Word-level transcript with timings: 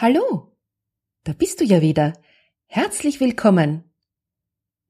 Hallo, 0.00 0.56
da 1.24 1.32
bist 1.32 1.58
du 1.58 1.64
ja 1.64 1.82
wieder. 1.82 2.12
Herzlich 2.66 3.18
willkommen. 3.18 3.82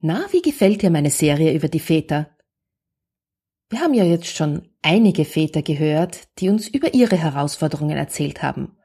Na, 0.00 0.26
wie 0.32 0.42
gefällt 0.42 0.82
dir 0.82 0.90
meine 0.90 1.08
Serie 1.08 1.54
über 1.54 1.68
die 1.68 1.80
Väter? 1.80 2.28
Wir 3.70 3.80
haben 3.80 3.94
ja 3.94 4.04
jetzt 4.04 4.26
schon 4.26 4.68
einige 4.82 5.24
Väter 5.24 5.62
gehört, 5.62 6.28
die 6.38 6.50
uns 6.50 6.68
über 6.68 6.92
ihre 6.92 7.16
Herausforderungen 7.16 7.96
erzählt 7.96 8.42
haben. 8.42 8.76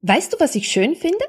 Weißt 0.00 0.32
du, 0.32 0.40
was 0.40 0.54
ich 0.54 0.68
schön 0.68 0.94
finde? 0.94 1.26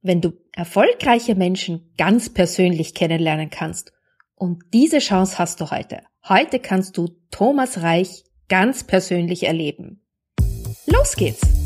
Wenn 0.00 0.22
du 0.22 0.32
erfolgreiche 0.52 1.34
Menschen 1.34 1.92
ganz 1.98 2.32
persönlich 2.32 2.94
kennenlernen 2.94 3.50
kannst. 3.50 3.92
Und 4.34 4.62
diese 4.72 5.00
Chance 5.00 5.36
hast 5.36 5.60
du 5.60 5.70
heute. 5.70 6.00
Heute 6.26 6.58
kannst 6.58 6.96
du 6.96 7.08
Thomas 7.30 7.82
Reich 7.82 8.24
ganz 8.48 8.84
persönlich 8.84 9.42
erleben. 9.42 10.06
Los 10.86 11.16
geht's! 11.16 11.65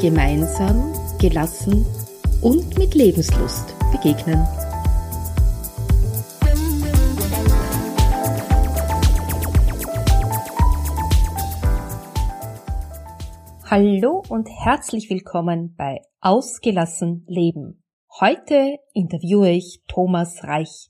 gemeinsam, 0.00 0.94
gelassen 1.18 1.84
und 2.40 2.78
mit 2.78 2.94
Lebenslust 2.94 3.74
begegnen. 3.92 4.46
Hallo 13.66 14.22
und 14.30 14.48
herzlich 14.48 15.10
willkommen 15.10 15.74
bei 15.76 16.00
Ausgelassen 16.22 17.24
Leben. 17.28 17.84
Heute 18.20 18.78
interviewe 18.94 19.50
ich 19.50 19.82
Thomas 19.86 20.42
Reich. 20.44 20.88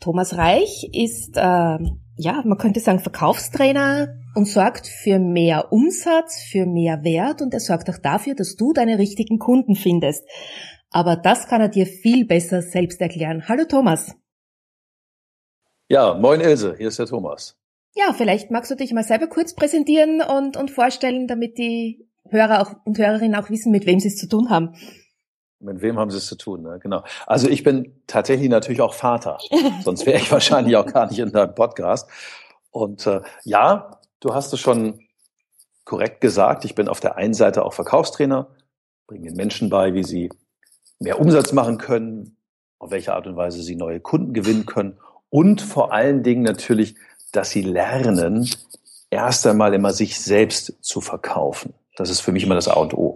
Thomas 0.00 0.36
Reich 0.36 0.90
ist, 0.92 1.36
äh, 1.38 1.78
ja, 2.18 2.42
man 2.44 2.58
könnte 2.58 2.80
sagen 2.80 2.98
Verkaufstrainer 2.98 4.08
und 4.34 4.46
sorgt 4.46 4.88
für 4.88 5.20
mehr 5.20 5.72
Umsatz, 5.72 6.42
für 6.42 6.66
mehr 6.66 7.04
Wert 7.04 7.40
und 7.40 7.54
er 7.54 7.60
sorgt 7.60 7.88
auch 7.88 7.98
dafür, 7.98 8.34
dass 8.34 8.56
du 8.56 8.72
deine 8.72 8.98
richtigen 8.98 9.38
Kunden 9.38 9.76
findest. 9.76 10.24
Aber 10.90 11.16
das 11.16 11.46
kann 11.46 11.60
er 11.60 11.68
dir 11.68 11.86
viel 11.86 12.26
besser 12.26 12.60
selbst 12.60 13.00
erklären. 13.00 13.48
Hallo 13.48 13.64
Thomas. 13.64 14.16
Ja, 15.88 16.14
moin 16.14 16.40
Ilse, 16.40 16.74
hier 16.76 16.88
ist 16.88 16.98
der 16.98 17.06
Thomas. 17.06 17.56
Ja, 17.94 18.12
vielleicht 18.12 18.50
magst 18.50 18.70
du 18.70 18.74
dich 18.74 18.92
mal 18.92 19.04
selber 19.04 19.28
kurz 19.28 19.54
präsentieren 19.54 20.20
und, 20.20 20.56
und 20.56 20.70
vorstellen, 20.70 21.28
damit 21.28 21.56
die 21.56 22.08
Hörer 22.28 22.62
auch, 22.62 22.74
und 22.84 22.98
Hörerinnen 22.98 23.36
auch 23.36 23.48
wissen, 23.48 23.70
mit 23.70 23.86
wem 23.86 24.00
sie 24.00 24.08
es 24.08 24.16
zu 24.16 24.28
tun 24.28 24.50
haben. 24.50 24.74
Mit 25.60 25.82
wem 25.82 25.98
haben 25.98 26.10
sie 26.10 26.18
es 26.18 26.26
zu 26.26 26.36
tun? 26.36 26.62
Ne? 26.62 26.78
Genau. 26.80 27.02
Also 27.26 27.48
ich 27.48 27.64
bin 27.64 28.00
tatsächlich 28.06 28.48
natürlich 28.48 28.80
auch 28.80 28.94
Vater. 28.94 29.38
Sonst 29.84 30.06
wäre 30.06 30.18
ich 30.18 30.30
wahrscheinlich 30.30 30.76
auch 30.76 30.86
gar 30.86 31.06
nicht 31.06 31.18
in 31.18 31.32
deinem 31.32 31.54
Podcast. 31.54 32.08
Und 32.70 33.06
äh, 33.06 33.22
ja, 33.44 33.98
du 34.20 34.34
hast 34.34 34.52
es 34.52 34.60
schon 34.60 35.00
korrekt 35.84 36.20
gesagt. 36.20 36.64
Ich 36.64 36.74
bin 36.74 36.88
auf 36.88 37.00
der 37.00 37.16
einen 37.16 37.34
Seite 37.34 37.64
auch 37.64 37.72
Verkaufstrainer, 37.72 38.48
bringe 39.06 39.28
den 39.28 39.36
Menschen 39.36 39.68
bei, 39.70 39.94
wie 39.94 40.04
sie 40.04 40.30
mehr 41.00 41.18
Umsatz 41.18 41.52
machen 41.52 41.78
können, 41.78 42.36
auf 42.78 42.90
welche 42.90 43.14
Art 43.14 43.26
und 43.26 43.36
Weise 43.36 43.62
sie 43.62 43.74
neue 43.74 44.00
Kunden 44.00 44.34
gewinnen 44.34 44.66
können 44.66 44.98
und 45.30 45.60
vor 45.60 45.92
allen 45.92 46.22
Dingen 46.22 46.42
natürlich, 46.42 46.94
dass 47.32 47.50
sie 47.50 47.62
lernen, 47.62 48.48
erst 49.10 49.46
einmal 49.46 49.74
immer 49.74 49.92
sich 49.92 50.20
selbst 50.20 50.74
zu 50.80 51.00
verkaufen. 51.00 51.74
Das 51.96 52.10
ist 52.10 52.20
für 52.20 52.32
mich 52.32 52.44
immer 52.44 52.54
das 52.54 52.68
A 52.68 52.74
und 52.74 52.94
O. 52.94 53.14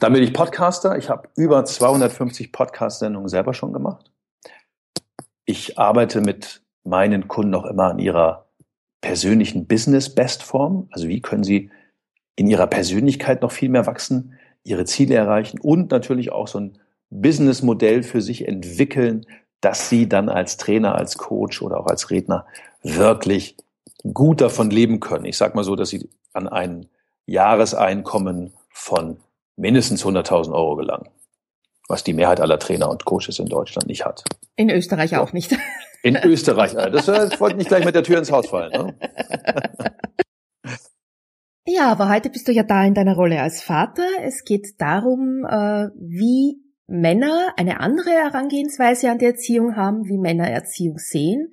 Dann 0.00 0.12
bin 0.12 0.22
ich 0.22 0.32
Podcaster. 0.32 0.96
Ich 0.96 1.10
habe 1.10 1.28
über 1.36 1.64
250 1.64 2.52
Podcast-Sendungen 2.52 3.28
selber 3.28 3.52
schon 3.52 3.72
gemacht. 3.72 4.12
Ich 5.44 5.78
arbeite 5.78 6.20
mit 6.20 6.62
meinen 6.84 7.26
Kunden 7.26 7.54
auch 7.54 7.64
immer 7.64 7.90
an 7.90 7.98
ihrer 7.98 8.46
persönlichen 9.00 9.66
Business-Bestform. 9.66 10.88
Also 10.92 11.08
wie 11.08 11.20
können 11.20 11.42
sie 11.42 11.70
in 12.36 12.46
ihrer 12.46 12.68
Persönlichkeit 12.68 13.42
noch 13.42 13.50
viel 13.50 13.68
mehr 13.70 13.86
wachsen, 13.86 14.38
ihre 14.62 14.84
Ziele 14.84 15.16
erreichen 15.16 15.58
und 15.58 15.90
natürlich 15.90 16.30
auch 16.30 16.46
so 16.46 16.60
ein 16.60 16.78
Business-Modell 17.10 18.04
für 18.04 18.22
sich 18.22 18.46
entwickeln, 18.46 19.26
dass 19.60 19.88
sie 19.88 20.08
dann 20.08 20.28
als 20.28 20.58
Trainer, 20.58 20.94
als 20.94 21.18
Coach 21.18 21.60
oder 21.60 21.80
auch 21.80 21.86
als 21.86 22.10
Redner 22.10 22.46
wirklich 22.82 23.56
gut 24.12 24.40
davon 24.40 24.70
leben 24.70 25.00
können. 25.00 25.24
Ich 25.24 25.36
sage 25.36 25.56
mal 25.56 25.64
so, 25.64 25.74
dass 25.74 25.88
sie 25.88 26.08
an 26.32 26.46
ein 26.46 26.86
Jahreseinkommen 27.26 28.52
von 28.70 29.16
mindestens 29.58 30.04
100.000 30.04 30.52
Euro 30.52 30.76
gelangen. 30.76 31.08
Was 31.88 32.04
die 32.04 32.12
Mehrheit 32.12 32.40
aller 32.40 32.58
Trainer 32.58 32.90
und 32.90 33.04
Coaches 33.04 33.38
in 33.38 33.46
Deutschland 33.46 33.88
nicht 33.88 34.04
hat. 34.04 34.24
In 34.56 34.70
Österreich 34.70 35.16
auch 35.16 35.32
nicht. 35.32 35.56
In 36.04 36.16
Österreich, 36.16 36.74
das, 36.74 37.06
das 37.06 37.40
wollte 37.40 37.56
nicht 37.56 37.66
gleich 37.68 37.84
mit 37.84 37.96
der 37.96 38.04
Tür 38.04 38.18
ins 38.18 38.30
Haus 38.30 38.46
fallen. 38.48 38.70
Ne? 38.70 38.94
Ja, 41.70 41.92
aber 41.92 42.08
heute 42.08 42.30
bist 42.30 42.48
du 42.48 42.52
ja 42.52 42.62
da 42.62 42.82
in 42.86 42.94
deiner 42.94 43.14
Rolle 43.14 43.42
als 43.42 43.62
Vater. 43.62 44.06
Es 44.22 44.44
geht 44.44 44.80
darum, 44.80 45.44
äh, 45.44 45.88
wie 45.96 46.62
Männer 46.86 47.52
eine 47.58 47.80
andere 47.80 48.08
Herangehensweise 48.08 49.10
an 49.10 49.18
die 49.18 49.26
Erziehung 49.26 49.76
haben, 49.76 50.08
wie 50.08 50.16
Männer 50.16 50.48
Erziehung 50.48 50.96
sehen 50.96 51.52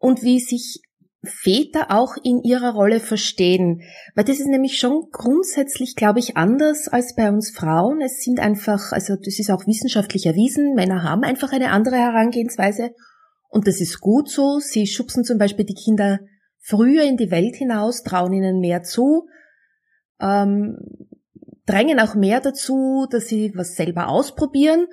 und 0.00 0.22
wie 0.22 0.40
sich 0.40 0.82
Väter 1.22 1.90
auch 1.90 2.14
in 2.22 2.42
ihrer 2.42 2.74
Rolle 2.74 3.00
verstehen. 3.00 3.82
Weil 4.14 4.24
das 4.24 4.38
ist 4.38 4.46
nämlich 4.46 4.78
schon 4.78 5.08
grundsätzlich, 5.10 5.96
glaube 5.96 6.20
ich, 6.20 6.36
anders 6.36 6.86
als 6.86 7.14
bei 7.16 7.28
uns 7.28 7.50
Frauen. 7.50 8.00
Es 8.00 8.22
sind 8.22 8.38
einfach, 8.38 8.92
also 8.92 9.16
das 9.16 9.38
ist 9.38 9.50
auch 9.50 9.66
wissenschaftlich 9.66 10.26
erwiesen, 10.26 10.74
Männer 10.74 11.02
haben 11.02 11.24
einfach 11.24 11.52
eine 11.52 11.70
andere 11.70 11.96
Herangehensweise. 11.96 12.90
Und 13.48 13.66
das 13.66 13.80
ist 13.80 14.00
gut 14.00 14.30
so. 14.30 14.60
Sie 14.60 14.86
schubsen 14.86 15.24
zum 15.24 15.38
Beispiel 15.38 15.64
die 15.64 15.74
Kinder 15.74 16.20
früher 16.60 17.02
in 17.02 17.16
die 17.16 17.30
Welt 17.30 17.56
hinaus, 17.56 18.02
trauen 18.02 18.32
ihnen 18.32 18.60
mehr 18.60 18.82
zu, 18.82 19.26
ähm, 20.20 20.76
drängen 21.66 21.98
auch 21.98 22.14
mehr 22.14 22.40
dazu, 22.40 23.06
dass 23.10 23.26
sie 23.26 23.52
was 23.54 23.74
selber 23.74 24.08
ausprobieren 24.08 24.86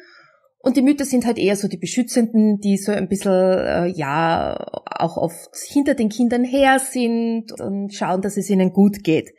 und 0.66 0.76
die 0.76 0.81
Mütter 0.81 1.06
sind 1.06 1.28
halt 1.28 1.38
eher 1.38 1.56
so 1.56 1.68
die 1.68 1.78
Beschützenden, 1.78 2.59
die 2.59 2.78
so 2.78 2.92
ein 2.92 3.08
bisschen, 3.08 3.31
äh, 3.31 3.86
ja, 3.86 4.58
auch 4.98 5.16
oft 5.16 5.56
hinter 5.56 5.94
den 5.94 6.09
Kindern 6.09 6.44
her 6.44 6.80
sind 6.80 7.52
und 7.62 7.94
schauen, 7.94 8.24
dass 8.24 8.36
es 8.36 8.50
ihnen 8.50 8.74
gut 8.74 9.04
geht. 9.04 9.36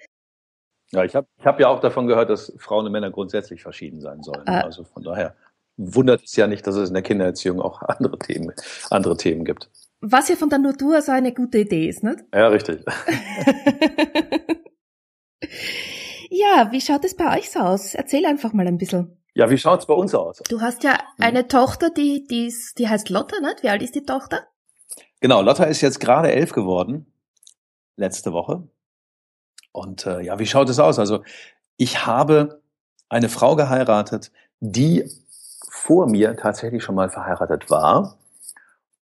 Ja, 0.92 1.03
ich 1.03 1.16
habe 1.16 1.26
ich 1.36 1.44
hab 1.44 1.59
ja 1.59 1.66
auch 1.66 1.81
davon 1.81 2.06
gehört, 2.06 2.31
dass 2.31 2.53
Frauen 2.59 2.86
und 2.86 2.92
Männer 2.92 3.10
grundsätzlich 3.10 3.60
verschieden 3.60 4.00
sein 4.00 4.22
sollen. 4.22 4.47
Äh, 4.47 4.53
also 4.53 4.84
von 4.84 5.03
daher 5.03 5.34
wundert 5.76 6.22
es 6.22 6.36
ja 6.36 6.47
nicht, 6.47 6.65
dass 6.65 6.76
es 6.76 6.91
in 6.91 6.94
der 6.94 7.03
Kindererziehung 7.03 7.60
auch 7.60 7.82
andere 7.88 8.20
Themen, 8.20 8.53
andere 8.91 9.16
Themen 9.16 9.44
gibt. 9.44 9.69
Was 10.00 10.28
ja 10.28 10.36
von 10.36 10.48
der 10.48 10.60
Natur 10.60 10.94
also 10.94 11.10
eine 11.10 11.34
gute 11.34 11.59
Idee 11.59 11.88
ist, 11.88 12.04
nicht? 12.04 12.20
Ja, 12.32 12.47
richtig. 12.47 12.84
ja, 16.31 16.69
wie 16.70 16.81
schaut 16.81 17.04
es 17.04 17.16
bei 17.16 17.36
euch 17.36 17.50
so 17.50 17.59
aus? 17.59 17.97
Erzähl 17.97 18.26
einfach 18.26 18.53
mal 18.53 18.69
ein 18.69 18.78
bisschen. 18.78 19.25
Ja, 19.36 19.50
wie 19.50 19.58
schaut's 19.58 19.84
bei 19.84 19.92
uns 19.92 20.14
aus? 20.14 20.42
Du 20.48 20.62
hast 20.62 20.82
ja 20.82 20.92
hm. 20.92 20.98
eine 21.19 21.41
hm. 21.41 21.48
Tochter, 21.48 21.91
die, 21.91 22.26
die, 22.26 22.47
ist, 22.47 22.78
die 22.78 22.88
heißt 22.88 23.10
Lotta, 23.10 23.38
ne? 23.41 23.54
Wie 23.60 23.69
alt 23.69 23.82
ist 23.82 23.94
die 23.94 24.06
Tochter? 24.06 24.47
Genau, 25.20 25.42
Lotta 25.42 25.64
ist 25.64 25.82
jetzt 25.82 26.00
gerade 26.00 26.32
elf 26.32 26.52
geworden, 26.52 27.12
letzte 27.97 28.32
Woche. 28.32 28.66
Und 29.72 30.06
äh, 30.06 30.22
ja, 30.22 30.38
wie 30.38 30.47
schaut 30.47 30.71
es 30.71 30.78
aus? 30.78 30.98
Also 30.98 31.22
ich 31.77 32.06
habe 32.06 32.62
eine 33.10 33.28
Frau 33.28 33.56
geheiratet, 33.56 34.33
die 34.60 35.04
vor 35.68 36.06
mir 36.09 36.34
tatsächlich 36.36 36.83
schon 36.83 36.94
mal 36.94 37.10
verheiratet 37.10 37.68
war. 37.68 38.16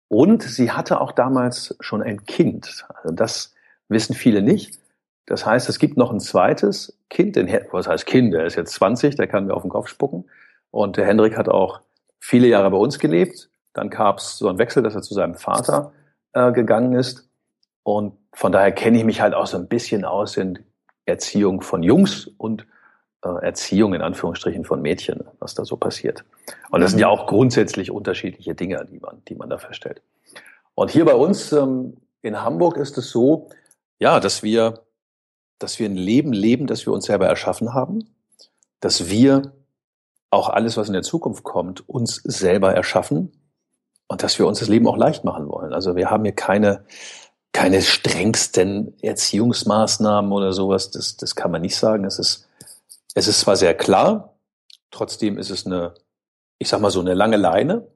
Und 0.09 0.43
sie 0.43 0.73
hatte 0.73 1.01
auch 1.01 1.13
damals 1.13 1.77
schon 1.79 2.03
ein 2.03 2.27
Kind. 2.27 2.87
Also 2.89 3.15
das 3.15 3.55
wissen 3.89 4.17
viele 4.17 4.43
nicht. 4.43 4.81
Das 5.27 5.47
heißt, 5.47 5.69
es 5.69 5.79
gibt 5.79 5.97
noch 5.97 6.13
ein 6.13 6.21
zweites 6.21 6.99
Kind, 7.09 7.37
den, 7.37 7.49
was 7.71 7.89
heißt 7.89 8.07
Kind, 8.07 8.35
der 8.35 8.45
ist 8.45 8.57
jetzt 8.57 8.75
20, 8.75 9.17
der 9.17 9.27
kann 9.27 9.47
mir 9.47 9.55
auf 9.55 9.63
den 9.63 9.71
Kopf 9.71 9.89
spucken. 9.89 10.25
Und 10.71 10.97
der 10.97 11.07
Hendrik 11.07 11.37
hat 11.37 11.49
auch 11.49 11.81
viele 12.19 12.49
Jahre 12.49 12.71
bei 12.71 12.77
uns 12.77 12.99
gelebt. 12.99 13.49
Dann 13.73 13.91
gab 13.91 14.19
es 14.19 14.39
so 14.39 14.49
einen 14.49 14.59
Wechsel, 14.59 14.83
dass 14.83 14.95
er 14.95 15.03
zu 15.03 15.15
seinem 15.15 15.35
Vater 15.35 15.93
äh, 16.33 16.53
gegangen 16.53 16.95
ist. 16.95 17.29
Und 17.83 18.15
von 18.33 18.53
daher 18.53 18.73
kenne 18.73 18.99
ich 18.99 19.05
mich 19.05 19.21
halt 19.21 19.35
auch 19.35 19.47
so 19.47 19.57
ein 19.57 19.69
bisschen 19.69 20.05
aus 20.05 20.37
in 20.37 20.59
Erziehung 21.07 21.61
von 21.61 21.83
Jungs 21.83 22.27
und 22.39 22.67
äh, 23.25 23.29
Erziehung 23.45 23.95
in 23.95 24.03
Anführungsstrichen 24.03 24.65
von 24.65 24.83
Mädchen, 24.83 25.25
was 25.39 25.55
da 25.55 25.65
so 25.65 25.77
passiert. 25.77 26.25
Und 26.71 26.81
das 26.81 26.91
sind 26.91 27.01
ja 27.01 27.09
auch 27.09 27.27
grundsätzlich 27.27 27.91
unterschiedliche 27.91 28.55
Dinge, 28.55 28.87
die 28.91 28.99
man, 28.99 29.23
die 29.29 29.35
man 29.35 29.49
da 29.51 29.59
feststellt. 29.59 30.03
Und 30.75 30.91
hier 30.91 31.05
bei 31.05 31.15
uns 31.15 31.53
ähm, 31.53 31.97
in 32.23 32.43
Hamburg 32.43 32.77
ist 32.77 32.99
es 32.99 33.11
so, 33.11 33.49
ja, 33.99 34.19
dass 34.19 34.43
wir 34.43 34.81
dass 35.59 35.79
wir 35.79 35.89
ein 35.89 35.97
Leben 35.97 36.33
leben, 36.33 36.67
das 36.67 36.87
wir 36.87 36.93
uns 36.93 37.07
selber 37.07 37.27
erschaffen 37.27 37.75
haben, 37.75 38.09
dass 38.81 39.09
wir 39.09 39.53
auch 40.31 40.49
alles, 40.49 40.77
was 40.77 40.89
in 40.89 40.93
der 40.93 41.03
Zukunft 41.03 41.45
kommt, 41.45 41.89
uns 41.89 42.17
selber 42.17 42.75
erschaffen 42.75 43.33
und 44.09 44.23
dass 44.23 44.39
wir 44.39 44.47
uns 44.47 44.59
das 44.59 44.69
Leben 44.69 44.87
auch 44.87 44.97
leicht 44.97 45.25
machen 45.25 45.49
wollen. 45.49 45.73
Also 45.73 45.97
wir 45.97 46.11
haben 46.11 46.25
hier 46.25 46.35
keine, 46.35 46.85
keine 47.53 47.83
strengsten 47.83 48.95
Erziehungsmaßnahmen 49.01 50.33
oder 50.33 50.53
sowas. 50.53 50.91
Das, 50.91 51.17
das 51.17 51.37
kann 51.37 51.51
man 51.51 51.63
nicht 51.63 51.77
sagen. 51.77 52.05
Es 52.05 52.19
ist, 52.19 52.49
es 53.15 53.29
ist 53.29 53.41
zwar 53.41 53.57
sehr 53.57 53.75
klar, 53.75 54.35
trotzdem 54.91 55.39
ist 55.39 55.51
es 55.51 55.67
eine, 55.67 55.95
ich 56.59 56.69
sag 56.69 56.81
mal 56.81 56.91
so 56.91 57.01
eine 57.01 57.15
lange 57.15 57.37
Leine. 57.37 57.87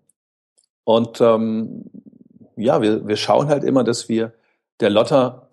Und 0.85 1.21
ähm, 1.21 1.85
ja, 2.57 2.81
wir, 2.81 3.07
wir 3.07 3.17
schauen 3.17 3.49
halt 3.49 3.65
immer, 3.65 3.85
dass 3.85 4.09
wir 4.09 4.33
der 4.81 4.91
Lotta 4.91 5.48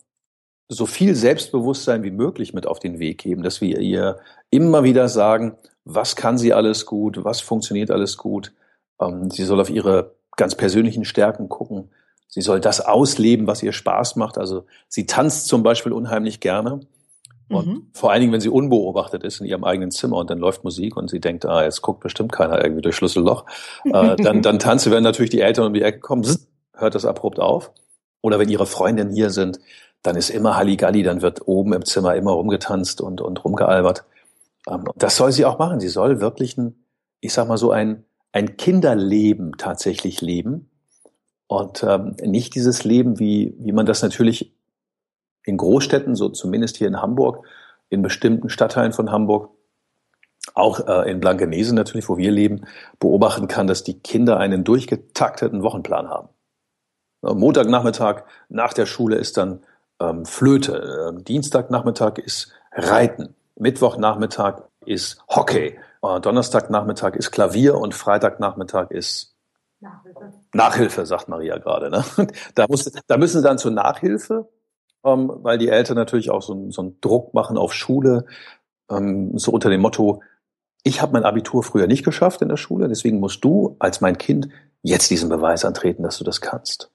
so 0.67 0.85
viel 0.85 1.15
Selbstbewusstsein 1.15 2.03
wie 2.03 2.11
möglich 2.11 2.53
mit 2.53 2.65
auf 2.65 2.79
den 2.79 2.99
Weg 2.99 3.19
geben, 3.19 3.43
dass 3.43 3.61
wir 3.61 3.79
ihr 3.79 4.19
immer 4.49 4.83
wieder 4.83 5.07
sagen, 5.09 5.55
was 5.83 6.15
kann 6.15 6.37
sie 6.37 6.53
alles 6.53 6.85
gut, 6.85 7.23
was 7.23 7.41
funktioniert 7.41 7.91
alles 7.91 8.17
gut. 8.17 8.53
Ähm, 8.99 9.29
sie 9.29 9.43
soll 9.43 9.61
auf 9.61 9.69
ihre 9.69 10.15
ganz 10.35 10.55
persönlichen 10.55 11.05
Stärken 11.05 11.49
gucken. 11.49 11.89
Sie 12.27 12.41
soll 12.41 12.59
das 12.59 12.81
ausleben, 12.81 13.47
was 13.47 13.63
ihr 13.63 13.71
Spaß 13.71 14.15
macht. 14.15 14.37
Also 14.37 14.65
sie 14.87 15.05
tanzt 15.05 15.47
zum 15.47 15.63
Beispiel 15.63 15.93
unheimlich 15.93 16.39
gerne. 16.39 16.81
Und 17.47 17.67
mhm. 17.67 17.87
vor 17.93 18.11
allen 18.11 18.21
Dingen, 18.21 18.33
wenn 18.33 18.41
sie 18.41 18.49
unbeobachtet 18.49 19.23
ist 19.23 19.39
in 19.39 19.45
ihrem 19.45 19.63
eigenen 19.63 19.91
Zimmer 19.91 20.17
und 20.17 20.31
dann 20.31 20.39
läuft 20.39 20.63
Musik 20.63 20.97
und 20.97 21.11
sie 21.11 21.19
denkt, 21.19 21.45
ah, 21.45 21.63
jetzt 21.63 21.83
guckt 21.83 21.99
bestimmt 21.99 22.31
keiner 22.31 22.63
irgendwie 22.63 22.81
durch 22.81 22.95
Schlüsselloch, 22.95 23.45
äh, 23.85 24.15
dann, 24.15 24.41
dann 24.41 24.57
tanzt 24.57 24.85
sie, 24.85 24.91
wenn 24.91 25.03
natürlich 25.03 25.29
die 25.29 25.41
Eltern 25.41 25.67
um 25.67 25.73
die 25.73 25.83
Ecke 25.83 25.99
kommen, 25.99 26.25
hört 26.73 26.95
das 26.95 27.05
abrupt 27.05 27.39
auf. 27.39 27.71
Oder 28.21 28.39
wenn 28.39 28.49
ihre 28.49 28.65
Freundinnen 28.65 29.13
hier 29.13 29.29
sind, 29.29 29.59
dann 30.05 30.15
ist 30.15 30.29
immer 30.29 30.55
Halligalli, 30.55 31.03
dann 31.03 31.21
wird 31.21 31.47
oben 31.47 31.73
im 31.73 31.83
Zimmer 31.83 32.15
immer 32.15 32.31
rumgetanzt 32.31 33.01
und, 33.01 33.21
und 33.21 33.43
rumgealbert. 33.43 34.05
Ähm, 34.67 34.85
das 34.95 35.15
soll 35.15 35.31
sie 35.31 35.45
auch 35.45 35.57
machen. 35.57 35.79
Sie 35.79 35.87
soll 35.87 36.21
wirklich 36.21 36.57
ein, 36.57 36.75
ich 37.21 37.33
sag 37.33 37.47
mal 37.47 37.57
so 37.57 37.71
ein, 37.71 38.05
ein 38.31 38.57
Kinderleben 38.57 39.53
tatsächlich 39.57 40.21
leben 40.21 40.69
und 41.47 41.83
ähm, 41.83 42.15
nicht 42.21 42.53
dieses 42.53 42.83
Leben, 42.83 43.19
wie, 43.19 43.55
wie 43.57 43.71
man 43.71 43.85
das 43.85 44.01
natürlich 44.01 44.53
in 45.43 45.57
Großstädten, 45.57 46.15
so 46.15 46.29
zumindest 46.29 46.77
hier 46.77 46.87
in 46.87 47.01
Hamburg, 47.01 47.45
in 47.89 48.01
bestimmten 48.01 48.49
Stadtteilen 48.49 48.93
von 48.93 49.11
Hamburg, 49.11 49.49
auch 50.53 50.87
äh, 50.87 51.09
in 51.09 51.19
Blankenese 51.19 51.73
natürlich, 51.73 52.09
wo 52.09 52.17
wir 52.17 52.31
leben, 52.31 52.65
beobachten 52.99 53.47
kann, 53.47 53.67
dass 53.67 53.83
die 53.83 53.99
Kinder 53.99 54.37
einen 54.37 54.63
durchgetakteten 54.63 55.63
Wochenplan 55.63 56.09
haben. 56.09 56.29
Montagnachmittag 57.21 58.23
nach 58.49 58.73
der 58.73 58.85
Schule 58.85 59.15
ist 59.15 59.37
dann 59.37 59.61
ähm, 59.99 60.25
Flöte, 60.25 61.13
äh, 61.17 61.23
Dienstagnachmittag 61.23 62.17
ist 62.17 62.51
Reiten, 62.71 63.35
Mittwochnachmittag 63.55 64.63
ist 64.85 65.23
Hockey, 65.29 65.79
äh, 66.01 66.19
Donnerstagnachmittag 66.19 67.15
ist 67.15 67.31
Klavier 67.31 67.75
und 67.77 67.93
Freitagnachmittag 67.93 68.91
ist 68.91 69.35
Nachhilfe. 69.79 70.33
Nachhilfe, 70.53 71.05
sagt 71.05 71.27
Maria 71.27 71.57
gerade. 71.57 71.89
Ne? 71.89 72.03
Da, 72.55 72.65
muss, 72.67 72.91
da 73.07 73.17
müssen 73.17 73.41
sie 73.41 73.47
dann 73.47 73.57
zur 73.57 73.71
Nachhilfe, 73.71 74.49
ähm, 75.03 75.31
weil 75.35 75.57
die 75.57 75.69
Eltern 75.69 75.95
natürlich 75.95 76.31
auch 76.31 76.41
so, 76.41 76.71
so 76.71 76.81
einen 76.81 77.01
Druck 77.01 77.33
machen 77.33 77.57
auf 77.57 77.73
Schule, 77.73 78.25
ähm, 78.89 79.37
so 79.37 79.51
unter 79.51 79.69
dem 79.69 79.81
Motto, 79.81 80.21
ich 80.83 81.01
habe 81.01 81.13
mein 81.13 81.23
Abitur 81.23 81.63
früher 81.63 81.87
nicht 81.87 82.05
geschafft 82.05 82.41
in 82.41 82.49
der 82.49 82.57
Schule, 82.57 82.87
deswegen 82.87 83.19
musst 83.19 83.43
du 83.43 83.75
als 83.79 84.01
mein 84.01 84.17
Kind 84.17 84.49
jetzt 84.81 85.09
diesen 85.09 85.29
Beweis 85.29 85.65
antreten, 85.65 86.03
dass 86.03 86.17
du 86.17 86.23
das 86.23 86.41
kannst. 86.41 86.91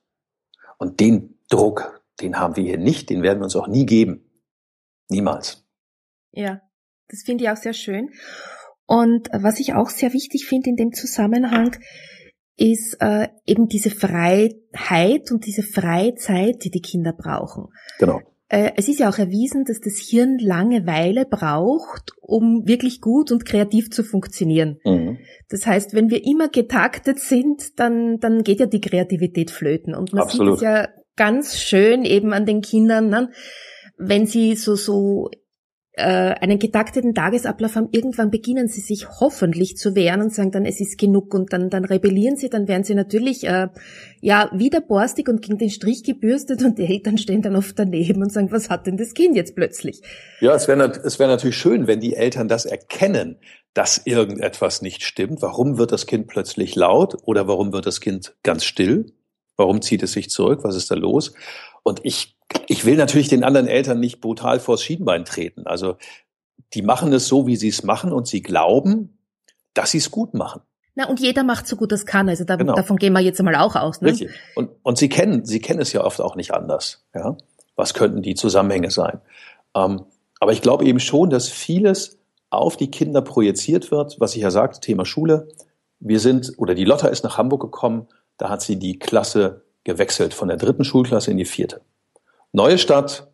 Und 0.79 1.01
den 1.01 1.39
Druck, 1.49 2.00
den 2.21 2.39
haben 2.39 2.57
wir 2.57 2.65
hier 2.65 2.79
nicht, 2.79 3.11
den 3.11 3.23
werden 3.23 3.41
wir 3.41 3.45
uns 3.45 3.57
auch 3.57 3.69
nie 3.69 3.87
geben. 3.87 4.31
Niemals. 5.09 5.65
Ja, 6.33 6.61
das 7.09 7.23
finde 7.23 7.45
ich 7.45 7.51
auch 7.51 7.57
sehr 7.57 7.73
schön. 7.73 8.11
Und 8.87 9.29
was 9.33 9.61
ich 9.61 9.75
auch 9.75 9.89
sehr 9.89 10.13
wichtig 10.13 10.47
finde 10.47 10.71
in 10.71 10.77
dem 10.77 10.93
Zusammenhang, 10.93 11.77
ist 12.57 12.99
äh, 13.01 13.29
eben 13.47 13.69
diese 13.69 13.91
Freiheit 13.91 15.31
und 15.31 15.47
diese 15.47 15.63
Freizeit, 15.63 16.65
die 16.65 16.71
die 16.71 16.83
Kinder 16.83 17.13
brauchen. 17.13 17.69
Genau. 17.99 18.21
Äh, 18.49 18.73
es 18.77 18.89
ist 18.89 18.99
ja 18.99 19.09
auch 19.09 19.17
erwiesen, 19.17 19.65
dass 19.65 19.81
das 19.81 19.97
Hirn 19.97 20.39
Langeweile 20.39 21.25
braucht, 21.25 22.13
um 22.21 22.67
wirklich 22.67 23.01
gut 23.01 23.31
und 23.31 23.47
kreativ 23.47 23.91
zu 23.91 24.03
funktionieren. 24.03 24.79
Mhm. 24.85 25.19
Das 25.49 25.67
heißt, 25.67 25.95
wenn 25.95 26.11
wir 26.11 26.25
immer 26.25 26.49
getaktet 26.49 27.21
sind, 27.21 27.79
dann, 27.79 28.19
dann 28.19 28.43
geht 28.43 28.61
ja 28.61 28.67
die 28.67 28.81
Kreativität 28.81 29.51
flöten. 29.53 29.95
Und 29.95 30.13
man 30.13 30.25
Absolut. 30.25 30.59
sieht 30.59 30.69
es 30.69 30.75
ja 30.75 30.89
ganz 31.17 31.59
schön 31.59 32.05
eben 32.05 32.33
an 32.33 32.47
den 32.47 32.61
Kindern, 32.61 33.09
ne? 33.09 33.31
wenn 33.97 34.27
sie 34.27 34.57
so, 34.57 34.77
so 34.77 35.31
äh, 35.93 36.03
einen 36.03 36.59
getakteten 36.59 37.15
Tagesablauf 37.15 37.75
haben, 37.75 37.89
irgendwann 37.93 38.31
beginnen 38.31 38.69
sie 38.69 38.81
sich 38.81 39.09
hoffentlich 39.21 39.77
zu 39.77 39.95
wehren 39.95 40.23
und 40.23 40.33
sagen 40.33 40.51
dann, 40.51 40.65
es 40.65 40.81
ist 40.81 40.99
genug 40.99 41.35
und 41.35 41.53
dann, 41.53 41.69
dann 41.69 41.85
rebellieren 41.85 42.37
sie, 42.37 42.49
dann 42.49 42.69
werden 42.69 42.85
sie 42.85 42.95
natürlich 42.95 43.45
äh, 43.47 43.69
ja 44.21 44.51
wieder 44.55 44.81
borstig 44.81 45.29
und 45.29 45.43
gegen 45.43 45.59
den 45.59 45.71
Strich 45.71 46.03
gebürstet 46.05 46.63
und 46.63 46.79
die 46.79 46.87
Eltern 46.87 47.19
stehen 47.19 47.43
dann 47.43 47.57
oft 47.57 47.79
daneben 47.79 48.23
und 48.23 48.33
sagen, 48.33 48.51
was 48.51 48.71
hat 48.71 48.87
denn 48.87 48.97
das 48.97 49.15
Kind 49.15 49.37
jetzt 49.37 49.55
plötzlich? 49.55 50.01
Ja, 50.41 50.55
es 50.55 50.69
wäre 50.69 50.81
es 51.05 51.19
wär 51.19 51.27
natürlich 51.27 51.57
schön, 51.57 51.87
wenn 51.87 52.01
die 52.01 52.15
Eltern 52.15 52.49
das 52.49 52.65
erkennen, 52.65 53.37
dass 53.75 54.01
irgendetwas 54.05 54.83
nicht 54.83 55.03
stimmt. 55.03 55.43
Warum 55.43 55.77
wird 55.77 55.93
das 55.93 56.07
Kind 56.07 56.29
plötzlich 56.29 56.75
laut 56.75 57.17
oder 57.25 57.47
warum 57.47 57.73
wird 57.73 57.87
das 57.87 58.01
Kind 58.01 58.35
ganz 58.43 58.65
still? 58.65 59.13
Warum 59.61 59.83
zieht 59.83 60.03
es 60.03 60.13
sich 60.13 60.31
zurück? 60.31 60.61
Was 60.63 60.75
ist 60.75 60.91
da 60.91 60.95
los? 60.95 61.35
Und 61.83 62.01
ich 62.03 62.35
ich 62.67 62.85
will 62.85 62.97
natürlich 62.97 63.29
den 63.29 63.45
anderen 63.45 63.67
Eltern 63.67 64.01
nicht 64.01 64.21
brutal 64.21 64.61
vors 64.61 64.83
Schienbein 64.83 65.25
treten. 65.25 65.67
Also 65.67 65.97
die 66.75 66.83
machen 66.83 67.13
es 67.13 67.27
so, 67.27 67.47
wie 67.47 67.57
sie 67.57 67.69
es 67.69 67.83
machen 67.83 68.13
und 68.13 68.27
sie 68.27 68.43
glauben, 68.43 69.19
dass 69.75 69.93
sie 69.93 69.99
es 69.99 70.11
gut 70.11 70.35
machen. 70.35 70.63
Na, 70.95 71.09
und 71.09 71.21
jeder 71.21 71.45
macht 71.45 71.67
so 71.67 71.77
gut 71.77 71.93
es 71.93 72.07
kann. 72.07 72.29
Also 72.29 72.45
da, 72.45 72.57
genau. 72.57 72.75
davon 72.75 72.97
gehen 72.97 73.13
wir 73.13 73.21
jetzt 73.21 73.39
einmal 73.39 73.55
auch 73.57 73.77
aus. 73.77 74.01
Ne? 74.01 74.09
Richtig. 74.09 74.31
Und, 74.57 74.71
und 74.83 74.99
sie 74.99 75.09
kennen, 75.09 75.45
sie 75.45 75.61
kennen 75.61 75.81
es 75.81 75.93
ja 75.93 76.05
oft 76.05 76.21
auch 76.21 76.37
nicht 76.37 76.53
anders. 76.53 77.07
Ja? 77.15 77.37
Was 77.77 77.95
könnten 77.95 78.23
die 78.23 78.35
Zusammenhänge 78.35 78.91
sein? 78.91 79.21
Ähm, 79.75 80.05
aber 80.41 80.53
ich 80.53 80.63
glaube 80.63 80.85
eben 80.85 81.01
schon, 81.01 81.31
dass 81.31 81.49
vieles 81.49 82.19
auf 82.51 82.77
die 82.77 82.91
Kinder 82.91 83.23
projiziert 83.23 83.91
wird, 83.93 84.19
was 84.19 84.35
ich 84.35 84.43
ja 84.43 84.51
sagte, 84.51 84.81
Thema 84.81 85.05
Schule. 85.05 85.49
Wir 86.01 86.19
sind, 86.19 86.55
oder 86.57 86.75
die 86.75 86.85
Lotta 86.85 87.09
ist 87.09 87.23
nach 87.23 87.39
Hamburg 87.39 87.61
gekommen, 87.63 88.09
da 88.41 88.49
hat 88.49 88.63
sie 88.63 88.79
die 88.79 88.99
Klasse 88.99 89.67
gewechselt 89.85 90.33
von 90.33 90.49
der 90.49 90.57
dritten 90.57 90.83
Schulklasse 90.83 91.31
in 91.31 91.37
die 91.37 91.45
vierte. 91.45 91.83
Neue 92.53 92.79
Stadt, 92.79 93.31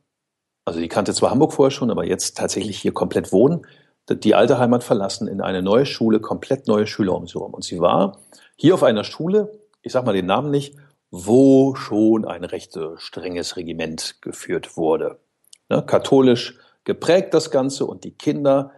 also 0.64 0.80
die 0.80 0.88
kannte 0.88 1.14
zwar 1.14 1.30
Hamburg 1.30 1.52
vorher 1.52 1.70
schon, 1.70 1.92
aber 1.92 2.04
jetzt 2.04 2.36
tatsächlich 2.36 2.78
hier 2.78 2.92
komplett 2.92 3.32
wohnen, 3.32 3.64
die 4.10 4.34
alte 4.34 4.58
Heimat 4.58 4.82
verlassen, 4.82 5.28
in 5.28 5.40
eine 5.40 5.62
neue 5.62 5.86
Schule, 5.86 6.18
komplett 6.18 6.66
neue 6.66 6.88
Schüler 6.88 7.14
um 7.14 7.28
sie 7.28 7.34
herum. 7.34 7.54
Und 7.54 7.64
sie 7.64 7.80
war 7.80 8.18
hier 8.56 8.74
auf 8.74 8.82
einer 8.82 9.04
Schule, 9.04 9.52
ich 9.80 9.92
sag 9.92 10.04
mal 10.04 10.12
den 10.12 10.26
Namen 10.26 10.50
nicht, 10.50 10.76
wo 11.12 11.76
schon 11.76 12.24
ein 12.24 12.42
recht 12.42 12.76
strenges 12.96 13.56
Regiment 13.56 14.20
geführt 14.22 14.76
wurde. 14.76 15.20
Ne, 15.68 15.84
katholisch 15.86 16.58
geprägt 16.82 17.32
das 17.32 17.52
Ganze 17.52 17.86
und 17.86 18.02
die 18.02 18.12
Kinder 18.12 18.72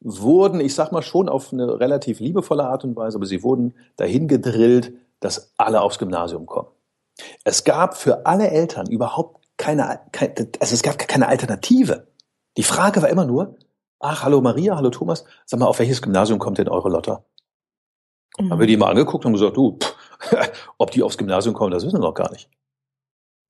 wurden, 0.00 0.60
ich 0.60 0.74
sag 0.74 0.92
mal 0.92 1.02
schon 1.02 1.28
auf 1.28 1.52
eine 1.52 1.78
relativ 1.78 2.20
liebevolle 2.20 2.64
Art 2.64 2.84
und 2.84 2.96
Weise, 2.96 3.18
aber 3.18 3.26
sie 3.26 3.42
wurden 3.42 3.74
dahin 3.96 4.28
gedrillt, 4.28 4.92
dass 5.24 5.54
alle 5.56 5.80
aufs 5.80 5.98
Gymnasium 5.98 6.44
kommen. 6.44 6.68
Es 7.44 7.64
gab 7.64 7.96
für 7.96 8.26
alle 8.26 8.50
Eltern 8.50 8.86
überhaupt 8.86 9.46
keine, 9.56 10.00
keine, 10.12 10.34
also 10.60 10.74
es 10.74 10.82
gab 10.82 10.98
keine 10.98 11.28
Alternative. 11.28 12.08
Die 12.58 12.62
Frage 12.62 13.00
war 13.00 13.08
immer 13.08 13.24
nur, 13.24 13.56
ach, 14.00 14.22
hallo 14.22 14.42
Maria, 14.42 14.76
hallo 14.76 14.90
Thomas, 14.90 15.24
sag 15.46 15.60
mal, 15.60 15.66
auf 15.66 15.78
welches 15.78 16.02
Gymnasium 16.02 16.38
kommt 16.38 16.58
denn 16.58 16.68
eure 16.68 16.90
Lotta? 16.90 17.24
Mhm. 18.38 18.50
Haben 18.50 18.60
wir 18.60 18.66
die 18.66 18.76
mal 18.76 18.90
angeguckt 18.90 19.24
und 19.24 19.32
gesagt, 19.32 19.56
du, 19.56 19.78
pff, 19.78 19.96
ob 20.78 20.90
die 20.90 21.02
aufs 21.02 21.16
Gymnasium 21.16 21.54
kommen, 21.54 21.70
das 21.70 21.86
wissen 21.86 21.96
wir 21.96 22.06
noch 22.06 22.14
gar 22.14 22.30
nicht. 22.30 22.50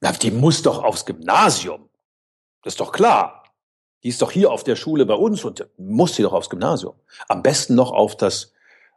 Na, 0.00 0.12
die 0.12 0.31
muss 0.31 0.62
doch 0.62 0.85
aufs 0.85 1.04
Gymnasium. 1.04 1.88
Das 2.62 2.75
ist 2.75 2.81
doch 2.81 2.93
klar. 2.93 3.43
Die 4.04 4.11
ist 4.11 4.23
doch 4.23 4.31
hier 4.31 4.52
auf 4.52 4.62
der 4.62 4.76
Schule 4.76 5.07
bei 5.07 5.14
uns 5.14 5.45
und 5.45 5.66
muss 5.76 6.14
sie 6.14 6.23
doch 6.23 6.35
aufs 6.35 6.50
Gymnasium. 6.50 6.95
Am 7.26 7.43
besten 7.43 7.75
noch 7.75 7.90
auf 7.90 8.16
das, 8.16 8.52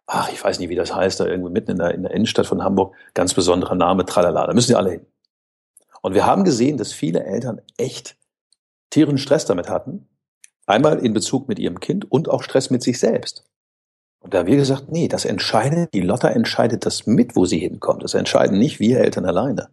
ach, 0.08 0.32
ich 0.32 0.44
weiß 0.44 0.60
nicht, 0.60 0.70
wie 0.70 0.76
das 0.76 0.96
heißt, 0.96 1.20
da 1.20 1.26
irgendwo 1.26 1.50
mitten 1.50 1.72
in 1.72 1.78
der, 1.78 1.94
in 1.94 2.04
der 2.04 2.12
Innenstadt 2.12 2.48
von 2.48 2.64
Hamburg, 2.64 2.96
ganz 3.14 3.34
besonderer 3.34 3.76
Name, 3.76 4.06
tralala. 4.06 4.48
Da 4.48 4.54
müssen 4.54 4.72
die 4.72 4.76
alle 4.76 4.92
hin. 4.92 5.06
Und 6.02 6.14
wir 6.14 6.26
haben 6.26 6.46
gesehen, 6.46 6.78
dass 6.78 6.94
viele 6.94 7.24
Eltern 7.24 7.62
echt 7.78 8.18
tierischen 8.90 9.18
Stress 9.18 9.46
damit 9.46 9.70
hatten. 9.70 10.08
Einmal 10.66 11.00
in 11.00 11.14
Bezug 11.14 11.48
mit 11.48 11.60
ihrem 11.60 11.80
Kind 11.80 12.10
und 12.10 12.30
auch 12.30 12.42
Stress 12.42 12.70
mit 12.70 12.82
sich 12.82 13.00
selbst. 13.00 13.46
Und 14.20 14.34
da 14.34 14.40
haben 14.40 14.48
wir 14.48 14.56
gesagt, 14.56 14.90
nee, 14.90 15.08
das 15.08 15.26
entscheidet, 15.26 15.94
die 15.94 16.02
Lotta 16.02 16.30
entscheidet 16.30 16.86
das 16.86 17.06
mit, 17.06 17.36
wo 17.36 17.46
sie 17.46 17.60
hinkommt. 17.60 18.04
Das 18.04 18.14
entscheiden 18.14 18.58
nicht 18.58 18.80
wir 18.80 19.00
Eltern 19.00 19.26
alleine. 19.26 19.70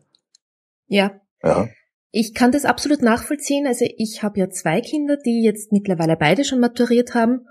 Ja. 0.87 1.21
Ja. 1.43 1.69
Ich 2.11 2.35
kann 2.35 2.53
das 2.53 2.64
absolut 2.64 3.03
nachvollziehen. 3.03 3.67
Also 3.67 3.87
ich 3.97 4.23
habe 4.23 4.38
ja 4.38 4.50
zwei 4.50 4.81
Kinder, 4.81 5.17
die 5.17 5.43
jetzt 5.43 5.73
mittlerweile 5.73 6.17
beide 6.17 6.45
schon 6.45 6.61
maturiert 6.61 7.14
haben. 7.14 7.47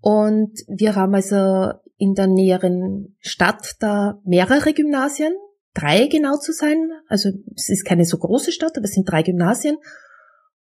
Und 0.00 0.60
wir 0.66 0.96
haben 0.96 1.14
also 1.14 1.72
in 1.96 2.14
der 2.14 2.26
näheren 2.26 3.16
Stadt 3.20 3.76
da 3.80 4.20
mehrere 4.24 4.72
Gymnasien 4.72 5.34
drei 5.74 6.06
genau 6.06 6.36
zu 6.36 6.52
sein. 6.52 6.90
Also 7.08 7.30
es 7.54 7.68
ist 7.68 7.84
keine 7.84 8.04
so 8.04 8.16
große 8.18 8.52
Stadt, 8.52 8.76
aber 8.76 8.84
es 8.84 8.92
sind 8.92 9.08
drei 9.08 9.22
Gymnasien. 9.22 9.76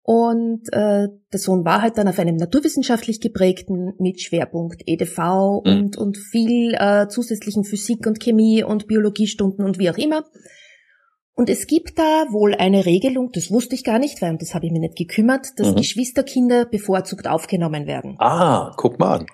Und 0.02 0.70
äh, 0.72 1.08
der 1.32 1.40
Sohn 1.40 1.66
war 1.66 1.84
halt 1.84 1.98
dann 1.98 2.08
auf 2.08 2.18
einem 2.18 2.36
naturwissenschaftlich 2.36 3.22
geprägten 3.22 3.94
mit 4.00 4.22
Schwerpunkt 4.22 4.82
EDV 4.88 5.18
mhm. 5.18 5.62
und, 5.64 5.98
und 5.98 6.18
viel 6.18 6.74
äh, 6.74 7.08
zusätzlichen 7.10 7.64
Physik 7.64 8.08
und 8.08 8.20
Chemie 8.20 8.64
und 8.64 8.88
Biologiestunden 8.88 9.64
und 9.64 9.78
wie 9.78 9.90
auch 9.90 9.98
immer. 9.98 10.24
Und 11.36 11.50
es 11.50 11.68
gibt 11.68 12.00
da 12.00 12.26
wohl 12.32 12.56
eine 12.56 12.86
Regelung, 12.86 13.32
das 13.32 13.52
wusste 13.52 13.76
ich 13.76 13.84
gar 13.84 14.00
nicht, 14.00 14.22
weil 14.22 14.32
um 14.32 14.40
das 14.40 14.56
habe 14.56 14.66
ich 14.66 14.72
mir 14.72 14.80
nicht 14.80 14.98
gekümmert, 14.98 15.48
dass 15.58 15.72
mhm. 15.72 15.76
Geschwisterkinder 15.76 16.66
bevorzugt 16.66 17.28
aufgenommen 17.28 17.86
werden. 17.86 18.16
Ah, 18.20 18.74
guck 18.78 19.00
mal 19.00 19.20
an. 19.20 19.26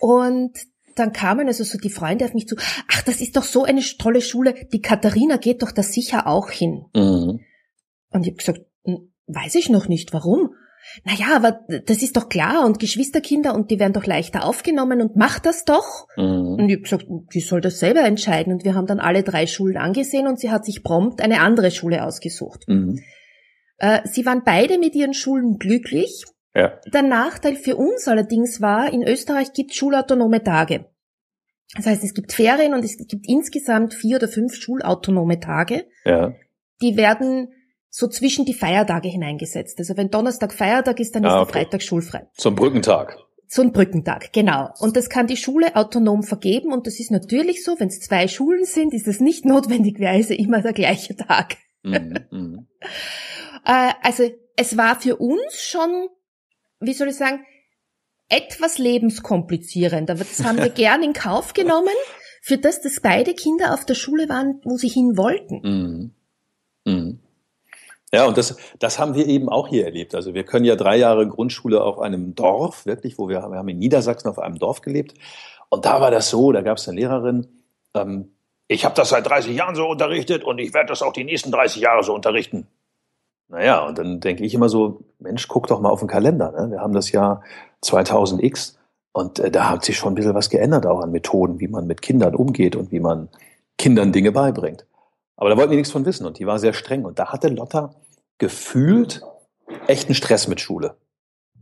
Und 0.00 0.52
dann 0.96 1.12
kamen 1.12 1.46
also 1.46 1.64
so 1.64 1.78
die 1.78 1.90
Freunde 1.90 2.24
auf 2.24 2.34
mich 2.34 2.46
zu, 2.46 2.56
ach, 2.88 3.02
das 3.02 3.20
ist 3.20 3.36
doch 3.36 3.44
so 3.44 3.64
eine 3.64 3.82
tolle 3.98 4.20
Schule, 4.20 4.54
die 4.72 4.80
Katharina 4.80 5.36
geht 5.36 5.62
doch 5.62 5.72
da 5.72 5.82
sicher 5.82 6.26
auch 6.26 6.50
hin. 6.50 6.84
Mhm. 6.94 7.40
Und 8.12 8.22
ich 8.22 8.28
habe 8.28 8.36
gesagt, 8.36 8.60
weiß 9.26 9.54
ich 9.54 9.70
noch 9.70 9.88
nicht, 9.88 10.12
warum? 10.12 10.54
Naja, 11.04 11.36
aber 11.36 11.60
das 11.86 12.02
ist 12.02 12.16
doch 12.16 12.28
klar 12.28 12.64
und 12.64 12.78
Geschwisterkinder 12.78 13.54
und 13.54 13.70
die 13.70 13.78
werden 13.78 13.92
doch 13.92 14.06
leichter 14.06 14.44
aufgenommen 14.44 15.00
und 15.00 15.14
macht 15.14 15.46
das 15.46 15.64
doch. 15.64 16.06
Mhm. 16.16 16.56
Und 16.58 16.68
ich 16.68 16.74
habe 16.74 16.82
gesagt, 16.82 17.06
die 17.34 17.40
soll 17.40 17.60
das 17.60 17.78
selber 17.78 18.02
entscheiden 18.02 18.52
und 18.52 18.64
wir 18.64 18.74
haben 18.74 18.86
dann 18.86 18.98
alle 18.98 19.22
drei 19.22 19.46
Schulen 19.46 19.76
angesehen 19.76 20.26
und 20.26 20.40
sie 20.40 20.50
hat 20.50 20.64
sich 20.64 20.82
prompt 20.82 21.20
eine 21.20 21.40
andere 21.40 21.70
Schule 21.70 22.04
ausgesucht. 22.04 22.64
Mhm. 22.66 22.98
Äh, 23.78 24.00
sie 24.04 24.26
waren 24.26 24.42
beide 24.44 24.78
mit 24.78 24.94
ihren 24.94 25.14
Schulen 25.14 25.58
glücklich. 25.58 26.24
Ja. 26.54 26.80
Der 26.92 27.02
Nachteil 27.02 27.56
für 27.56 27.76
uns 27.76 28.08
allerdings 28.08 28.60
war, 28.60 28.92
in 28.92 29.02
Österreich 29.02 29.52
gibt 29.52 29.74
schulautonome 29.74 30.42
Tage. 30.42 30.86
Das 31.76 31.86
heißt, 31.86 32.02
es 32.02 32.14
gibt 32.14 32.32
Ferien 32.32 32.74
und 32.74 32.84
es 32.84 32.96
gibt 32.96 33.28
insgesamt 33.28 33.94
vier 33.94 34.16
oder 34.16 34.28
fünf 34.28 34.54
schulautonome 34.54 35.38
Tage. 35.38 35.86
Ja. 36.04 36.34
Die 36.82 36.96
werden 36.96 37.52
so 37.88 38.08
zwischen 38.08 38.44
die 38.44 38.54
Feiertage 38.54 39.08
hineingesetzt. 39.08 39.78
Also 39.78 39.96
wenn 39.96 40.10
Donnerstag 40.10 40.52
Feiertag 40.52 40.98
ist, 41.00 41.14
dann 41.14 41.24
ah, 41.24 41.28
ist 41.28 41.34
okay. 41.34 41.52
der 41.52 41.62
Freitag 41.62 41.82
schulfrei. 41.82 42.26
Zum 42.34 42.54
Brückentag. 42.54 43.18
Zum 43.46 43.72
Brückentag, 43.72 44.32
genau. 44.32 44.70
Und 44.78 44.96
das 44.96 45.08
kann 45.08 45.26
die 45.26 45.36
Schule 45.36 45.74
autonom 45.74 46.22
vergeben 46.22 46.72
und 46.72 46.86
das 46.86 47.00
ist 47.00 47.10
natürlich 47.10 47.64
so, 47.64 47.74
wenn 47.80 47.88
es 47.88 47.98
zwei 47.98 48.28
Schulen 48.28 48.64
sind, 48.64 48.94
ist 48.94 49.08
es 49.08 49.18
nicht 49.18 49.44
notwendigerweise 49.44 50.34
immer 50.34 50.62
der 50.62 50.72
gleiche 50.72 51.16
Tag. 51.16 51.56
Mhm, 51.82 52.14
mhm. 52.30 52.66
äh, 53.64 53.92
also 54.02 54.30
es 54.56 54.76
war 54.76 55.00
für 55.00 55.16
uns 55.16 55.62
schon 55.62 56.08
wie 56.80 56.94
soll 56.94 57.08
ich 57.08 57.16
sagen, 57.16 57.44
etwas 58.28 58.78
lebenskomplizierend. 58.78 60.10
Aber 60.10 60.20
das 60.20 60.44
haben 60.44 60.58
wir 60.58 60.68
gern 60.70 61.02
in 61.02 61.12
Kauf 61.12 61.52
genommen, 61.52 61.88
für 62.42 62.58
das, 62.58 62.80
dass 62.80 63.00
beide 63.00 63.34
Kinder 63.34 63.74
auf 63.74 63.84
der 63.84 63.94
Schule 63.94 64.28
waren, 64.28 64.60
wo 64.64 64.76
sie 64.76 64.88
hin 64.88 65.16
wollten. 65.16 65.60
Mhm. 65.62 66.10
Mhm. 66.84 67.20
Ja, 68.12 68.26
und 68.26 68.36
das, 68.36 68.56
das 68.78 68.98
haben 68.98 69.14
wir 69.14 69.26
eben 69.26 69.48
auch 69.48 69.68
hier 69.68 69.84
erlebt. 69.84 70.14
Also 70.14 70.34
wir 70.34 70.44
können 70.44 70.64
ja 70.64 70.74
drei 70.74 70.96
Jahre 70.96 71.28
Grundschule 71.28 71.82
auf 71.82 72.00
einem 72.00 72.34
Dorf, 72.34 72.86
wirklich, 72.86 73.18
wo 73.18 73.28
wir, 73.28 73.40
wir 73.40 73.58
haben 73.58 73.68
in 73.68 73.78
Niedersachsen 73.78 74.28
auf 74.28 74.38
einem 74.38 74.58
Dorf 74.58 74.80
gelebt. 74.80 75.14
Und 75.68 75.84
da 75.84 76.00
war 76.00 76.10
das 76.10 76.30
so, 76.30 76.50
da 76.50 76.62
gab 76.62 76.78
es 76.78 76.88
eine 76.88 76.98
Lehrerin, 76.98 77.46
ähm, 77.94 78.32
ich 78.66 78.84
habe 78.84 78.94
das 78.94 79.08
seit 79.08 79.26
30 79.26 79.56
Jahren 79.56 79.74
so 79.74 79.88
unterrichtet 79.88 80.44
und 80.44 80.58
ich 80.58 80.72
werde 80.72 80.88
das 80.90 81.02
auch 81.02 81.12
die 81.12 81.24
nächsten 81.24 81.50
30 81.50 81.82
Jahre 81.82 82.04
so 82.04 82.14
unterrichten. 82.14 82.68
Naja, 83.50 83.84
und 83.84 83.98
dann 83.98 84.20
denke 84.20 84.44
ich 84.44 84.54
immer 84.54 84.68
so, 84.68 85.00
Mensch, 85.18 85.48
guck 85.48 85.66
doch 85.66 85.80
mal 85.80 85.90
auf 85.90 85.98
den 85.98 86.08
Kalender. 86.08 86.52
Ne? 86.52 86.70
Wir 86.70 86.80
haben 86.80 86.92
das 86.92 87.10
Jahr 87.10 87.42
2000x 87.82 88.76
und 89.12 89.40
äh, 89.40 89.50
da 89.50 89.70
hat 89.70 89.84
sich 89.84 89.96
schon 89.96 90.12
ein 90.12 90.14
bisschen 90.14 90.34
was 90.34 90.50
geändert, 90.50 90.86
auch 90.86 91.00
an 91.00 91.10
Methoden, 91.10 91.58
wie 91.58 91.68
man 91.68 91.86
mit 91.86 92.00
Kindern 92.00 92.36
umgeht 92.36 92.76
und 92.76 92.92
wie 92.92 93.00
man 93.00 93.28
Kindern 93.76 94.12
Dinge 94.12 94.30
beibringt. 94.30 94.86
Aber 95.36 95.50
da 95.50 95.56
wollten 95.56 95.72
die 95.72 95.78
nichts 95.78 95.92
von 95.92 96.04
wissen 96.04 96.26
und 96.26 96.38
die 96.38 96.46
war 96.46 96.58
sehr 96.58 96.74
streng. 96.74 97.04
Und 97.04 97.18
da 97.18 97.32
hatte 97.32 97.48
Lotta 97.48 97.94
gefühlt 98.38 99.22
echten 99.86 100.14
Stress 100.14 100.46
mit 100.46 100.60
Schule. 100.60 100.96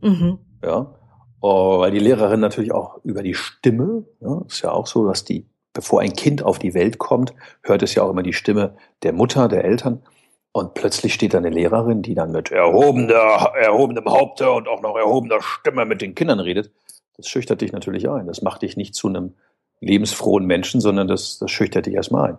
Mhm. 0.01 0.37
Ja. 0.63 0.93
Oh, 1.41 1.79
weil 1.79 1.91
die 1.91 1.99
Lehrerin 1.99 2.41
natürlich 2.41 2.73
auch 2.73 3.03
über 3.03 3.23
die 3.23 3.33
Stimme, 3.33 4.03
ja, 4.19 4.41
ist 4.47 4.61
ja 4.61 4.71
auch 4.71 4.85
so, 4.85 5.07
dass 5.07 5.23
die, 5.23 5.47
bevor 5.73 6.01
ein 6.01 6.13
Kind 6.13 6.43
auf 6.43 6.59
die 6.59 6.73
Welt 6.73 6.97
kommt, 6.97 7.33
hört 7.63 7.81
es 7.81 7.95
ja 7.95 8.03
auch 8.03 8.09
immer 8.09 8.23
die 8.23 8.33
Stimme 8.33 8.75
der 9.03 9.13
Mutter, 9.13 9.47
der 9.47 9.63
Eltern. 9.63 10.03
Und 10.51 10.73
plötzlich 10.73 11.13
steht 11.13 11.33
da 11.33 11.37
eine 11.37 11.49
Lehrerin, 11.49 12.01
die 12.01 12.15
dann 12.15 12.31
mit 12.31 12.51
erhobener, 12.51 13.51
erhobenem 13.55 14.05
Haupte 14.05 14.51
und 14.51 14.67
auch 14.67 14.81
noch 14.81 14.97
erhobener 14.97 15.41
Stimme 15.41 15.85
mit 15.85 16.01
den 16.01 16.15
Kindern 16.15 16.39
redet. 16.39 16.71
Das 17.17 17.27
schüchtert 17.27 17.61
dich 17.61 17.71
natürlich 17.71 18.09
ein. 18.09 18.27
Das 18.27 18.41
macht 18.41 18.63
dich 18.63 18.75
nicht 18.75 18.95
zu 18.95 19.07
einem 19.07 19.35
lebensfrohen 19.81 20.45
Menschen, 20.45 20.81
sondern 20.81 21.07
das, 21.07 21.37
das 21.37 21.51
schüchtert 21.51 21.85
dich 21.85 21.93
erstmal 21.93 22.31
ein. 22.31 22.37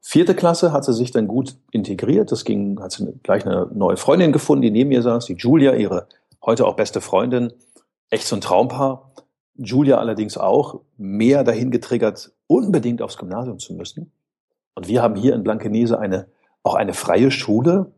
Vierte 0.00 0.34
Klasse 0.34 0.72
hat 0.72 0.84
sie 0.84 0.94
sich 0.94 1.10
dann 1.10 1.28
gut 1.28 1.56
integriert. 1.72 2.32
Das 2.32 2.44
ging, 2.44 2.80
hat 2.80 2.92
sie 2.92 3.12
gleich 3.22 3.44
eine 3.44 3.68
neue 3.72 3.96
Freundin 3.96 4.32
gefunden, 4.32 4.62
die 4.62 4.70
neben 4.70 4.88
mir 4.88 5.02
saß, 5.02 5.26
die 5.26 5.34
Julia, 5.34 5.74
ihre 5.74 6.06
heute 6.44 6.66
auch 6.66 6.76
beste 6.76 7.00
Freundin. 7.00 7.52
Echt 8.08 8.26
so 8.26 8.36
ein 8.36 8.40
Traumpaar. 8.40 9.12
Julia 9.56 9.98
allerdings 9.98 10.38
auch 10.38 10.80
mehr 10.96 11.44
dahin 11.44 11.70
getriggert, 11.70 12.32
unbedingt 12.46 13.02
aufs 13.02 13.18
Gymnasium 13.18 13.58
zu 13.58 13.74
müssen. 13.74 14.10
Und 14.74 14.88
wir 14.88 15.02
haben 15.02 15.16
hier 15.16 15.34
in 15.34 15.42
Blankenese 15.42 15.98
eine 15.98 16.28
auch 16.62 16.74
eine 16.74 16.94
freie 16.94 17.30
Schule, 17.30 17.92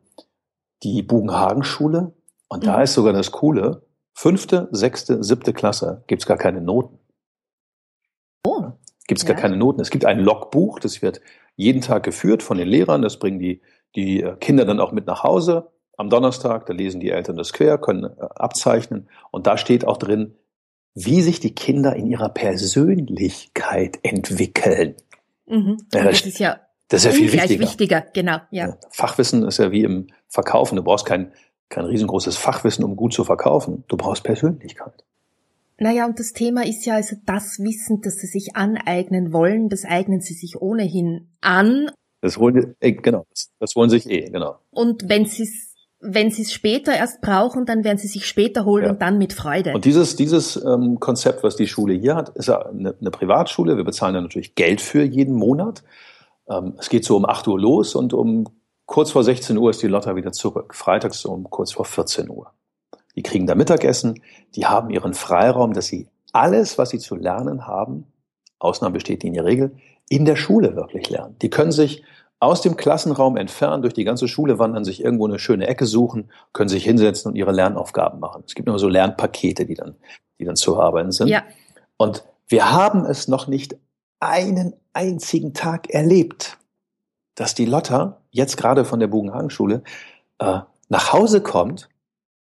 die 0.83 1.03
Bugenhagen-Schule. 1.03 2.13
Und 2.49 2.67
da 2.67 2.79
mhm. 2.79 2.83
ist 2.83 2.95
sogar 2.95 3.13
das 3.13 3.33
Coole, 3.33 3.83
fünfte, 4.15 4.69
sechste, 4.73 5.23
siebte 5.23 5.53
Klasse 5.53 6.05
gibt's 6.07 6.27
gar 6.27 6.37
keine 6.37 6.61
Noten. 6.61 6.99
Oh. 8.45 8.73
Gibt's 9.07 9.23
ja. 9.25 9.31
gar 9.31 9.37
keine 9.41 9.57
Noten. 9.57 9.81
Es 9.81 9.91
gibt 9.91 10.05
ein 10.05 10.21
Logbuch, 10.21 10.79
das 10.79 11.03
wird 11.03 11.21
jeden 11.57 11.81
Tag 11.81 12.03
geführt 12.03 12.43
von 12.43 12.59
den 12.59 12.69
Lehrern. 12.69 13.03
Das 13.03 13.19
bringen 13.19 13.39
die, 13.39 13.61
die 13.95 14.27
Kinder 14.41 14.65
dann 14.65 14.81
auch 14.81 14.93
mit 14.93 15.07
nach 15.07 15.23
Hause. 15.23 15.71
Am 15.97 16.09
Donnerstag, 16.09 16.67
da 16.67 16.73
lesen 16.73 17.01
die 17.01 17.11
Eltern 17.11 17.37
das 17.37 17.53
quer, 17.53 17.79
können 17.79 18.05
äh, 18.05 18.11
abzeichnen. 18.35 19.09
Und 19.31 19.47
da 19.47 19.57
steht 19.59 19.85
auch 19.87 19.99
drin, 19.99 20.37
wie 20.95 21.23
sich 21.23 21.41
die 21.41 21.55
Kinder 21.55 21.95
in 21.97 22.07
ihrer 22.07 22.29
Persönlichkeit 22.29 23.99
entwickeln. 24.03 24.97
Mhm. 25.47 25.79
Ja, 25.93 26.05
das, 26.05 26.19
das 26.19 26.27
ist 26.27 26.39
ja 26.39 26.61
das 26.93 27.05
ist 27.05 27.13
ja 27.13 27.13
viel 27.13 27.33
wichtiger. 27.33 27.61
wichtiger, 27.61 28.05
genau, 28.13 28.39
ja. 28.51 28.77
Fachwissen 28.91 29.45
ist 29.45 29.59
ja 29.59 29.71
wie 29.71 29.83
im 29.83 30.09
Verkaufen. 30.29 30.77
Du 30.77 30.83
brauchst 30.83 31.07
kein, 31.07 31.33
kein 31.69 31.87
riesengroßes 31.87 32.37
Fachwissen, 32.37 32.85
um 32.85 32.97
gut 32.97 33.13
zu 33.13 33.25
verkaufen. 33.25 33.85
Du 33.89 33.97
brauchst 33.97 34.25
Persönlichkeit. 34.25 34.93
Naja, 35.79 36.07
und 36.07 36.19
das 36.19 36.33
Thema 36.33 36.65
ist 36.65 36.85
ja 36.85 36.95
also 36.95 37.17
das 37.27 37.59
Wissen, 37.59 38.03
das 38.03 38.17
sie 38.17 38.27
sich 38.27 38.57
aneignen 38.57 39.33
wollen, 39.33 39.69
das 39.69 39.85
eignen 39.85 40.21
sie 40.21 40.35
sich 40.35 40.61
ohnehin 40.61 41.29
an. 41.41 41.91
Das 42.21 42.39
wollen, 42.39 42.77
eh, 42.81 42.93
genau, 42.93 43.27
das, 43.31 43.51
das 43.59 43.75
wollen 43.75 43.91
sich 43.91 44.09
eh, 44.09 44.31
genau. 44.31 44.59
Und 44.71 45.09
wenn 45.09 45.25
sie 45.25 45.43
es 45.45 45.73
wenn 46.05 46.31
sie 46.31 46.43
es 46.43 46.53
später 46.53 46.93
erst 46.93 47.21
brauchen, 47.21 47.65
dann 47.65 47.85
werden 47.85 47.97
sie 47.97 48.09
sich 48.09 48.27
später 48.27 48.65
holen 48.65 48.85
ja. 48.85 48.91
und 48.91 49.01
dann 49.01 49.19
mit 49.19 49.33
Freude. 49.33 49.73
Und 49.73 49.85
dieses, 49.85 50.17
dieses 50.17 50.57
ähm, 50.57 50.99
Konzept, 50.99 51.45
was 51.45 51.55
die 51.55 51.69
Schule 51.69 51.95
hier 51.95 52.17
hat, 52.17 52.31
ist 52.31 52.49
ja 52.49 52.67
eine, 52.67 52.95
eine 53.01 53.11
Privatschule. 53.13 53.77
Wir 53.77 53.85
bezahlen 53.85 54.15
da 54.15 54.21
natürlich 54.21 54.57
Geld 54.57 54.81
für 54.81 55.05
jeden 55.05 55.35
Monat. 55.35 55.85
Ähm, 56.49 56.75
es 56.79 56.89
geht 56.89 57.05
so 57.05 57.17
um 57.17 57.25
8 57.25 57.47
Uhr 57.49 57.59
los 57.59 57.95
und 57.95 58.13
um 58.13 58.49
kurz 58.87 59.11
vor 59.11 59.25
16 59.25 59.57
Uhr 59.57 59.71
ist 59.71 59.83
die 59.83 59.89
Lotta 59.89 60.17
wieder 60.17 60.33
zurück. 60.33 60.75
Freitags 60.75 61.25
um 61.25 61.49
kurz 61.51 61.73
vor 61.73 61.85
14 61.85 62.29
Uhr. 62.29 62.53
Die 63.17 63.23
kriegen 63.23 63.47
da 63.47 63.55
Mittagessen, 63.55 64.23
die 64.55 64.67
haben 64.67 64.91
ihren 64.91 65.15
Freiraum, 65.15 65.75
dass 65.75 65.87
sie 65.87 66.09
alles, 66.33 66.79
was 66.79 66.91
sie 66.91 66.99
zu 66.99 67.15
lernen 67.15 67.67
haben, 67.67 68.07
Ausnahme 68.59 68.95
besteht 68.95 69.25
in 69.25 69.35
der 69.35 69.45
Regel, 69.45 69.77
in 70.09 70.25
der 70.25 70.37
Schule 70.37 70.77
wirklich 70.77 71.11
lernen. 71.11 71.37
Die 71.43 71.51
können 71.51 71.73
sich 71.73 72.03
aus 72.39 72.61
dem 72.61 72.77
Klassenraum 72.77 73.37
entfernen, 73.37 73.83
durch 73.83 73.95
die 73.95 74.05
ganze 74.05 74.27
Schule 74.27 74.59
wandern, 74.59 74.85
sich 74.85 75.03
irgendwo 75.05 75.27
eine 75.27 75.39
schöne 75.39 75.69
Ecke 75.69 75.87
suchen, 75.87 76.31
können 76.53 76.69
sich 76.69 76.85
hinsetzen 76.85 77.31
und 77.31 77.37
ihre 77.37 77.53
Lernaufgaben 77.53 78.19
machen. 78.19 78.43
Es 78.47 78.55
gibt 78.55 78.69
immer 78.69 78.81
so 78.81 78.89
Lernpakete, 78.89 79.65
die 79.65 79.75
dann, 79.75 79.95
die 80.41 80.45
dann 80.45 80.57
zu 80.57 80.81
arbeiten 80.81 81.13
sind. 81.13 81.29
Ja. 81.29 81.45
Und 81.99 82.25
wir 82.49 82.73
haben 82.73 83.05
es 83.05 83.29
noch 83.29 83.47
nicht 83.47 83.77
einen 84.19 84.75
einzigen 84.93 85.55
Tag 85.55 85.91
erlebt, 85.91 86.59
dass 87.35 87.55
die 87.55 87.65
Lotta 87.65 88.21
jetzt 88.31 88.57
gerade 88.57 88.85
von 88.85 89.01
der 89.01 89.07
Bugenhagen-Schule 89.07 89.83
äh, 90.39 90.61
nach 90.89 91.13
Hause 91.13 91.43
kommt, 91.43 91.89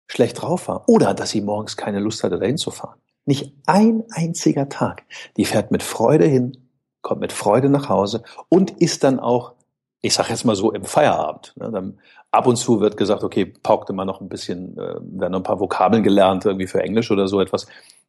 schlecht 0.07 0.41
drauf 0.41 0.67
war 0.67 0.89
oder 0.89 1.13
dass 1.13 1.29
sie 1.29 1.41
morgens 1.41 1.77
keine 1.77 1.99
Lust 1.99 2.23
hatte, 2.23 2.39
dahin 2.39 2.57
zu 2.57 2.71
fahren. 2.71 2.99
Nicht 3.25 3.53
ein 3.67 4.03
einziger 4.11 4.69
Tag. 4.69 5.03
Die 5.37 5.45
fährt 5.45 5.71
mit 5.71 5.83
Freude 5.83 6.25
hin, 6.25 6.57
kommt 7.01 7.21
mit 7.21 7.31
Freude 7.31 7.69
nach 7.69 7.89
Hause 7.89 8.23
und 8.49 8.71
ist 8.81 9.03
dann 9.03 9.19
auch, 9.19 9.53
ich 10.01 10.13
sag 10.15 10.29
jetzt 10.29 10.45
mal 10.45 10.55
so, 10.55 10.71
im 10.71 10.83
Feierabend. 10.83 11.53
Ne, 11.57 11.69
dann 11.71 11.99
ab 12.31 12.47
und 12.47 12.55
zu 12.55 12.79
wird 12.79 12.97
gesagt, 12.97 13.23
okay, 13.23 13.45
paukte 13.45 13.93
mal 13.93 14.05
noch 14.05 14.21
ein 14.21 14.29
bisschen, 14.29 14.77
äh, 14.77 14.95
werden 14.99 15.31
noch 15.31 15.39
ein 15.39 15.43
paar 15.43 15.59
Vokabeln 15.59 16.01
gelernt, 16.01 16.45
irgendwie 16.45 16.67
für 16.67 16.81
Englisch 16.81 17.11
oder 17.11 17.27
so 17.27 17.39
etwas. 17.39 17.67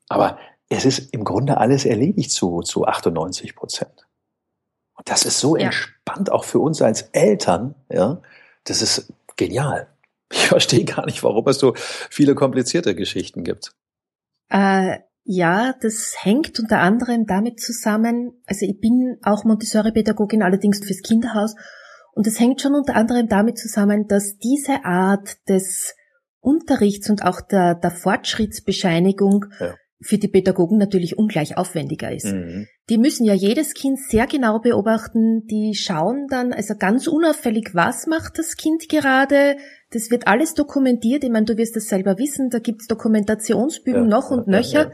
Aber 0.08 0.38
es 0.70 0.84
ist 0.84 1.12
im 1.12 1.24
Grunde 1.24 1.58
alles 1.58 1.84
erledigt 1.84 2.30
zu, 2.30 2.62
zu 2.62 2.86
98 2.86 3.54
Prozent. 3.54 4.06
Das 5.04 5.24
ist 5.24 5.40
so 5.40 5.56
ja. 5.56 5.66
entspannt 5.66 6.30
auch 6.30 6.44
für 6.44 6.58
uns 6.58 6.82
als 6.82 7.02
Eltern, 7.12 7.74
ja. 7.88 8.20
Das 8.64 8.82
ist 8.82 9.12
genial. 9.36 9.88
Ich 10.32 10.46
verstehe 10.46 10.84
gar 10.84 11.06
nicht, 11.06 11.22
warum 11.24 11.46
es 11.48 11.58
so 11.58 11.74
viele 11.76 12.34
komplizierte 12.34 12.94
Geschichten 12.94 13.42
gibt. 13.42 13.72
Äh, 14.48 14.98
ja, 15.24 15.74
das 15.80 16.14
hängt 16.18 16.58
unter 16.58 16.78
anderem 16.78 17.26
damit 17.26 17.60
zusammen, 17.60 18.42
also 18.46 18.66
ich 18.66 18.80
bin 18.80 19.18
auch 19.22 19.44
Montessori-Pädagogin, 19.44 20.42
allerdings 20.42 20.84
fürs 20.84 21.02
Kinderhaus, 21.02 21.54
und 22.12 22.26
das 22.26 22.40
hängt 22.40 22.60
schon 22.60 22.74
unter 22.74 22.96
anderem 22.96 23.28
damit 23.28 23.58
zusammen, 23.58 24.08
dass 24.08 24.38
diese 24.38 24.84
Art 24.84 25.36
des 25.48 25.94
Unterrichts- 26.40 27.10
und 27.10 27.24
auch 27.24 27.40
der, 27.40 27.74
der 27.74 27.90
Fortschrittsbescheinigung 27.90 29.46
ja. 29.60 29.74
Für 30.02 30.18
die 30.18 30.28
Pädagogen 30.28 30.78
natürlich 30.78 31.18
ungleich 31.18 31.58
aufwendiger 31.58 32.10
ist. 32.10 32.26
Mhm. 32.26 32.66
Die 32.88 32.96
müssen 32.96 33.24
ja 33.24 33.34
jedes 33.34 33.74
Kind 33.74 33.98
sehr 33.98 34.26
genau 34.26 34.58
beobachten. 34.58 35.46
Die 35.46 35.74
schauen 35.74 36.26
dann 36.28 36.52
also 36.52 36.74
ganz 36.78 37.06
unauffällig, 37.06 37.74
was 37.74 38.06
macht 38.06 38.38
das 38.38 38.56
Kind 38.56 38.88
gerade. 38.88 39.56
Das 39.90 40.10
wird 40.10 40.26
alles 40.26 40.54
dokumentiert. 40.54 41.22
Ich 41.22 41.30
meine, 41.30 41.44
du 41.44 41.56
wirst 41.58 41.76
das 41.76 41.88
selber 41.88 42.18
wissen. 42.18 42.48
Da 42.48 42.60
gibt's 42.60 42.86
Dokumentationsbügen 42.86 44.04
ja, 44.04 44.08
noch 44.08 44.30
und 44.30 44.48
nöcher, 44.48 44.92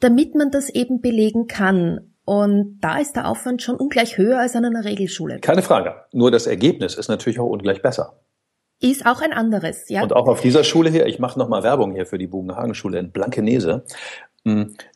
damit 0.00 0.34
man 0.34 0.50
das 0.50 0.68
eben 0.68 1.00
belegen 1.00 1.46
kann. 1.46 2.12
Und 2.26 2.78
da 2.80 2.98
ist 2.98 3.14
der 3.14 3.28
Aufwand 3.28 3.62
schon 3.62 3.76
ungleich 3.76 4.18
höher 4.18 4.38
als 4.38 4.54
an 4.54 4.64
einer 4.64 4.84
Regelschule. 4.84 5.38
Keine 5.38 5.62
Frage. 5.62 5.94
Nur 6.12 6.30
das 6.30 6.46
Ergebnis 6.46 6.96
ist 6.96 7.08
natürlich 7.08 7.38
auch 7.38 7.48
ungleich 7.48 7.80
besser. 7.80 8.20
Ist 8.78 9.06
auch 9.06 9.22
ein 9.22 9.32
anderes, 9.32 9.88
ja. 9.88 10.02
Und 10.02 10.12
auch 10.12 10.28
auf 10.28 10.42
dieser 10.42 10.62
Schule 10.62 10.90
hier, 10.90 11.06
ich 11.06 11.18
mache 11.18 11.38
nochmal 11.38 11.62
Werbung 11.62 11.94
hier 11.94 12.04
für 12.04 12.18
die 12.18 12.26
Bugenhagen-Schule 12.26 12.98
in 12.98 13.10
Blankenese, 13.10 13.84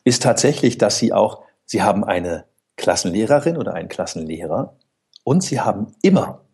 ist 0.03 0.23
tatsächlich, 0.23 0.77
dass 0.77 0.97
sie 0.97 1.13
auch, 1.13 1.43
sie 1.65 1.83
haben 1.83 2.03
eine 2.03 2.45
Klassenlehrerin 2.77 3.57
oder 3.57 3.73
einen 3.73 3.89
Klassenlehrer 3.89 4.75
und 5.23 5.43
sie 5.43 5.59
haben 5.59 5.93
immer 6.01 6.45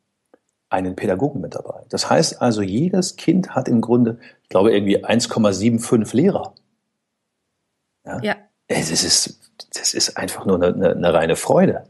einen 0.69 0.95
Pädagogen 0.95 1.39
mit 1.41 1.55
dabei. 1.55 1.85
Das 1.89 2.09
heißt 2.09 2.41
also, 2.41 2.61
jedes 2.61 3.15
Kind 3.15 3.55
hat 3.55 3.67
im 3.67 3.81
Grunde, 3.81 4.19
ich 4.43 4.49
glaube, 4.49 4.73
irgendwie 4.73 5.03
1,75 5.03 6.15
Lehrer. 6.15 6.53
Ja. 8.05 8.21
ja. 8.21 8.35
Es 8.67 8.91
ist, 8.91 9.39
das 9.73 9.93
ist 9.93 10.17
einfach 10.17 10.45
nur 10.45 10.55
eine, 10.55 10.73
eine, 10.73 10.91
eine 10.91 11.13
reine 11.13 11.35
Freude. 11.35 11.87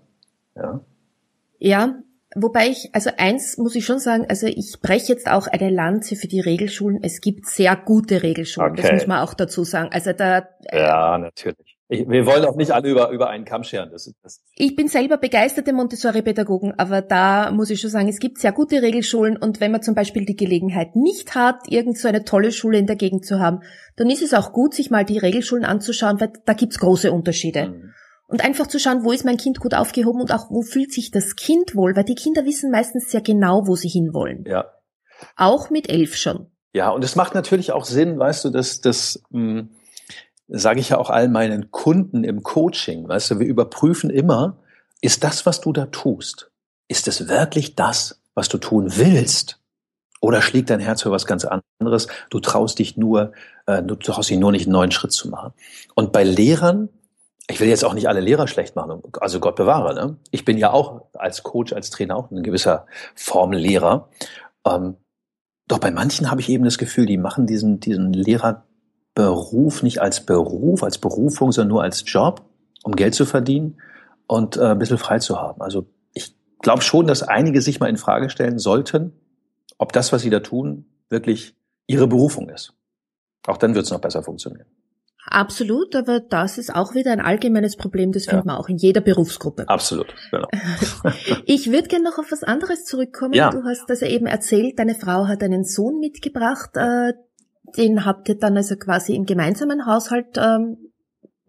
Ja. 0.56 0.80
Ja, 1.60 1.96
Wobei 2.40 2.68
ich, 2.68 2.90
also 2.94 3.10
eins 3.18 3.58
muss 3.58 3.76
ich 3.76 3.86
schon 3.86 4.00
sagen, 4.00 4.26
also 4.30 4.46
ich 4.46 4.78
breche 4.82 5.14
jetzt 5.14 5.28
auch 5.28 5.48
eine 5.48 5.70
Lanze 5.70 6.16
für 6.16 6.28
die 6.28 6.40
Regelschulen. 6.40 7.00
Es 7.02 7.20
gibt 7.20 7.48
sehr 7.48 7.76
gute 7.76 8.22
Regelschulen, 8.22 8.72
okay. 8.72 8.82
das 8.84 8.92
muss 8.92 9.08
man 9.08 9.20
auch 9.22 9.34
dazu 9.34 9.64
sagen. 9.64 9.90
Also 9.92 10.14
da. 10.14 10.48
Äh, 10.66 10.80
ja, 10.80 11.18
natürlich. 11.18 11.78
Ich, 11.90 12.08
wir 12.08 12.26
wollen 12.26 12.44
auch 12.46 12.56
nicht 12.56 12.72
alle 12.72 12.90
über, 12.90 13.10
über 13.12 13.30
einen 13.30 13.46
Kamm 13.46 13.64
scheren. 13.64 13.90
Das, 13.92 14.14
das 14.22 14.44
ich 14.56 14.76
bin 14.76 14.88
selber 14.88 15.18
begeisterte 15.18 15.72
Montessori-Pädagogen, 15.74 16.74
aber 16.78 17.02
da 17.02 17.50
muss 17.52 17.70
ich 17.70 17.80
schon 17.80 17.90
sagen, 17.90 18.10
es 18.10 18.20
gibt 18.20 18.40
sehr 18.40 18.52
gute 18.52 18.82
Regelschulen 18.82 19.38
und 19.38 19.62
wenn 19.62 19.72
man 19.72 19.82
zum 19.82 19.96
Beispiel 19.96 20.26
die 20.26 20.36
Gelegenheit 20.36 20.96
nicht 20.96 21.34
hat, 21.34 21.62
irgend 21.70 21.98
so 21.98 22.08
eine 22.10 22.26
tolle 22.26 22.52
Schule 22.52 22.78
in 22.78 22.88
der 22.88 22.98
Gegend 22.98 23.26
zu 23.26 23.40
haben, 23.40 23.62
dann 23.96 24.10
ist 24.10 24.22
es 24.22 24.34
auch 24.34 24.52
gut, 24.52 24.74
sich 24.74 24.92
mal 24.92 25.06
die 25.06 25.18
Regelschulen 25.18 25.64
anzuschauen, 25.64 26.20
weil 26.20 26.34
da 26.46 26.54
gibt's 26.54 26.78
große 26.78 27.12
Unterschiede. 27.12 27.70
Mhm. 27.70 27.94
Und 28.28 28.44
einfach 28.44 28.68
zu 28.68 28.80
schauen, 28.80 29.04
wo 29.04 29.12
ist 29.12 29.26
mein 29.26 29.38
Kind 29.38 29.60
gut 29.60 29.74
aufgehoben 29.74 30.22
und 30.22 30.34
auch 30.34 30.50
wo 30.50 30.62
fühlt 30.62 30.92
sich 30.92 31.12
das 31.12 31.36
Kind 31.36 31.76
wohl, 31.76 31.96
weil 31.96 32.04
die 32.04 32.16
Kinder 32.16 32.46
wissen 32.46 32.72
meistens 32.72 33.10
sehr 33.10 33.22
genau, 33.22 33.68
wo 33.68 33.76
sie 33.76 33.88
hinwollen. 33.88 34.44
Ja. 34.46 34.66
Auch 35.36 35.70
mit 35.70 35.90
elf 35.90 36.16
schon. 36.16 36.48
Ja, 36.74 36.90
und 36.90 37.04
es 37.04 37.16
macht 37.16 37.34
natürlich 37.34 37.72
auch 37.72 37.86
Sinn, 37.86 38.20
weißt 38.20 38.46
du, 38.46 38.50
dass 38.50 38.82
das 38.82 39.24
hm, 39.32 39.70
sage 40.48 40.80
ich 40.80 40.90
ja 40.90 40.98
auch 40.98 41.10
all 41.10 41.28
meinen 41.28 41.72
Kunden 41.72 42.24
im 42.24 42.44
Coaching, 42.44 43.08
weißt 43.08 43.32
du, 43.32 43.40
wir 43.40 43.48
überprüfen 43.48 44.10
immer, 44.10 44.58
ist 45.02 45.24
das, 45.24 45.46
was 45.46 45.62
du 45.62 45.74
da 45.74 45.88
tust, 45.88 46.52
ist 46.88 47.08
es 47.08 47.28
wirklich 47.28 47.76
das, 47.76 48.22
was 48.34 48.50
du 48.50 48.58
tun 48.58 48.96
willst? 48.96 49.60
Oder 50.20 50.42
schlägt 50.42 50.72
dein 50.72 50.80
Herz 50.80 51.04
für 51.04 51.12
was 51.12 51.28
ganz 51.28 51.46
anderes? 51.80 52.08
Du 52.32 52.40
traust 52.40 52.80
dich 52.80 52.98
nur, 52.98 53.34
äh, 53.68 53.84
du 53.84 53.96
traust 53.96 54.30
dich 54.30 54.40
nur 54.40 54.52
nicht 54.52 54.66
einen 54.66 54.74
neuen 54.74 54.92
Schritt 54.92 55.12
zu 55.12 55.30
machen. 55.30 55.54
Und 55.94 56.12
bei 56.12 56.24
Lehrern 56.24 56.90
ich 57.50 57.60
will 57.60 57.70
jetzt 57.70 57.86
auch 57.86 57.94
nicht 57.94 58.10
alle 58.10 58.20
Lehrer 58.20 58.48
schlecht 58.48 58.76
machen, 58.76 59.02
also 59.20 59.40
Gott 59.40 59.56
bewahre. 59.56 59.94
Ne? 59.94 60.18
Ich 60.32 60.44
bin 60.44 60.58
ja 60.58 60.72
auch 60.72 61.06
als 61.14 61.44
Coach, 61.44 61.74
als 61.74 61.90
Trainer 61.90 62.18
auch 62.18 62.30
in 62.32 62.44
gewisser 62.44 62.86
Form 63.16 63.54
Lehrer. 63.54 64.10
Ähm, 64.66 64.98
doch 65.68 65.80
bei 65.80 65.92
manchen 65.92 66.30
habe 66.30 66.42
ich 66.42 66.50
eben 66.50 66.66
das 66.66 66.78
Gefühl, 66.78 67.06
die 67.06 67.18
machen 67.18 67.48
diesen, 67.48 67.80
diesen 67.80 68.12
Lehrerberuf 68.12 69.82
nicht 69.82 70.02
als 70.02 70.26
Beruf, 70.26 70.84
als 70.84 70.98
Berufung, 70.98 71.52
sondern 71.52 71.70
nur 71.70 71.84
als 71.84 72.04
Job, 72.06 72.46
um 72.84 72.96
Geld 72.96 73.16
zu 73.16 73.26
verdienen 73.26 73.78
und 74.28 74.58
äh, 74.58 74.72
ein 74.72 74.80
bisschen 74.80 74.98
frei 74.98 75.20
zu 75.20 75.40
haben. 75.40 75.62
Also 75.62 75.88
ich 76.14 76.36
glaube 76.60 76.82
schon, 76.82 77.08
dass 77.08 77.24
einige 77.24 77.62
sich 77.62 77.80
mal 77.80 77.90
in 77.90 77.98
Frage 77.98 78.30
stellen 78.30 78.60
sollten, 78.60 79.14
ob 79.78 79.94
das, 79.94 80.12
was 80.12 80.22
sie 80.22 80.30
da 80.30 80.42
tun, 80.42 80.86
wirklich 81.10 81.56
ihre 81.86 82.08
Berufung 82.08 82.50
ist. 82.50 82.74
Auch 83.46 83.58
dann 83.58 83.74
wird 83.76 83.86
es 83.86 83.92
noch 83.92 84.02
besser 84.02 84.24
funktionieren. 84.24 84.68
Absolut, 85.30 85.94
aber 85.96 86.22
das 86.22 86.58
ist 86.58 86.74
auch 86.74 86.94
wieder 86.94 87.12
ein 87.12 87.20
allgemeines 87.20 87.76
Problem, 87.76 88.14
das 88.14 88.26
ja. 88.26 88.32
findet 88.32 88.46
man 88.46 88.56
auch 88.56 88.70
in 88.70 88.78
jeder 88.78 89.02
Berufsgruppe. 89.02 89.68
Absolut, 89.68 90.16
genau. 90.32 90.48
ich 91.46 91.70
würde 91.70 91.90
gerne 91.90 92.06
noch 92.06 92.18
auf 92.18 92.32
was 92.32 92.44
anderes 92.44 92.86
zurückkommen. 92.86 93.34
Ja. 93.34 93.50
Du 93.50 93.66
hast 93.66 93.90
das 93.90 94.00
ja 94.00 94.08
eben 94.08 94.26
erzählt, 94.26 94.80
deine 94.80 94.96
Frau 94.96 95.28
hat 95.28 95.44
einen 95.44 95.66
Sohn 95.66 96.00
mitgebracht, 96.00 96.72
äh, 96.76 97.14
den 97.76 98.06
habt 98.06 98.30
ihr 98.30 98.38
dann 98.38 98.56
also 98.56 98.78
quasi 98.78 99.16
im 99.16 99.26
gemeinsamen 99.26 99.86
Haushalt, 99.86 100.38
ähm, 100.38 100.78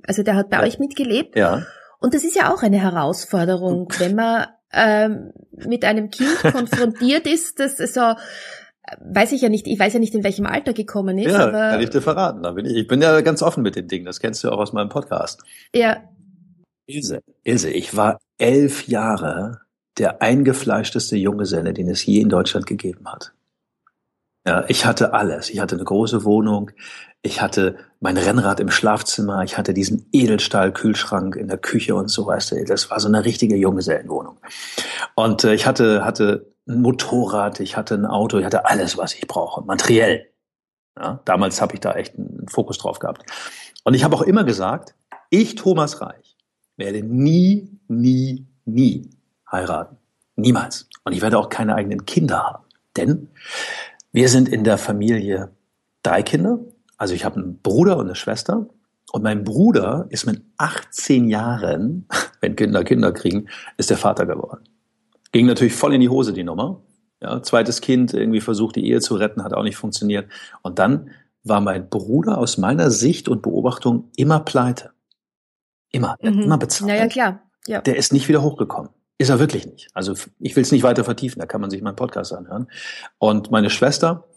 also 0.04 0.24
der 0.24 0.34
hat 0.34 0.50
bei 0.50 0.56
ja. 0.56 0.62
euch 0.64 0.80
mitgelebt. 0.80 1.36
Ja. 1.36 1.62
Und 2.00 2.14
das 2.14 2.24
ist 2.24 2.34
ja 2.34 2.52
auch 2.52 2.62
eine 2.64 2.80
Herausforderung, 2.80 3.92
wenn 3.98 4.16
man 4.16 4.46
ähm, 4.72 5.32
mit 5.52 5.84
einem 5.84 6.10
Kind 6.10 6.36
konfrontiert 6.52 7.28
ist, 7.28 7.60
das 7.60 7.76
so 7.76 8.14
weiß 9.00 9.32
ich 9.32 9.42
ja 9.42 9.48
nicht, 9.48 9.66
ich 9.66 9.78
weiß 9.78 9.92
ja 9.92 9.98
nicht, 9.98 10.14
in 10.14 10.24
welchem 10.24 10.46
Alter 10.46 10.72
gekommen 10.72 11.18
ist. 11.18 11.32
Ja, 11.32 11.48
aber 11.48 11.70
kann 11.70 11.80
ich 11.80 11.90
dir 11.90 12.02
verraten. 12.02 12.42
Da 12.42 12.52
bin 12.52 12.66
ich, 12.66 12.76
ich 12.76 12.86
bin 12.86 13.02
ja 13.02 13.20
ganz 13.20 13.42
offen 13.42 13.62
mit 13.62 13.76
den 13.76 13.88
Dingen. 13.88 14.04
Das 14.04 14.20
kennst 14.20 14.44
du 14.44 14.50
auch 14.50 14.58
aus 14.58 14.72
meinem 14.72 14.88
Podcast. 14.88 15.42
Ja. 15.74 16.02
Ilse, 16.86 17.20
Ilse, 17.44 17.70
ich 17.70 17.96
war 17.96 18.18
elf 18.38 18.88
Jahre 18.88 19.60
der 19.98 20.22
eingefleischteste 20.22 21.16
Junggeselle, 21.16 21.74
den 21.74 21.88
es 21.88 22.04
je 22.06 22.20
in 22.20 22.28
Deutschland 22.28 22.66
gegeben 22.66 23.06
hat. 23.08 23.32
Ja, 24.46 24.64
ich 24.68 24.86
hatte 24.86 25.12
alles. 25.12 25.50
Ich 25.50 25.60
hatte 25.60 25.74
eine 25.74 25.84
große 25.84 26.24
Wohnung. 26.24 26.70
Ich 27.20 27.42
hatte 27.42 27.76
mein 28.00 28.16
Rennrad 28.16 28.60
im 28.60 28.70
Schlafzimmer. 28.70 29.42
Ich 29.42 29.58
hatte 29.58 29.74
diesen 29.74 30.06
Edelstahl-Kühlschrank 30.12 31.36
in 31.36 31.48
der 31.48 31.58
Küche 31.58 31.94
und 31.94 32.08
so, 32.08 32.26
weißt 32.26 32.52
du. 32.52 32.64
Das 32.64 32.90
war 32.90 33.00
so 33.00 33.08
eine 33.08 33.24
richtige 33.24 33.56
Junggesellenwohnung. 33.56 34.38
Und 35.16 35.44
äh, 35.44 35.52
ich 35.52 35.66
hatte, 35.66 36.04
hatte 36.04 36.54
ein 36.68 36.82
Motorrad, 36.82 37.60
ich 37.60 37.76
hatte 37.76 37.94
ein 37.94 38.06
Auto, 38.06 38.38
ich 38.38 38.44
hatte 38.44 38.66
alles, 38.66 38.96
was 38.98 39.14
ich 39.14 39.26
brauche, 39.26 39.64
materiell. 39.64 40.26
Ja, 40.98 41.20
damals 41.24 41.60
habe 41.60 41.74
ich 41.74 41.80
da 41.80 41.92
echt 41.92 42.18
einen 42.18 42.46
Fokus 42.48 42.78
drauf 42.78 42.98
gehabt. 42.98 43.24
Und 43.84 43.94
ich 43.94 44.04
habe 44.04 44.16
auch 44.16 44.22
immer 44.22 44.44
gesagt, 44.44 44.94
ich, 45.30 45.54
Thomas 45.54 46.00
Reich, 46.00 46.36
werde 46.76 47.02
nie, 47.02 47.70
nie, 47.88 48.46
nie 48.64 49.10
heiraten. 49.50 49.96
Niemals. 50.36 50.88
Und 51.04 51.12
ich 51.12 51.22
werde 51.22 51.38
auch 51.38 51.48
keine 51.48 51.74
eigenen 51.74 52.06
Kinder 52.06 52.42
haben. 52.42 52.64
Denn 52.96 53.28
wir 54.12 54.28
sind 54.28 54.48
in 54.48 54.64
der 54.64 54.78
Familie 54.78 55.50
drei 56.02 56.22
Kinder. 56.22 56.58
Also 56.96 57.14
ich 57.14 57.24
habe 57.24 57.36
einen 57.36 57.60
Bruder 57.60 57.96
und 57.96 58.06
eine 58.06 58.14
Schwester. 58.14 58.66
Und 59.12 59.22
mein 59.22 59.44
Bruder 59.44 60.06
ist 60.10 60.26
mit 60.26 60.42
18 60.58 61.28
Jahren, 61.28 62.06
wenn 62.40 62.56
Kinder 62.56 62.84
Kinder 62.84 63.12
kriegen, 63.12 63.48
ist 63.76 63.90
der 63.90 63.96
Vater 63.96 64.26
geworden. 64.26 64.64
Ging 65.32 65.46
natürlich 65.46 65.74
voll 65.74 65.94
in 65.94 66.00
die 66.00 66.08
Hose, 66.08 66.32
die 66.32 66.44
Nummer. 66.44 66.82
Ja, 67.20 67.42
zweites 67.42 67.80
Kind 67.80 68.14
irgendwie 68.14 68.40
versucht, 68.40 68.76
die 68.76 68.86
Ehe 68.86 69.00
zu 69.00 69.16
retten, 69.16 69.42
hat 69.42 69.52
auch 69.52 69.64
nicht 69.64 69.76
funktioniert. 69.76 70.30
Und 70.62 70.78
dann 70.78 71.10
war 71.42 71.60
mein 71.60 71.88
Bruder 71.88 72.38
aus 72.38 72.58
meiner 72.58 72.90
Sicht 72.90 73.28
und 73.28 73.42
Beobachtung 73.42 74.10
immer 74.16 74.40
pleite. 74.40 74.92
Immer, 75.90 76.16
mhm. 76.20 76.42
immer 76.42 76.58
bezahlt. 76.58 76.90
Naja, 76.90 77.06
klar. 77.08 77.42
Ja. 77.66 77.80
Der 77.80 77.96
ist 77.96 78.12
nicht 78.12 78.28
wieder 78.28 78.42
hochgekommen. 78.42 78.90
Ist 79.18 79.30
er 79.30 79.40
wirklich 79.40 79.66
nicht. 79.66 79.88
Also 79.94 80.14
ich 80.38 80.54
will 80.54 80.62
es 80.62 80.70
nicht 80.70 80.84
weiter 80.84 81.02
vertiefen, 81.02 81.40
da 81.40 81.46
kann 81.46 81.60
man 81.60 81.70
sich 81.70 81.82
meinen 81.82 81.96
Podcast 81.96 82.32
anhören. 82.32 82.68
Und 83.18 83.50
meine 83.50 83.68
Schwester, 83.68 84.28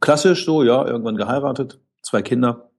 klassisch 0.00 0.44
so, 0.44 0.62
ja, 0.62 0.86
irgendwann 0.86 1.16
geheiratet, 1.16 1.80
zwei 2.00 2.22
Kinder. 2.22 2.70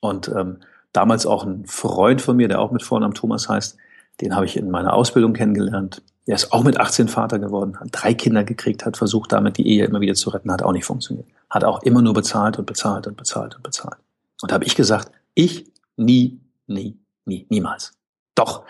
Und 0.00 0.28
ähm, 0.28 0.58
damals 0.92 1.24
auch 1.24 1.44
ein 1.44 1.64
Freund 1.64 2.20
von 2.20 2.36
mir, 2.36 2.48
der 2.48 2.60
auch 2.60 2.70
mit 2.70 2.82
Vornamen 2.82 3.14
Thomas 3.14 3.48
heißt, 3.48 3.78
den 4.20 4.36
habe 4.36 4.44
ich 4.44 4.56
in 4.56 4.70
meiner 4.70 4.92
Ausbildung 4.92 5.32
kennengelernt. 5.32 6.02
Der 6.26 6.36
ist 6.36 6.52
auch 6.52 6.62
mit 6.62 6.78
18 6.78 7.08
Vater 7.08 7.38
geworden, 7.38 7.78
hat 7.80 7.88
drei 7.90 8.14
Kinder 8.14 8.44
gekriegt, 8.44 8.86
hat 8.86 8.96
versucht, 8.96 9.32
damit 9.32 9.58
die 9.58 9.66
Ehe 9.66 9.84
immer 9.84 10.00
wieder 10.00 10.14
zu 10.14 10.30
retten, 10.30 10.52
hat 10.52 10.62
auch 10.62 10.72
nicht 10.72 10.84
funktioniert. 10.84 11.26
Hat 11.50 11.64
auch 11.64 11.82
immer 11.82 12.00
nur 12.00 12.14
bezahlt 12.14 12.58
und 12.58 12.66
bezahlt 12.66 13.06
und 13.06 13.16
bezahlt 13.16 13.56
und 13.56 13.62
bezahlt. 13.62 13.98
Und 14.40 14.50
da 14.50 14.54
habe 14.54 14.64
ich 14.64 14.76
gesagt, 14.76 15.10
ich 15.34 15.72
nie, 15.96 16.40
nie, 16.66 16.98
nie, 17.24 17.46
niemals. 17.48 17.92
Doch, 18.34 18.64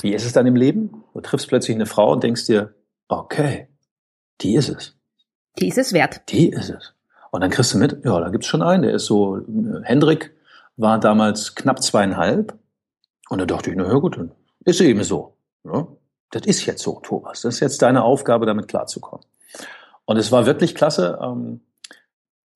wie 0.00 0.14
ist 0.14 0.24
es 0.24 0.32
dann 0.32 0.46
im 0.46 0.56
Leben? 0.56 1.04
Du 1.12 1.20
triffst 1.20 1.48
plötzlich 1.48 1.74
eine 1.74 1.86
Frau 1.86 2.12
und 2.12 2.22
denkst 2.22 2.46
dir, 2.46 2.74
okay, 3.08 3.68
die 4.40 4.54
ist 4.54 4.68
es. 4.68 4.96
Die 5.58 5.68
ist 5.68 5.78
es 5.78 5.92
wert. 5.92 6.22
Die 6.30 6.48
ist 6.48 6.70
es. 6.70 6.94
Und 7.30 7.40
dann 7.40 7.50
kriegst 7.50 7.74
du 7.74 7.78
mit, 7.78 8.04
ja, 8.04 8.20
da 8.20 8.28
gibt's 8.28 8.46
schon 8.46 8.62
einen, 8.62 8.82
der 8.82 8.94
ist 8.94 9.06
so, 9.06 9.40
Hendrik 9.82 10.34
war 10.76 11.00
damals 11.00 11.54
knapp 11.54 11.82
zweieinhalb. 11.82 12.58
Und 13.28 13.40
da 13.40 13.46
dachte 13.46 13.70
ich, 13.70 13.76
na 13.76 13.86
ja 13.86 13.94
gut, 13.94 14.18
dann 14.18 14.32
ist 14.64 14.80
eben 14.80 15.02
so. 15.02 15.36
Ja? 15.64 15.86
Das 16.32 16.46
ist 16.46 16.66
jetzt 16.66 16.82
so, 16.82 16.98
Thomas. 17.02 17.42
Das 17.42 17.54
ist 17.54 17.60
jetzt 17.60 17.82
deine 17.82 18.02
Aufgabe, 18.02 18.46
damit 18.46 18.66
klarzukommen. 18.66 19.24
Und 20.06 20.16
es 20.16 20.32
war 20.32 20.46
wirklich 20.46 20.74
klasse. 20.74 21.18
Ähm, 21.22 21.60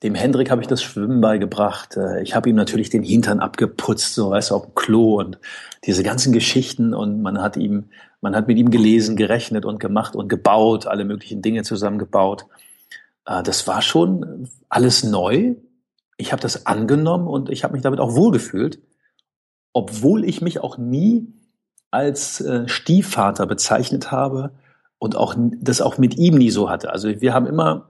dem 0.02 0.14
Hendrik 0.14 0.50
habe 0.50 0.62
ich 0.62 0.66
das 0.66 0.82
Schwimmen 0.82 1.20
beigebracht. 1.20 1.96
Äh, 1.96 2.22
ich 2.22 2.34
habe 2.34 2.48
ihm 2.48 2.56
natürlich 2.56 2.88
den 2.90 3.02
Hintern 3.02 3.38
abgeputzt, 3.38 4.14
so 4.14 4.30
weißt 4.30 4.50
du, 4.50 4.54
auf 4.54 4.64
dem 4.64 4.74
Klo 4.74 5.20
und 5.20 5.38
diese 5.84 6.02
ganzen 6.02 6.32
Geschichten. 6.32 6.94
Und 6.94 7.20
man 7.20 7.40
hat 7.42 7.58
ihm, 7.58 7.90
man 8.22 8.34
hat 8.34 8.48
mit 8.48 8.56
ihm 8.56 8.70
gelesen, 8.70 9.14
gerechnet 9.14 9.66
und 9.66 9.78
gemacht 9.78 10.16
und 10.16 10.28
gebaut, 10.28 10.86
alle 10.86 11.04
möglichen 11.04 11.42
Dinge 11.42 11.62
zusammengebaut. 11.62 12.46
äh, 13.26 13.42
das 13.42 13.66
war 13.68 13.82
schon 13.82 14.48
alles 14.70 15.04
neu. 15.04 15.54
Ich 16.16 16.32
habe 16.32 16.40
das 16.40 16.64
angenommen 16.64 17.28
und 17.28 17.50
ich 17.50 17.62
habe 17.62 17.74
mich 17.74 17.82
damit 17.82 18.00
auch 18.00 18.16
wohlgefühlt, 18.16 18.80
obwohl 19.74 20.24
ich 20.24 20.40
mich 20.40 20.60
auch 20.60 20.78
nie 20.78 21.35
als 21.90 22.40
äh, 22.40 22.68
Stiefvater 22.68 23.46
bezeichnet 23.46 24.10
habe 24.10 24.50
und 24.98 25.16
auch 25.16 25.34
das 25.36 25.80
auch 25.80 25.98
mit 25.98 26.16
ihm 26.16 26.36
nie 26.36 26.50
so 26.50 26.70
hatte. 26.70 26.90
Also 26.90 27.20
wir 27.20 27.34
haben 27.34 27.46
immer 27.46 27.88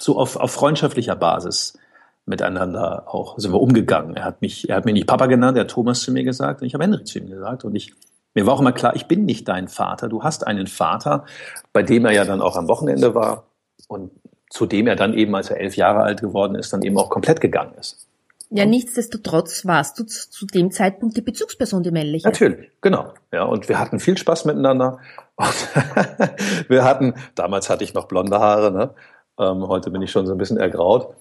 so 0.00 0.18
auf, 0.18 0.36
auf 0.36 0.50
freundschaftlicher 0.52 1.16
Basis 1.16 1.78
miteinander 2.24 3.04
auch 3.06 3.38
sind 3.38 3.52
wir 3.52 3.60
umgegangen. 3.60 4.14
Er 4.16 4.24
hat 4.24 4.42
mich, 4.42 4.68
er 4.68 4.76
hat 4.76 4.84
mir 4.84 4.92
nicht 4.92 5.06
Papa 5.06 5.26
genannt, 5.26 5.56
er 5.56 5.62
hat 5.62 5.70
Thomas 5.70 6.00
zu 6.00 6.12
mir 6.12 6.24
gesagt 6.24 6.60
und 6.60 6.66
ich 6.66 6.74
habe 6.74 6.84
Henry 6.84 7.04
zu 7.04 7.18
ihm 7.18 7.28
gesagt 7.28 7.64
und 7.64 7.74
ich 7.74 7.94
mir 8.34 8.46
war 8.46 8.54
auch 8.54 8.60
immer 8.60 8.72
klar, 8.72 8.94
ich 8.94 9.06
bin 9.06 9.24
nicht 9.24 9.48
dein 9.48 9.68
Vater. 9.68 10.08
Du 10.08 10.22
hast 10.22 10.46
einen 10.46 10.66
Vater, 10.66 11.24
bei 11.72 11.82
dem 11.82 12.04
er 12.04 12.12
ja 12.12 12.24
dann 12.24 12.40
auch 12.40 12.56
am 12.56 12.68
Wochenende 12.68 13.14
war 13.14 13.44
und 13.88 14.10
zu 14.50 14.66
dem 14.66 14.86
er 14.86 14.96
dann 14.96 15.14
eben, 15.14 15.34
als 15.34 15.50
er 15.50 15.58
elf 15.58 15.76
Jahre 15.76 16.02
alt 16.02 16.20
geworden 16.20 16.54
ist, 16.54 16.72
dann 16.72 16.82
eben 16.82 16.96
auch 16.98 17.10
komplett 17.10 17.40
gegangen 17.40 17.74
ist. 17.78 18.07
Ja, 18.50 18.64
nichtsdestotrotz 18.64 19.66
warst 19.66 19.98
du 19.98 20.04
zu, 20.04 20.30
zu 20.30 20.46
dem 20.46 20.70
Zeitpunkt 20.70 21.16
die 21.16 21.22
Bezugsperson, 21.22 21.82
die 21.82 21.90
männliche. 21.90 22.26
Natürlich, 22.26 22.70
genau. 22.80 23.12
Ja, 23.32 23.44
und 23.44 23.68
wir 23.68 23.78
hatten 23.78 24.00
viel 24.00 24.16
Spaß 24.16 24.46
miteinander. 24.46 24.98
Wir 26.68 26.82
hatten, 26.82 27.14
damals 27.36 27.70
hatte 27.70 27.84
ich 27.84 27.94
noch 27.94 28.08
blonde 28.08 28.40
Haare, 28.40 28.72
ne? 28.72 28.90
Ähm, 29.38 29.68
heute 29.68 29.92
bin 29.92 30.02
ich 30.02 30.10
schon 30.10 30.26
so 30.26 30.32
ein 30.32 30.38
bisschen 30.38 30.56
ergraut. 30.56 31.14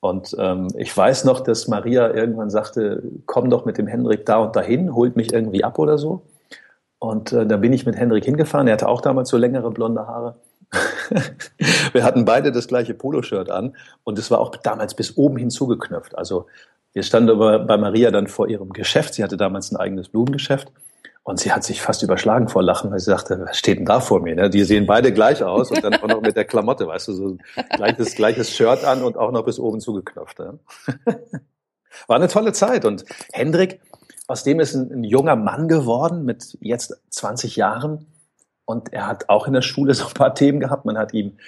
Und 0.00 0.34
ähm, 0.36 0.66
ich 0.76 0.96
weiß 0.96 1.24
noch, 1.26 1.40
dass 1.40 1.68
Maria 1.68 2.12
irgendwann 2.12 2.50
sagte, 2.50 3.04
komm 3.24 3.50
doch 3.50 3.64
mit 3.64 3.78
dem 3.78 3.86
Henrik 3.86 4.26
da 4.26 4.38
und 4.38 4.56
dahin, 4.56 4.96
holt 4.96 5.14
mich 5.14 5.32
irgendwie 5.32 5.62
ab 5.62 5.78
oder 5.78 5.96
so. 5.96 6.22
Und 6.98 7.32
äh, 7.32 7.46
da 7.46 7.56
bin 7.56 7.72
ich 7.72 7.86
mit 7.86 7.96
Henrik 7.96 8.24
hingefahren. 8.24 8.66
Er 8.66 8.72
hatte 8.72 8.88
auch 8.88 9.00
damals 9.00 9.28
so 9.28 9.36
längere 9.36 9.70
blonde 9.70 10.08
Haare. 10.08 10.34
wir 11.92 12.04
hatten 12.04 12.24
beide 12.24 12.52
das 12.52 12.68
gleiche 12.68 12.94
Poloshirt 12.94 13.50
an 13.50 13.76
und 14.04 14.18
es 14.18 14.30
war 14.30 14.40
auch 14.40 14.54
damals 14.56 14.94
bis 14.94 15.16
oben 15.16 15.36
hin 15.36 15.50
zugeknöpft. 15.50 16.16
Also 16.16 16.46
wir 16.92 17.02
standen 17.02 17.38
bei 17.38 17.76
Maria 17.76 18.10
dann 18.10 18.26
vor 18.26 18.48
ihrem 18.48 18.72
Geschäft. 18.72 19.14
Sie 19.14 19.24
hatte 19.24 19.36
damals 19.36 19.72
ein 19.72 19.76
eigenes 19.76 20.08
Blumengeschäft 20.08 20.70
und 21.24 21.38
sie 21.38 21.52
hat 21.52 21.64
sich 21.64 21.80
fast 21.80 22.02
überschlagen 22.02 22.48
vor 22.48 22.62
Lachen, 22.62 22.90
weil 22.90 22.98
sie 22.98 23.10
sagte, 23.10 23.40
was 23.46 23.56
steht 23.56 23.78
denn 23.78 23.86
da 23.86 24.00
vor 24.00 24.20
mir? 24.20 24.34
Ne? 24.34 24.50
Die 24.50 24.64
sehen 24.64 24.86
beide 24.86 25.12
gleich 25.12 25.42
aus 25.42 25.70
und 25.70 25.82
dann 25.82 25.94
auch 25.94 26.08
noch 26.08 26.20
mit 26.20 26.36
der 26.36 26.44
Klamotte, 26.44 26.86
weißt 26.86 27.08
du, 27.08 27.12
so 27.12 27.36
gleiches, 27.76 28.14
gleiches 28.14 28.50
Shirt 28.50 28.84
an 28.84 29.02
und 29.02 29.16
auch 29.16 29.30
noch 29.30 29.44
bis 29.44 29.58
oben 29.58 29.80
zugeknöpft. 29.80 30.38
War 32.06 32.16
eine 32.16 32.28
tolle 32.28 32.52
Zeit 32.52 32.84
und 32.84 33.04
Hendrik, 33.32 33.80
aus 34.26 34.44
dem 34.44 34.60
ist 34.60 34.74
ein, 34.74 34.90
ein 34.92 35.04
junger 35.04 35.36
Mann 35.36 35.68
geworden 35.68 36.24
mit 36.24 36.58
jetzt 36.60 37.00
20 37.10 37.56
Jahren 37.56 38.06
und 38.64 38.92
er 38.92 39.06
hat 39.06 39.28
auch 39.28 39.46
in 39.46 39.52
der 39.52 39.62
Schule 39.62 39.94
so 39.94 40.06
ein 40.06 40.14
paar 40.14 40.34
Themen 40.34 40.60
gehabt. 40.60 40.84
Man 40.84 40.98
hat 40.98 41.14
ihm 41.14 41.38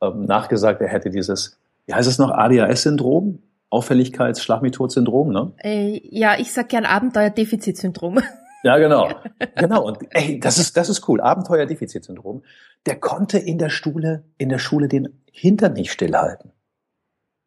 ähm, 0.00 0.24
nachgesagt, 0.24 0.80
er 0.80 0.88
hätte 0.88 1.10
dieses, 1.10 1.58
wie 1.86 1.94
heißt 1.94 2.08
es 2.08 2.18
noch, 2.18 2.30
ADHS-Syndrom? 2.30 3.42
Auffälligkeits, 3.70 4.42
Schlag-mich-tot-Syndrom, 4.42 5.32
ne? 5.32 5.52
Äh, 5.62 5.98
ja, 6.04 6.38
ich 6.38 6.52
sag 6.52 6.68
gern 6.68 6.84
Abenteuer-Defizit-Syndrom. 6.84 8.20
Ja, 8.64 8.78
genau. 8.78 9.08
genau. 9.56 9.84
Und 9.84 9.98
ey, 10.10 10.38
das 10.38 10.56
ist, 10.56 10.76
das 10.76 10.88
ist 10.88 11.08
cool. 11.08 11.20
Abenteuer-Defizit-Syndrom. 11.20 12.44
Der 12.86 12.94
konnte 12.94 13.38
in 13.38 13.58
der 13.58 13.70
Schule, 13.70 14.22
in 14.38 14.50
der 14.50 14.60
Schule 14.60 14.86
den 14.86 15.20
Hintern 15.32 15.72
nicht 15.72 15.90
stillhalten. 15.90 16.52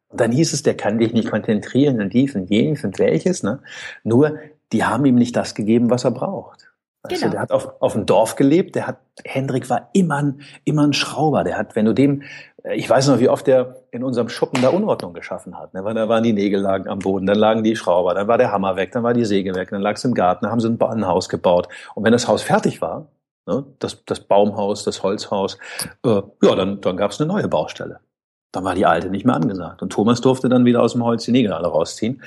Und 0.08 0.20
dann 0.20 0.30
hieß 0.30 0.52
es, 0.52 0.62
der 0.62 0.76
kann 0.76 0.98
dich 0.98 1.14
nicht 1.14 1.30
konzentrieren 1.30 2.02
und 2.02 2.12
dies 2.12 2.34
und 2.34 2.50
jenes 2.50 2.84
und 2.84 2.98
welches, 2.98 3.42
ne? 3.42 3.62
Nur, 4.04 4.38
die 4.72 4.84
haben 4.84 5.06
ihm 5.06 5.14
nicht 5.14 5.34
das 5.36 5.54
gegeben, 5.54 5.88
was 5.88 6.04
er 6.04 6.10
braucht. 6.10 6.65
Weißt 7.10 7.22
genau. 7.22 7.30
du, 7.30 7.36
der 7.36 7.40
hat 7.40 7.52
auf, 7.52 7.70
auf 7.80 7.92
dem 7.92 8.06
Dorf 8.06 8.36
gelebt, 8.36 8.74
der 8.74 8.86
hat, 8.86 8.98
Hendrik 9.24 9.68
war 9.70 9.90
immer 9.92 10.16
ein, 10.16 10.40
immer 10.64 10.86
ein 10.86 10.92
Schrauber, 10.92 11.44
der 11.44 11.58
hat, 11.58 11.76
wenn 11.76 11.86
du 11.86 11.92
dem, 11.92 12.22
äh, 12.62 12.74
ich 12.74 12.88
weiß 12.88 13.08
noch, 13.08 13.18
wie 13.18 13.28
oft 13.28 13.46
der 13.46 13.82
in 13.90 14.04
unserem 14.04 14.28
Schuppen 14.28 14.62
da 14.62 14.68
Unordnung 14.68 15.14
geschaffen 15.14 15.58
hat, 15.58 15.74
ne? 15.74 15.84
weil 15.84 15.94
da 15.94 16.08
waren 16.08 16.22
die 16.22 16.32
Nägel 16.32 16.60
lagen 16.60 16.88
am 16.88 16.98
Boden, 16.98 17.26
dann 17.26 17.38
lagen 17.38 17.62
die 17.64 17.76
Schrauber, 17.76 18.14
dann 18.14 18.28
war 18.28 18.38
der 18.38 18.52
Hammer 18.52 18.76
weg, 18.76 18.92
dann 18.92 19.02
war 19.02 19.14
die 19.14 19.24
Säge 19.24 19.54
weg, 19.54 19.70
dann 19.70 19.82
lag 19.82 19.96
es 19.96 20.04
im 20.04 20.14
Garten, 20.14 20.44
dann 20.44 20.52
haben 20.52 20.60
sie 20.60 20.68
ein, 20.68 20.80
ein 20.80 21.06
Haus 21.06 21.28
gebaut 21.28 21.68
und 21.94 22.04
wenn 22.04 22.12
das 22.12 22.28
Haus 22.28 22.42
fertig 22.42 22.80
war, 22.80 23.08
ne, 23.46 23.64
das, 23.78 24.04
das 24.04 24.20
Baumhaus, 24.20 24.84
das 24.84 25.02
Holzhaus, 25.02 25.58
äh, 26.04 26.22
ja, 26.42 26.54
dann, 26.54 26.80
dann 26.80 26.96
gab 26.96 27.10
es 27.10 27.20
eine 27.20 27.28
neue 27.28 27.48
Baustelle. 27.48 28.00
Dann 28.52 28.64
war 28.64 28.74
die 28.74 28.86
alte 28.86 29.10
nicht 29.10 29.26
mehr 29.26 29.34
angesagt 29.34 29.82
und 29.82 29.92
Thomas 29.92 30.20
durfte 30.20 30.48
dann 30.48 30.64
wieder 30.64 30.82
aus 30.82 30.92
dem 30.92 31.04
Holz 31.04 31.24
die 31.24 31.32
Nägel 31.32 31.52
alle 31.52 31.68
rausziehen. 31.68 32.22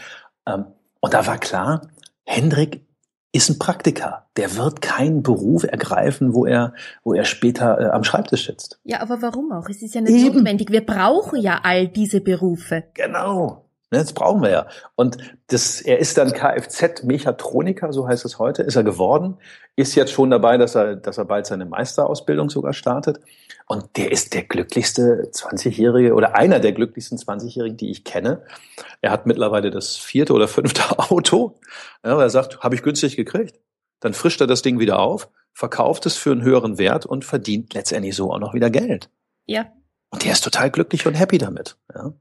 Ähm, 0.46 0.66
und 1.00 1.14
da 1.14 1.26
war 1.26 1.38
klar, 1.38 1.82
Hendrik 2.26 2.86
ist 3.32 3.50
ein 3.50 3.60
Praktiker. 3.60 4.26
Der 4.38 4.56
wird 4.56 4.82
keinen 4.82 5.22
Beruf 5.22 5.64
ergreifen, 5.64 6.34
wo 6.34 6.46
er, 6.46 6.74
wo 7.04 7.14
er 7.14 7.26
später 7.26 7.80
äh, 7.80 7.86
am 7.90 8.04
Schreibtisch 8.04 8.48
sitzt. 8.48 8.80
Ja, 8.84 9.02
aber 9.02 9.22
warum 9.22 9.52
auch? 9.52 9.70
Es 9.70 9.82
ist 9.82 9.94
ja 9.94 10.02
nicht 10.02 10.14
Eben. 10.14 10.38
notwendig. 10.38 10.72
Wir 10.72 10.86
brauchen 10.86 11.40
ja 11.40 11.60
all 11.64 11.88
diese 11.88 12.22
Berufe. 12.22 12.86
Genau. 12.96 13.66
Ne, 13.92 14.00
das 14.00 14.14
brauchen 14.14 14.42
wir 14.42 14.52
ja. 14.52 14.68
Und 14.96 15.18
das, 15.48 15.82
er 15.82 16.00
ist 16.00 16.18
dann 16.18 16.32
Kfz-Mechatroniker, 16.32 17.92
so 17.92 18.08
heißt 18.08 18.24
es 18.24 18.38
heute, 18.38 18.62
ist 18.62 18.76
er 18.76 18.84
geworden, 18.84 19.38
ist 19.76 19.96
jetzt 19.96 20.12
schon 20.12 20.30
dabei, 20.30 20.58
dass 20.58 20.76
er, 20.76 20.96
dass 20.96 21.18
er 21.18 21.26
bald 21.26 21.48
seine 21.48 21.66
Meisterausbildung 21.66 22.50
sogar 22.52 22.74
startet. 22.74 23.20
Und 23.72 23.98
der 23.98 24.12
ist 24.12 24.34
der 24.34 24.42
glücklichste 24.46 25.30
20-Jährige 25.32 26.16
oder 26.16 26.34
einer 26.34 26.60
der 26.60 26.72
glücklichsten 26.72 27.20
20-Jährigen, 27.20 27.78
die 27.78 27.92
ich 27.92 28.04
kenne. 28.04 28.44
Er 29.00 29.12
hat 29.12 29.28
mittlerweile 29.28 29.70
das 29.70 29.96
vierte 29.96 30.34
oder 30.34 30.48
fünfte 30.48 30.98
Auto. 30.98 31.60
Ja, 32.04 32.20
er 32.20 32.32
sagt, 32.32 32.62
habe 32.62 32.74
ich 32.74 32.82
günstig 32.82 33.16
gekriegt. 33.16 33.60
Dann 34.00 34.16
frischt 34.16 34.42
er 34.42 34.48
das 34.48 34.64
Ding 34.64 34.80
wieder 34.80 34.98
auf, 34.98 35.30
verkauft 35.54 36.08
es 36.08 36.16
für 36.16 36.32
einen 36.32 36.42
höheren 36.42 36.80
Wert 36.80 37.06
und 37.06 37.26
verdient 37.26 37.76
letztendlich 37.76 38.16
so 38.16 38.34
auch 38.34 38.40
noch 38.40 38.56
wieder 38.56 38.72
Geld. 38.72 39.12
Ja. 39.46 39.72
Und 40.10 40.24
der 40.24 40.32
ist 40.32 40.44
total 40.44 40.72
glücklich 40.72 41.06
und 41.06 41.14
happy 41.14 41.38
damit. 41.38 41.78
Ja. 41.94 42.12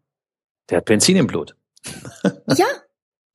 Der 0.69 0.79
hat 0.79 0.85
Benzin 0.85 1.17
im 1.17 1.29
Blut. 1.29 1.57
ja, 2.47 2.67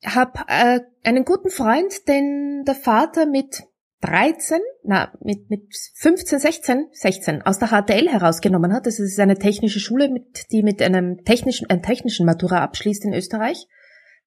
hab 0.06 0.52
äh, 0.52 0.82
einen 1.04 1.26
guten 1.26 1.50
Freund, 1.50 2.08
den 2.08 2.64
der 2.64 2.76
Vater 2.76 3.26
mit 3.26 3.64
13, 4.04 4.60
na, 4.84 5.14
mit, 5.22 5.50
mit 5.50 5.74
15, 5.96 6.40
16, 6.40 6.88
16 6.92 7.42
aus 7.44 7.58
der 7.60 7.70
HTL 7.70 8.10
herausgenommen 8.10 8.74
hat. 8.74 8.86
Das 8.86 9.00
ist 9.00 9.20
eine 9.20 9.38
technische 9.38 9.80
Schule, 9.80 10.10
mit, 10.10 10.52
die 10.52 10.62
mit 10.62 10.82
einem 10.82 11.24
technischen, 11.24 11.70
einem 11.70 11.82
technischen 11.82 12.26
Matura 12.26 12.62
abschließt 12.64 13.06
in 13.06 13.14
Österreich, 13.14 13.68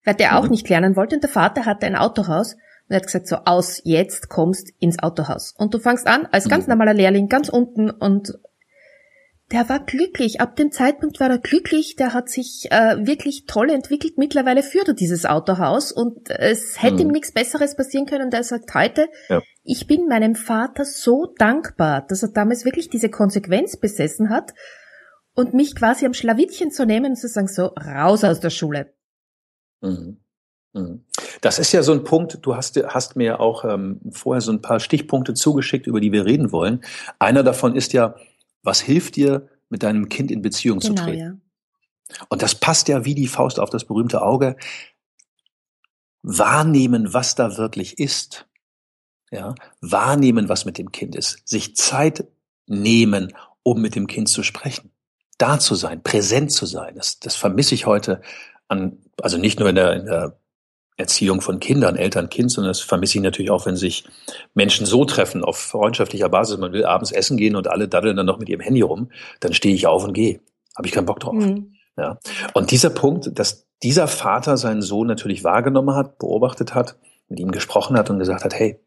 weil 0.04 0.14
der 0.14 0.38
auch 0.38 0.44
mhm. 0.44 0.50
nicht 0.50 0.68
lernen 0.68 0.96
wollte. 0.96 1.16
Und 1.16 1.22
der 1.22 1.30
Vater 1.30 1.66
hatte 1.66 1.86
ein 1.86 1.94
Autohaus 1.94 2.54
und 2.54 2.94
er 2.94 2.96
hat 2.96 3.06
gesagt, 3.06 3.26
so 3.26 3.36
aus 3.44 3.82
jetzt 3.84 4.30
kommst 4.30 4.72
ins 4.78 4.98
Autohaus. 4.98 5.54
Und 5.58 5.74
du 5.74 5.78
fangst 5.78 6.06
an 6.06 6.26
als 6.32 6.48
ganz 6.48 6.66
mhm. 6.66 6.70
normaler 6.70 6.94
Lehrling 6.94 7.28
ganz 7.28 7.50
unten 7.50 7.90
und 7.90 8.32
der 9.52 9.68
war 9.68 9.78
glücklich. 9.78 10.40
Ab 10.40 10.56
dem 10.56 10.72
Zeitpunkt 10.72 11.20
war 11.20 11.30
er 11.30 11.38
glücklich. 11.38 11.94
Der 11.94 12.12
hat 12.12 12.28
sich 12.28 12.66
äh, 12.70 13.06
wirklich 13.06 13.44
toll 13.46 13.70
entwickelt. 13.70 14.18
Mittlerweile 14.18 14.62
führt 14.64 14.88
er 14.88 14.94
dieses 14.94 15.24
Autohaus 15.24 15.92
und 15.92 16.30
es 16.30 16.82
hätte 16.82 16.94
mhm. 16.94 17.00
ihm 17.00 17.08
nichts 17.08 17.32
Besseres 17.32 17.76
passieren 17.76 18.06
können. 18.06 18.30
Der 18.30 18.42
sagt 18.42 18.74
heute, 18.74 19.08
ja. 19.28 19.40
ich 19.62 19.86
bin 19.86 20.08
meinem 20.08 20.34
Vater 20.34 20.84
so 20.84 21.32
dankbar, 21.38 22.04
dass 22.08 22.24
er 22.24 22.30
damals 22.30 22.64
wirklich 22.64 22.88
diese 22.90 23.08
Konsequenz 23.08 23.76
besessen 23.76 24.30
hat 24.30 24.52
und 25.34 25.54
mich 25.54 25.76
quasi 25.76 26.06
am 26.06 26.14
Schlawittchen 26.14 26.72
zu 26.72 26.84
nehmen 26.84 27.12
und 27.12 27.16
zu 27.16 27.28
sagen, 27.28 27.46
so 27.46 27.66
raus 27.66 28.24
aus 28.24 28.40
der 28.40 28.50
Schule. 28.50 28.92
Mhm. 29.80 30.18
mhm. 30.72 31.04
Das 31.40 31.58
ist 31.60 31.70
ja 31.70 31.82
so 31.82 31.92
ein 31.92 32.02
Punkt, 32.02 32.38
du 32.42 32.56
hast, 32.56 32.82
hast 32.88 33.14
mir 33.14 33.40
auch 33.40 33.64
ähm, 33.64 34.00
vorher 34.10 34.40
so 34.40 34.50
ein 34.50 34.62
paar 34.62 34.80
Stichpunkte 34.80 35.34
zugeschickt, 35.34 35.86
über 35.86 36.00
die 36.00 36.10
wir 36.10 36.24
reden 36.24 36.50
wollen. 36.50 36.82
Einer 37.18 37.42
davon 37.42 37.76
ist 37.76 37.92
ja, 37.92 38.16
was 38.66 38.80
hilft 38.80 39.16
dir, 39.16 39.48
mit 39.68 39.82
deinem 39.82 40.08
Kind 40.08 40.30
in 40.30 40.42
Beziehung 40.42 40.80
genau, 40.80 40.94
zu 40.94 41.02
treten? 41.02 41.42
Ja. 42.10 42.26
Und 42.28 42.42
das 42.42 42.54
passt 42.54 42.88
ja 42.88 43.04
wie 43.04 43.14
die 43.14 43.28
Faust 43.28 43.58
auf 43.58 43.70
das 43.70 43.84
berühmte 43.84 44.22
Auge. 44.22 44.56
Wahrnehmen, 46.22 47.12
was 47.14 47.34
da 47.34 47.56
wirklich 47.56 47.98
ist. 47.98 48.46
Ja, 49.30 49.54
wahrnehmen, 49.80 50.48
was 50.48 50.64
mit 50.64 50.78
dem 50.78 50.92
Kind 50.92 51.16
ist. 51.16 51.46
Sich 51.48 51.74
Zeit 51.74 52.26
nehmen, 52.66 53.32
um 53.62 53.80
mit 53.80 53.96
dem 53.96 54.06
Kind 54.06 54.28
zu 54.28 54.42
sprechen. 54.42 54.92
Da 55.38 55.58
zu 55.58 55.74
sein, 55.74 56.02
präsent 56.02 56.52
zu 56.52 56.64
sein. 56.64 56.94
Das, 56.94 57.18
das 57.18 57.34
vermisse 57.34 57.74
ich 57.74 57.86
heute 57.86 58.22
an, 58.68 58.98
also 59.20 59.36
nicht 59.36 59.58
nur 59.58 59.68
in 59.68 59.74
der, 59.74 59.92
in 59.94 60.06
der 60.06 60.38
Erziehung 60.96 61.42
von 61.42 61.60
Kindern, 61.60 61.96
Eltern, 61.96 62.30
Kind, 62.30 62.50
sondern 62.50 62.70
das 62.70 62.80
vermisse 62.80 63.18
ich 63.18 63.22
natürlich 63.22 63.50
auch, 63.50 63.66
wenn 63.66 63.76
sich 63.76 64.04
Menschen 64.54 64.86
so 64.86 65.04
treffen, 65.04 65.44
auf 65.44 65.58
freundschaftlicher 65.58 66.28
Basis, 66.28 66.56
man 66.56 66.72
will 66.72 66.86
abends 66.86 67.12
essen 67.12 67.36
gehen 67.36 67.54
und 67.54 67.68
alle 67.68 67.86
daddeln 67.86 68.16
dann 68.16 68.26
noch 68.26 68.38
mit 68.38 68.48
ihrem 68.48 68.60
Handy 68.60 68.80
rum, 68.80 69.10
dann 69.40 69.52
stehe 69.52 69.74
ich 69.74 69.86
auf 69.86 70.04
und 70.04 70.14
gehe. 70.14 70.40
Habe 70.74 70.88
ich 70.88 70.94
keinen 70.94 71.06
Bock 71.06 71.20
drauf. 71.20 71.34
Mhm. 71.34 71.74
Ja. 71.98 72.18
Und 72.54 72.70
dieser 72.70 72.90
Punkt, 72.90 73.38
dass 73.38 73.66
dieser 73.82 74.08
Vater 74.08 74.56
seinen 74.56 74.82
Sohn 74.82 75.06
natürlich 75.06 75.44
wahrgenommen 75.44 75.94
hat, 75.94 76.18
beobachtet 76.18 76.74
hat, 76.74 76.96
mit 77.28 77.40
ihm 77.40 77.50
gesprochen 77.50 77.96
hat 77.98 78.08
und 78.08 78.18
gesagt 78.18 78.44
hat, 78.44 78.54
hey, 78.54 78.78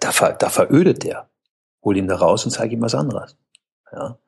da, 0.00 0.12
ver, 0.12 0.32
da 0.34 0.48
verödet 0.48 1.02
der. 1.02 1.28
Hol 1.82 1.96
ihn 1.96 2.08
da 2.08 2.16
raus 2.16 2.44
und 2.44 2.50
zeig 2.50 2.72
ihm 2.72 2.82
was 2.82 2.94
anderes. 2.94 3.36
Ja. 3.92 4.18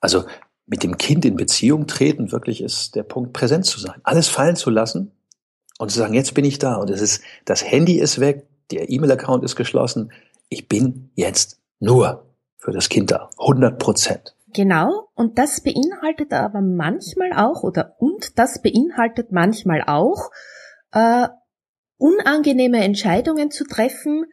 Also 0.00 0.24
mit 0.66 0.82
dem 0.82 0.98
Kind 0.98 1.24
in 1.24 1.36
Beziehung 1.36 1.86
treten, 1.86 2.30
wirklich 2.30 2.62
ist 2.62 2.94
der 2.94 3.02
Punkt, 3.02 3.32
präsent 3.32 3.64
zu 3.66 3.80
sein. 3.80 4.00
Alles 4.04 4.28
fallen 4.28 4.56
zu 4.56 4.70
lassen, 4.70 5.12
und 5.78 5.90
zu 5.90 5.98
sagen, 5.98 6.14
jetzt 6.14 6.34
bin 6.34 6.44
ich 6.44 6.58
da 6.58 6.74
und 6.76 6.90
es 6.90 7.00
ist, 7.00 7.22
das 7.44 7.64
Handy 7.64 7.98
ist 7.98 8.20
weg, 8.20 8.46
der 8.70 8.90
E-Mail-Account 8.90 9.44
ist 9.44 9.56
geschlossen. 9.56 10.12
Ich 10.50 10.68
bin 10.68 11.10
jetzt 11.14 11.58
nur 11.80 12.26
für 12.58 12.72
das 12.72 12.88
Kind 12.88 13.10
da. 13.10 13.30
100 13.38 13.78
Prozent. 13.78 14.34
Genau, 14.54 15.08
und 15.14 15.38
das 15.38 15.62
beinhaltet 15.62 16.32
aber 16.32 16.60
manchmal 16.60 17.32
auch, 17.32 17.62
oder 17.62 17.94
und 17.98 18.38
das 18.38 18.60
beinhaltet 18.62 19.30
manchmal 19.30 19.82
auch, 19.86 20.30
äh, 20.92 21.28
unangenehme 21.98 22.82
Entscheidungen 22.82 23.50
zu 23.50 23.64
treffen, 23.64 24.24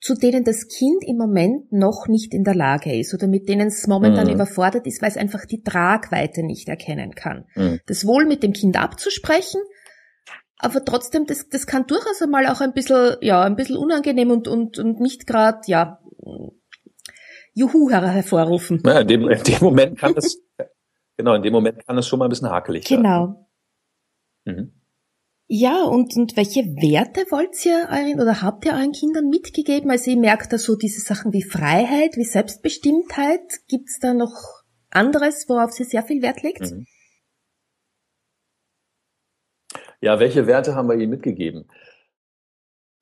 zu 0.00 0.14
denen 0.14 0.44
das 0.44 0.66
Kind 0.66 1.04
im 1.06 1.16
Moment 1.16 1.72
noch 1.72 2.08
nicht 2.08 2.32
in 2.32 2.42
der 2.42 2.54
Lage 2.54 2.98
ist 2.98 3.12
oder 3.12 3.28
mit 3.28 3.48
denen 3.48 3.68
es 3.68 3.86
momentan 3.86 4.26
mhm. 4.26 4.32
überfordert 4.32 4.86
ist, 4.86 5.02
weil 5.02 5.10
es 5.10 5.18
einfach 5.18 5.44
die 5.44 5.62
Tragweite 5.62 6.42
nicht 6.42 6.68
erkennen 6.68 7.14
kann. 7.14 7.44
Mhm. 7.54 7.80
Das 7.86 8.06
wohl 8.06 8.24
mit 8.24 8.42
dem 8.42 8.54
Kind 8.54 8.80
abzusprechen, 8.80 9.60
aber 10.60 10.84
trotzdem, 10.84 11.26
das, 11.26 11.48
das 11.48 11.66
kann 11.66 11.86
durchaus 11.86 12.20
einmal 12.22 12.46
auch 12.46 12.60
ein 12.60 12.72
bisschen, 12.72 13.16
ja, 13.20 13.42
ein 13.42 13.56
bisschen 13.56 13.76
unangenehm 13.76 14.30
und, 14.30 14.46
und, 14.48 14.78
und 14.78 15.00
nicht 15.00 15.26
gerade, 15.26 15.60
ja, 15.66 16.00
Juhu 17.54 17.90
hervorrufen. 17.90 18.82
Ja, 18.84 19.00
in, 19.00 19.08
dem, 19.08 19.28
in 19.28 19.42
dem 19.42 19.62
Moment 19.62 19.98
kann 19.98 20.14
es, 20.16 20.40
genau, 21.16 21.34
in 21.34 21.42
dem 21.42 21.52
Moment 21.52 21.86
kann 21.86 21.98
es 21.98 22.06
schon 22.06 22.18
mal 22.18 22.26
ein 22.26 22.30
bisschen 22.30 22.50
hakelig 22.50 22.86
sein. 22.86 22.98
Genau. 22.98 23.48
Mhm. 24.44 24.72
Ja, 25.52 25.82
und, 25.82 26.16
und 26.16 26.36
welche 26.36 26.60
Werte 26.60 27.22
wollt 27.30 27.66
ihr 27.66 27.88
euren 27.90 28.20
oder 28.20 28.40
habt 28.40 28.64
ihr 28.66 28.72
euren 28.72 28.92
Kindern 28.92 29.28
mitgegeben? 29.28 29.90
Also 29.90 30.12
ihr 30.12 30.16
merkt 30.16 30.52
da 30.52 30.58
so 30.58 30.76
diese 30.76 31.00
Sachen 31.00 31.32
wie 31.32 31.42
Freiheit, 31.42 32.16
wie 32.16 32.24
Selbstbestimmtheit. 32.24 33.40
Gibt's 33.66 33.98
da 33.98 34.14
noch 34.14 34.62
anderes, 34.90 35.46
worauf 35.48 35.72
sie 35.72 35.82
sehr 35.82 36.04
viel 36.04 36.22
Wert 36.22 36.42
legt? 36.44 36.70
Mhm. 36.70 36.86
Ja, 40.00 40.18
welche 40.18 40.46
Werte 40.46 40.74
haben 40.74 40.88
wir 40.88 40.96
ihnen 40.96 41.10
mitgegeben? 41.10 41.66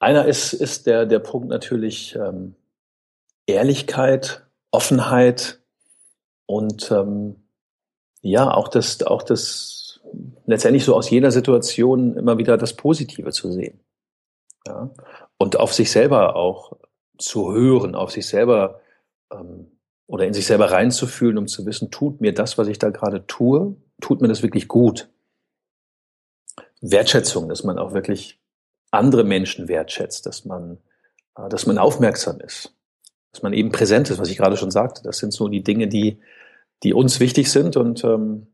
Einer 0.01 0.27
ist, 0.27 0.53
ist 0.53 0.87
der, 0.87 1.07
der 1.07 1.19
Punkt 1.19 1.49
natürlich 1.49 2.15
ähm, 2.17 2.55
Ehrlichkeit, 3.47 4.47
Offenheit 4.71 5.61
und 6.47 6.91
ähm, 6.91 7.37
ja, 8.23 8.53
auch 8.53 8.69
das, 8.69 9.03
auch 9.03 9.23
das 9.23 10.01
letztendlich 10.47 10.85
so 10.85 10.95
aus 10.95 11.11
jeder 11.11 11.31
Situation 11.31 12.17
immer 12.17 12.39
wieder 12.39 12.57
das 12.57 12.75
Positive 12.75 13.31
zu 13.31 13.53
sehen. 13.53 13.81
Ja? 14.67 14.91
Und 15.37 15.59
auf 15.59 15.73
sich 15.73 15.91
selber 15.91 16.37
auch 16.37 16.77
zu 17.19 17.53
hören, 17.53 17.95
auf 17.95 18.11
sich 18.11 18.27
selber 18.27 18.81
ähm, 19.33 19.79
oder 20.07 20.27
in 20.27 20.35
sich 20.35 20.47
selber 20.47 20.71
reinzufühlen, 20.71 21.39
um 21.39 21.47
zu 21.47 21.67
wissen, 21.67 21.91
tut 21.91 22.21
mir 22.21 22.33
das, 22.33 22.57
was 22.59 22.69
ich 22.69 22.79
da 22.79 22.91
gerade 22.91 23.27
tue, 23.27 23.77
tut 24.01 24.21
mir 24.21 24.29
das 24.29 24.43
wirklich 24.43 24.69
gut. 24.69 25.09
Wertschätzung, 26.81 27.49
dass 27.49 27.65
man 27.65 27.79
auch 27.79 27.93
wirklich 27.93 28.41
andere 28.91 29.25
Menschen 29.25 29.69
wertschätzt, 29.69 30.27
dass 30.27 30.45
man, 30.45 30.79
äh, 31.37 31.49
dass 31.49 31.67
man 31.67 31.79
aufmerksam 31.79 32.41
ist 32.41 32.75
dass 33.33 33.43
man 33.43 33.53
eben 33.53 33.71
präsent 33.71 34.11
ist, 34.11 34.19
was 34.19 34.31
ich 34.31 34.37
gerade 34.37 34.57
schon 34.57 34.71
sagte. 34.71 35.03
Das 35.03 35.19
sind 35.19 35.33
so 35.33 35.49
die 35.49 35.63
Dinge, 35.63 35.89
die, 35.89 36.19
die 36.83 36.95
uns 36.95 37.21
wichtig 37.21 37.51
sind. 37.51 37.77
Und 37.77 38.05
ähm, 38.05 38.49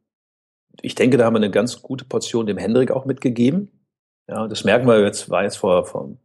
ich 0.82 0.94
denke, 0.94 1.16
da 1.16 1.24
haben 1.24 1.34
wir 1.34 1.38
eine 1.38 1.50
ganz 1.50 1.82
gute 1.82 2.04
Portion 2.04 2.46
dem 2.46 2.58
Hendrik 2.58 2.90
auch 2.90 3.04
mitgegeben. 3.04 3.70
Ja, 4.28 4.48
das 4.48 4.64
merken 4.64 4.86
wir 4.86 5.00
jetzt, 5.00 5.30
war 5.30 5.44
jetzt 5.44 5.56
vor, 5.56 5.86
vor 5.86 6.16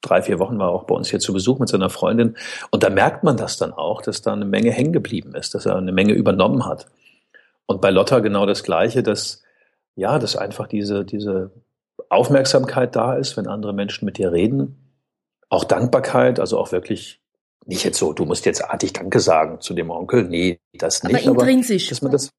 drei, 0.00 0.22
vier 0.22 0.38
Wochen 0.38 0.58
war 0.58 0.68
er 0.68 0.72
auch 0.72 0.84
bei 0.84 0.94
uns 0.94 1.10
hier 1.10 1.20
zu 1.20 1.32
Besuch 1.32 1.58
mit 1.58 1.68
seiner 1.68 1.90
Freundin. 1.90 2.36
Und 2.70 2.82
da 2.82 2.90
merkt 2.90 3.24
man 3.24 3.36
das 3.36 3.56
dann 3.56 3.72
auch, 3.72 4.02
dass 4.02 4.22
da 4.22 4.32
eine 4.32 4.44
Menge 4.44 4.70
hängen 4.70 4.92
geblieben 4.92 5.34
ist, 5.34 5.54
dass 5.54 5.66
er 5.66 5.76
eine 5.76 5.92
Menge 5.92 6.14
übernommen 6.14 6.66
hat. 6.66 6.86
Und 7.66 7.80
bei 7.80 7.90
Lotta 7.90 8.20
genau 8.20 8.46
das 8.46 8.64
Gleiche, 8.64 9.02
dass, 9.02 9.42
ja, 9.94 10.18
dass 10.18 10.36
einfach 10.36 10.66
diese, 10.66 11.04
diese 11.04 11.52
Aufmerksamkeit 12.08 12.96
da 12.96 13.14
ist, 13.14 13.36
wenn 13.36 13.46
andere 13.46 13.72
Menschen 13.72 14.04
mit 14.04 14.18
dir 14.18 14.32
reden. 14.32 14.76
Auch 15.48 15.64
Dankbarkeit, 15.64 16.40
also 16.40 16.58
auch 16.58 16.72
wirklich 16.72 17.22
nicht 17.66 17.84
jetzt 17.84 17.98
so, 17.98 18.12
du 18.12 18.24
musst 18.24 18.44
jetzt 18.46 18.64
artig 18.64 18.92
Danke 18.92 19.20
sagen 19.20 19.60
zu 19.60 19.74
dem 19.74 19.90
Onkel. 19.90 20.24
Nee, 20.24 20.60
das 20.72 21.02
nicht. 21.02 21.28
Aber 21.28 21.42
intrinsisch. 21.42 21.86
Aber, 21.86 21.90
dass 21.90 22.02
man 22.02 22.12
das, 22.12 22.30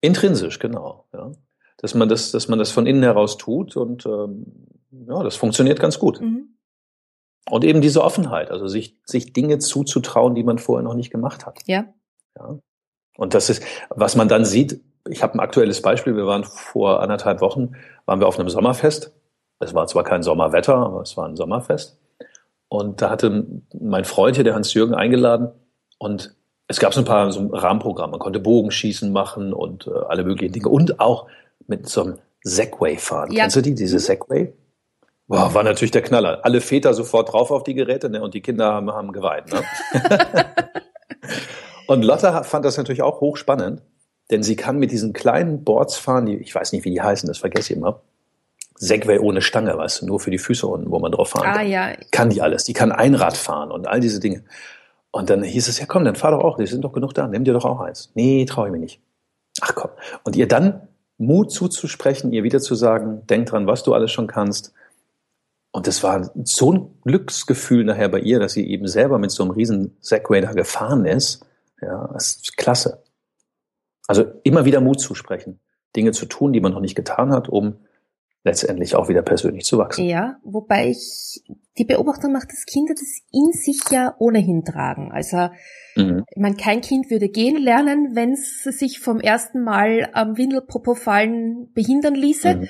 intrinsisch, 0.00 0.58
genau, 0.58 1.06
ja. 1.12 1.32
Dass 1.78 1.94
man 1.94 2.08
das, 2.08 2.30
dass 2.30 2.48
man 2.48 2.58
das 2.58 2.70
von 2.70 2.86
innen 2.86 3.02
heraus 3.02 3.36
tut 3.36 3.76
und 3.76 4.06
ähm, 4.06 4.68
ja, 4.90 5.22
das 5.22 5.36
funktioniert 5.36 5.80
ganz 5.80 5.98
gut. 5.98 6.20
Mhm. 6.20 6.56
Und 7.50 7.64
eben 7.64 7.80
diese 7.80 8.02
Offenheit, 8.02 8.50
also 8.50 8.68
sich, 8.68 8.96
sich 9.04 9.32
Dinge 9.32 9.58
zuzutrauen, 9.58 10.34
die 10.34 10.44
man 10.44 10.58
vorher 10.58 10.82
noch 10.82 10.94
nicht 10.94 11.10
gemacht 11.10 11.44
hat. 11.44 11.60
Ja. 11.66 11.92
ja. 12.38 12.58
Und 13.16 13.34
das 13.34 13.50
ist, 13.50 13.62
was 13.90 14.16
man 14.16 14.28
dann 14.28 14.44
sieht, 14.44 14.80
ich 15.08 15.22
habe 15.22 15.34
ein 15.34 15.40
aktuelles 15.40 15.82
Beispiel, 15.82 16.16
wir 16.16 16.26
waren 16.26 16.44
vor 16.44 17.00
anderthalb 17.00 17.40
Wochen, 17.40 17.74
waren 18.06 18.20
wir 18.20 18.26
auf 18.26 18.38
einem 18.38 18.48
Sommerfest. 18.48 19.12
Es 19.60 19.74
war 19.74 19.86
zwar 19.86 20.04
kein 20.04 20.22
Sommerwetter, 20.22 20.74
aber 20.74 21.02
es 21.02 21.16
war 21.16 21.26
ein 21.26 21.36
Sommerfest. 21.36 21.98
Und 22.68 23.02
da 23.02 23.10
hatte 23.10 23.46
mein 23.78 24.04
Freund 24.04 24.36
hier, 24.36 24.44
der 24.44 24.54
Hans-Jürgen, 24.54 24.94
eingeladen. 24.94 25.52
Und 25.98 26.34
es 26.66 26.80
gab 26.80 26.94
so 26.94 27.00
ein 27.00 27.04
paar 27.04 27.30
so 27.30 27.40
ein 27.40 27.50
Rahmenprogramm. 27.50 28.10
Man 28.10 28.20
konnte 28.20 28.40
Bogenschießen 28.40 29.12
machen 29.12 29.52
und 29.52 29.86
äh, 29.86 29.90
alle 30.08 30.24
möglichen 30.24 30.52
Dinge. 30.52 30.68
Und 30.68 31.00
auch 31.00 31.28
mit 31.66 31.88
so 31.88 32.02
einem 32.02 32.18
Segway 32.42 32.96
fahren. 32.96 33.30
Ja. 33.32 33.42
Kennst 33.42 33.56
du 33.56 33.62
die, 33.62 33.74
diese 33.74 33.98
Segway? 33.98 34.52
Boah, 35.26 35.54
war 35.54 35.62
natürlich 35.62 35.92
der 35.92 36.02
Knaller. 36.02 36.40
Alle 36.44 36.60
Väter 36.60 36.92
sofort 36.92 37.32
drauf 37.32 37.50
auf 37.50 37.64
die 37.64 37.74
Geräte 37.74 38.10
ne? 38.10 38.22
und 38.22 38.34
die 38.34 38.42
Kinder 38.42 38.72
haben, 38.72 38.90
haben 38.90 39.12
geweint. 39.12 39.50
Ne? 39.52 39.62
und 41.86 42.04
Lotta 42.04 42.42
fand 42.42 42.64
das 42.64 42.76
natürlich 42.76 43.02
auch 43.02 43.20
hochspannend, 43.20 43.82
denn 44.30 44.42
sie 44.42 44.56
kann 44.56 44.78
mit 44.78 44.90
diesen 44.90 45.12
kleinen 45.12 45.64
Boards 45.64 45.96
fahren, 45.96 46.26
die, 46.26 46.36
ich 46.36 46.54
weiß 46.54 46.72
nicht, 46.72 46.84
wie 46.84 46.90
die 46.90 47.02
heißen, 47.02 47.26
das 47.26 47.38
vergesse 47.38 47.72
ich 47.72 47.78
immer. 47.78 48.00
Segway 48.76 49.18
ohne 49.18 49.40
Stange, 49.40 49.76
weißt 49.76 50.02
du, 50.02 50.06
nur 50.06 50.20
für 50.20 50.30
die 50.30 50.38
Füße 50.38 50.66
unten, 50.66 50.90
wo 50.90 50.98
man 50.98 51.12
drauf 51.12 51.30
fahren 51.30 51.46
ah, 51.46 51.56
kann. 51.58 51.68
Ja. 51.68 51.92
Kann 52.10 52.30
die 52.30 52.42
alles. 52.42 52.64
Die 52.64 52.72
kann 52.72 52.90
Einrad 52.90 53.36
fahren 53.36 53.70
und 53.70 53.86
all 53.86 54.00
diese 54.00 54.20
Dinge. 54.20 54.44
Und 55.10 55.30
dann 55.30 55.44
hieß 55.44 55.68
es, 55.68 55.78
ja 55.78 55.86
komm, 55.86 56.04
dann 56.04 56.16
fahr 56.16 56.32
doch 56.32 56.42
auch, 56.42 56.56
die 56.56 56.66
sind 56.66 56.82
doch 56.82 56.92
genug 56.92 57.14
da, 57.14 57.28
nimm 57.28 57.44
dir 57.44 57.52
doch 57.52 57.64
auch 57.64 57.80
eins. 57.80 58.10
Nee, 58.14 58.44
traue 58.46 58.66
ich 58.66 58.72
mir 58.72 58.80
nicht. 58.80 59.00
Ach 59.60 59.74
komm. 59.74 59.90
Und 60.24 60.34
ihr 60.34 60.48
dann 60.48 60.88
Mut 61.18 61.52
zuzusprechen, 61.52 62.32
ihr 62.32 62.42
wieder 62.42 62.60
zu 62.60 62.74
sagen, 62.74 63.22
denk 63.28 63.46
dran, 63.46 63.68
was 63.68 63.84
du 63.84 63.94
alles 63.94 64.10
schon 64.10 64.26
kannst. 64.26 64.72
Und 65.70 65.86
das 65.86 66.02
war 66.02 66.32
so 66.42 66.72
ein 66.72 66.90
Glücksgefühl 67.04 67.84
nachher 67.84 68.08
bei 68.08 68.18
ihr, 68.18 68.40
dass 68.40 68.54
sie 68.54 68.68
eben 68.68 68.88
selber 68.88 69.18
mit 69.18 69.30
so 69.30 69.44
einem 69.44 69.52
riesen 69.52 69.96
Segway 70.00 70.40
da 70.40 70.52
gefahren 70.52 71.04
ist. 71.04 71.46
Ja, 71.80 72.10
das 72.12 72.36
ist 72.36 72.56
klasse. 72.56 73.03
Also 74.06 74.24
immer 74.42 74.64
wieder 74.64 74.80
Mut 74.80 75.00
zusprechen, 75.00 75.60
Dinge 75.96 76.12
zu 76.12 76.26
tun, 76.26 76.52
die 76.52 76.60
man 76.60 76.72
noch 76.72 76.80
nicht 76.80 76.94
getan 76.94 77.30
hat, 77.30 77.48
um 77.48 77.78
letztendlich 78.44 78.94
auch 78.94 79.08
wieder 79.08 79.22
persönlich 79.22 79.64
zu 79.64 79.78
wachsen. 79.78 80.04
Ja, 80.04 80.36
wobei 80.44 80.90
ich 80.90 81.42
die 81.78 81.84
Beobachtung 81.84 82.32
mache, 82.32 82.46
dass 82.46 82.66
Kinder 82.66 82.94
das 82.94 83.20
in 83.32 83.52
sich 83.52 83.80
ja 83.90 84.14
ohnehin 84.18 84.64
tragen. 84.64 85.10
Also 85.12 85.48
mhm. 85.96 86.24
ich 86.28 86.40
meine, 86.40 86.56
kein 86.56 86.82
Kind 86.82 87.10
würde 87.10 87.30
gehen 87.30 87.56
lernen, 87.56 88.14
wenn 88.14 88.32
es 88.32 88.62
sich 88.64 89.00
vom 89.00 89.18
ersten 89.18 89.64
Mal 89.64 90.10
am 90.12 90.36
Windelpopofallen 90.36 91.72
behindern 91.72 92.14
ließe. 92.14 92.56
Mhm. 92.56 92.68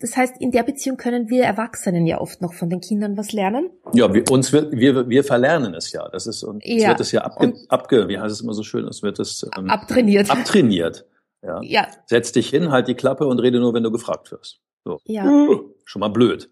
Das 0.00 0.16
heißt, 0.16 0.34
in 0.40 0.52
der 0.52 0.62
Beziehung 0.62 0.96
können 0.96 1.28
wir 1.28 1.44
Erwachsenen 1.44 2.06
ja 2.06 2.20
oft 2.20 2.40
noch 2.40 2.54
von 2.54 2.70
den 2.70 2.80
Kindern 2.80 3.16
was 3.16 3.32
lernen. 3.32 3.70
Ja, 3.92 4.14
wir, 4.14 4.30
uns 4.30 4.52
wird, 4.52 4.72
wir, 4.72 5.08
wir 5.08 5.24
verlernen 5.24 5.74
es 5.74 5.90
ja. 5.90 6.08
Das 6.08 6.28
ist, 6.28 6.44
und 6.44 6.64
ja. 6.64 6.76
es 6.76 6.88
wird 6.88 7.00
es 7.00 7.12
ja 7.12 7.22
abge, 7.22 7.54
abge, 7.68 8.08
wie 8.08 8.18
heißt 8.18 8.32
es 8.32 8.40
immer 8.40 8.54
so 8.54 8.62
schön, 8.62 8.86
es 8.86 9.02
wird 9.02 9.18
es 9.18 9.44
ähm, 9.56 9.68
abtrainiert. 9.68 10.30
Abtrainiert. 10.30 11.04
Ja. 11.42 11.60
ja. 11.62 11.88
Setz 12.06 12.30
dich 12.30 12.48
hin, 12.48 12.70
halt 12.70 12.86
die 12.86 12.94
Klappe 12.94 13.26
und 13.26 13.40
rede 13.40 13.58
nur, 13.58 13.74
wenn 13.74 13.82
du 13.82 13.90
gefragt 13.90 14.30
wirst. 14.30 14.60
So. 14.84 15.00
Ja. 15.04 15.28
Oh, 15.28 15.74
schon 15.84 16.00
mal 16.00 16.08
blöd. 16.08 16.48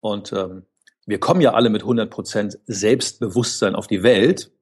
Und 0.00 0.32
ähm, 0.32 0.64
wir 1.06 1.18
kommen 1.18 1.40
ja 1.40 1.54
alle 1.54 1.70
mit 1.70 1.82
100% 1.82 2.58
Selbstbewusstsein 2.66 3.74
auf 3.74 3.86
die 3.86 4.02
Welt. 4.02 4.52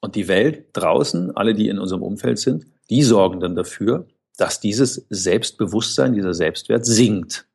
Und 0.00 0.16
die 0.16 0.26
Welt 0.26 0.66
draußen, 0.72 1.36
alle, 1.36 1.54
die 1.54 1.68
in 1.68 1.78
unserem 1.78 2.02
Umfeld 2.02 2.38
sind, 2.38 2.66
die 2.90 3.02
sorgen 3.02 3.38
dann 3.38 3.54
dafür, 3.54 4.06
dass 4.36 4.60
dieses 4.60 5.06
Selbstbewusstsein, 5.10 6.14
dieser 6.14 6.34
Selbstwert 6.34 6.86
sinkt. 6.86 7.48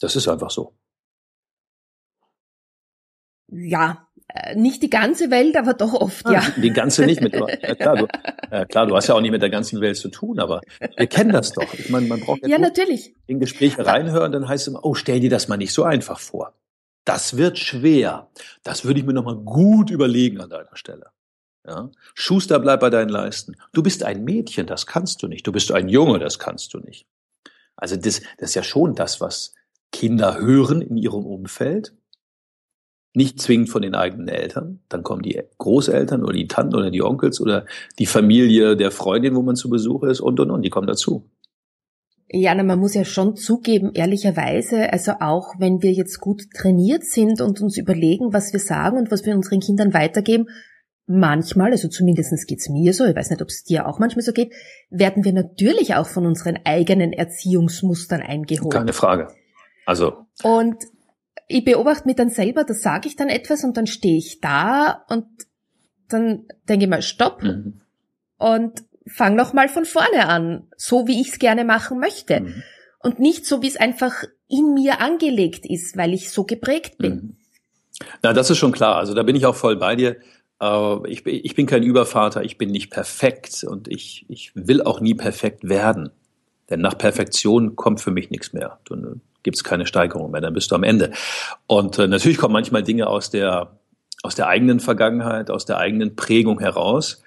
Das 0.00 0.16
ist 0.16 0.28
einfach 0.28 0.50
so. 0.50 0.76
Ja, 3.48 4.08
äh, 4.28 4.56
nicht 4.56 4.82
die 4.82 4.90
ganze 4.90 5.30
Welt, 5.30 5.56
aber 5.56 5.74
doch 5.74 5.94
oft, 5.94 6.28
ja. 6.28 6.42
Die 6.56 6.70
ganze 6.70 7.06
nicht 7.06 7.20
mit. 7.20 7.34
Ja, 7.34 7.74
klar, 7.74 7.96
du, 7.96 8.06
ja, 8.50 8.64
klar, 8.64 8.86
du 8.86 8.96
hast 8.96 9.06
ja 9.06 9.14
auch 9.14 9.20
nicht 9.20 9.30
mit 9.30 9.40
der 9.40 9.50
ganzen 9.50 9.80
Welt 9.80 9.96
zu 9.96 10.08
tun, 10.08 10.40
aber 10.40 10.60
wir 10.96 11.06
kennen 11.06 11.32
das 11.32 11.52
doch. 11.52 11.72
Ich 11.74 11.88
meine, 11.90 12.06
man 12.06 12.20
braucht 12.20 12.42
ja, 12.42 12.48
ja 12.48 12.58
natürlich. 12.58 13.14
in 13.26 13.38
Gespräche 13.38 13.86
reinhören, 13.86 14.32
dann 14.32 14.48
heißt 14.48 14.62
es 14.62 14.68
immer, 14.68 14.84
oh, 14.84 14.94
stell 14.94 15.20
dir 15.20 15.30
das 15.30 15.48
mal 15.48 15.56
nicht 15.56 15.72
so 15.72 15.84
einfach 15.84 16.18
vor. 16.18 16.54
Das 17.04 17.36
wird 17.36 17.58
schwer. 17.58 18.28
Das 18.64 18.84
würde 18.84 18.98
ich 18.98 19.06
mir 19.06 19.12
nochmal 19.12 19.36
gut 19.36 19.90
überlegen 19.90 20.40
an 20.40 20.50
deiner 20.50 20.74
Stelle. 20.74 21.10
Ja? 21.66 21.90
Schuster, 22.14 22.58
bleib 22.60 22.80
bei 22.80 22.90
deinen 22.90 23.08
Leisten. 23.08 23.56
Du 23.72 23.82
bist 23.82 24.04
ein 24.04 24.24
Mädchen, 24.24 24.66
das 24.66 24.86
kannst 24.86 25.22
du 25.22 25.28
nicht. 25.28 25.46
Du 25.46 25.52
bist 25.52 25.72
ein 25.72 25.88
Junge, 25.88 26.18
das 26.18 26.38
kannst 26.38 26.74
du 26.74 26.78
nicht. 26.78 27.06
Also 27.76 27.96
das, 27.96 28.22
das 28.38 28.50
ist 28.50 28.54
ja 28.54 28.62
schon 28.62 28.94
das, 28.94 29.20
was 29.20 29.54
Kinder 29.92 30.40
hören 30.40 30.82
in 30.82 30.96
ihrem 30.96 31.26
Umfeld 31.26 31.94
nicht 33.16 33.40
zwingend 33.40 33.70
von 33.70 33.80
den 33.80 33.94
eigenen 33.94 34.28
Eltern. 34.28 34.80
Dann 34.90 35.02
kommen 35.02 35.22
die 35.22 35.42
Großeltern 35.56 36.22
oder 36.22 36.34
die 36.34 36.48
Tanten 36.48 36.74
oder 36.74 36.90
die 36.90 37.02
Onkels 37.02 37.40
oder 37.40 37.64
die 37.98 38.04
Familie 38.04 38.76
der 38.76 38.90
Freundin, 38.90 39.34
wo 39.34 39.42
man 39.42 39.56
zu 39.56 39.70
Besuch 39.70 40.02
ist 40.02 40.20
und 40.20 40.38
und 40.38 40.50
und, 40.50 40.62
die 40.62 40.68
kommen 40.68 40.86
dazu. 40.86 41.24
Ja, 42.28 42.54
na, 42.54 42.62
man 42.62 42.78
muss 42.78 42.94
ja 42.94 43.04
schon 43.04 43.36
zugeben, 43.36 43.92
ehrlicherweise, 43.94 44.92
also 44.92 45.12
auch 45.20 45.54
wenn 45.58 45.80
wir 45.80 45.92
jetzt 45.92 46.20
gut 46.20 46.42
trainiert 46.54 47.04
sind 47.04 47.40
und 47.40 47.60
uns 47.62 47.78
überlegen, 47.78 48.34
was 48.34 48.52
wir 48.52 48.60
sagen 48.60 48.98
und 48.98 49.10
was 49.10 49.24
wir 49.24 49.34
unseren 49.34 49.60
Kindern 49.60 49.94
weitergeben, 49.94 50.48
manchmal, 51.06 51.70
also 51.70 51.88
zumindest 51.88 52.46
geht's 52.46 52.68
mir 52.68 52.92
so, 52.92 53.04
ich 53.04 53.14
weiß 53.14 53.30
nicht, 53.30 53.42
ob 53.42 53.48
es 53.48 53.64
dir 53.64 53.86
auch 53.86 53.98
manchmal 53.98 54.22
so 54.22 54.32
geht, 54.32 54.52
werden 54.90 55.24
wir 55.24 55.32
natürlich 55.32 55.94
auch 55.94 56.08
von 56.08 56.26
unseren 56.26 56.58
eigenen 56.64 57.12
Erziehungsmustern 57.12 58.20
eingeholt. 58.20 58.72
Keine 58.72 58.92
Frage. 58.92 59.28
Also. 59.84 60.26
Und 60.42 60.76
ich 61.48 61.64
beobachte 61.64 62.06
mich 62.06 62.16
dann 62.16 62.30
selber, 62.30 62.64
da 62.64 62.74
sage 62.74 63.08
ich 63.08 63.16
dann 63.16 63.28
etwas 63.28 63.62
und 63.62 63.76
dann 63.76 63.86
stehe 63.86 64.18
ich 64.18 64.40
da 64.40 65.04
und 65.08 65.26
dann 66.08 66.46
denke 66.68 66.84
ich 66.84 66.90
mal, 66.90 67.02
stopp 67.02 67.42
mhm. 67.42 67.80
und 68.38 68.84
fang 69.06 69.36
noch 69.36 69.52
mal 69.52 69.68
von 69.68 69.84
vorne 69.84 70.28
an, 70.28 70.68
so 70.76 71.06
wie 71.06 71.20
ich 71.20 71.28
es 71.28 71.38
gerne 71.38 71.64
machen 71.64 72.00
möchte. 72.00 72.40
Mhm. 72.40 72.62
Und 72.98 73.20
nicht 73.20 73.46
so, 73.46 73.62
wie 73.62 73.68
es 73.68 73.76
einfach 73.76 74.24
in 74.48 74.74
mir 74.74 75.00
angelegt 75.00 75.66
ist, 75.66 75.96
weil 75.96 76.12
ich 76.12 76.30
so 76.30 76.44
geprägt 76.44 76.98
bin. 76.98 77.14
Mhm. 77.14 77.36
Na, 78.22 78.32
das 78.32 78.50
ist 78.50 78.58
schon 78.58 78.72
klar. 78.72 78.96
Also 78.96 79.14
da 79.14 79.22
bin 79.22 79.36
ich 79.36 79.46
auch 79.46 79.54
voll 79.54 79.76
bei 79.76 79.96
dir. 79.96 80.16
Ich, 80.58 81.26
ich 81.26 81.54
bin 81.54 81.66
kein 81.66 81.82
Übervater, 81.82 82.42
ich 82.42 82.56
bin 82.56 82.70
nicht 82.70 82.90
perfekt 82.90 83.62
und 83.64 83.88
ich, 83.88 84.24
ich 84.28 84.52
will 84.54 84.82
auch 84.82 85.00
nie 85.00 85.14
perfekt 85.14 85.68
werden. 85.68 86.10
Denn 86.70 86.80
nach 86.80 86.96
Perfektion 86.96 87.76
kommt 87.76 88.00
für 88.00 88.10
mich 88.10 88.30
nichts 88.30 88.52
mehr. 88.52 88.80
Dann 88.88 89.20
gibt 89.42 89.56
es 89.56 89.64
keine 89.64 89.86
Steigerung 89.86 90.30
mehr, 90.30 90.40
dann 90.40 90.54
bist 90.54 90.70
du 90.70 90.74
am 90.74 90.82
Ende. 90.82 91.12
Und 91.66 91.98
äh, 91.98 92.08
natürlich 92.08 92.38
kommen 92.38 92.54
manchmal 92.54 92.82
Dinge 92.82 93.06
aus 93.06 93.30
der, 93.30 93.78
aus 94.22 94.34
der 94.34 94.48
eigenen 94.48 94.80
Vergangenheit, 94.80 95.50
aus 95.50 95.66
der 95.66 95.78
eigenen 95.78 96.16
Prägung 96.16 96.58
heraus. 96.58 97.22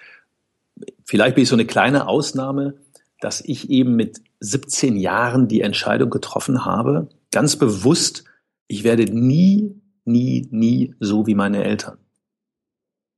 Vielleicht 1.04 1.36
bin 1.36 1.42
ich 1.42 1.48
so 1.48 1.56
eine 1.56 1.66
kleine 1.66 2.08
Ausnahme, 2.08 2.74
dass 3.20 3.40
ich 3.40 3.70
eben 3.70 3.96
mit 3.96 4.20
17 4.40 4.96
Jahren 4.96 5.48
die 5.48 5.60
Entscheidung 5.60 6.10
getroffen 6.10 6.64
habe, 6.64 7.08
ganz 7.30 7.56
bewusst, 7.56 8.24
ich 8.66 8.84
werde 8.84 9.04
nie, 9.04 9.80
nie, 10.04 10.48
nie 10.50 10.94
so 11.00 11.26
wie 11.26 11.34
meine 11.34 11.64
Eltern. 11.64 11.98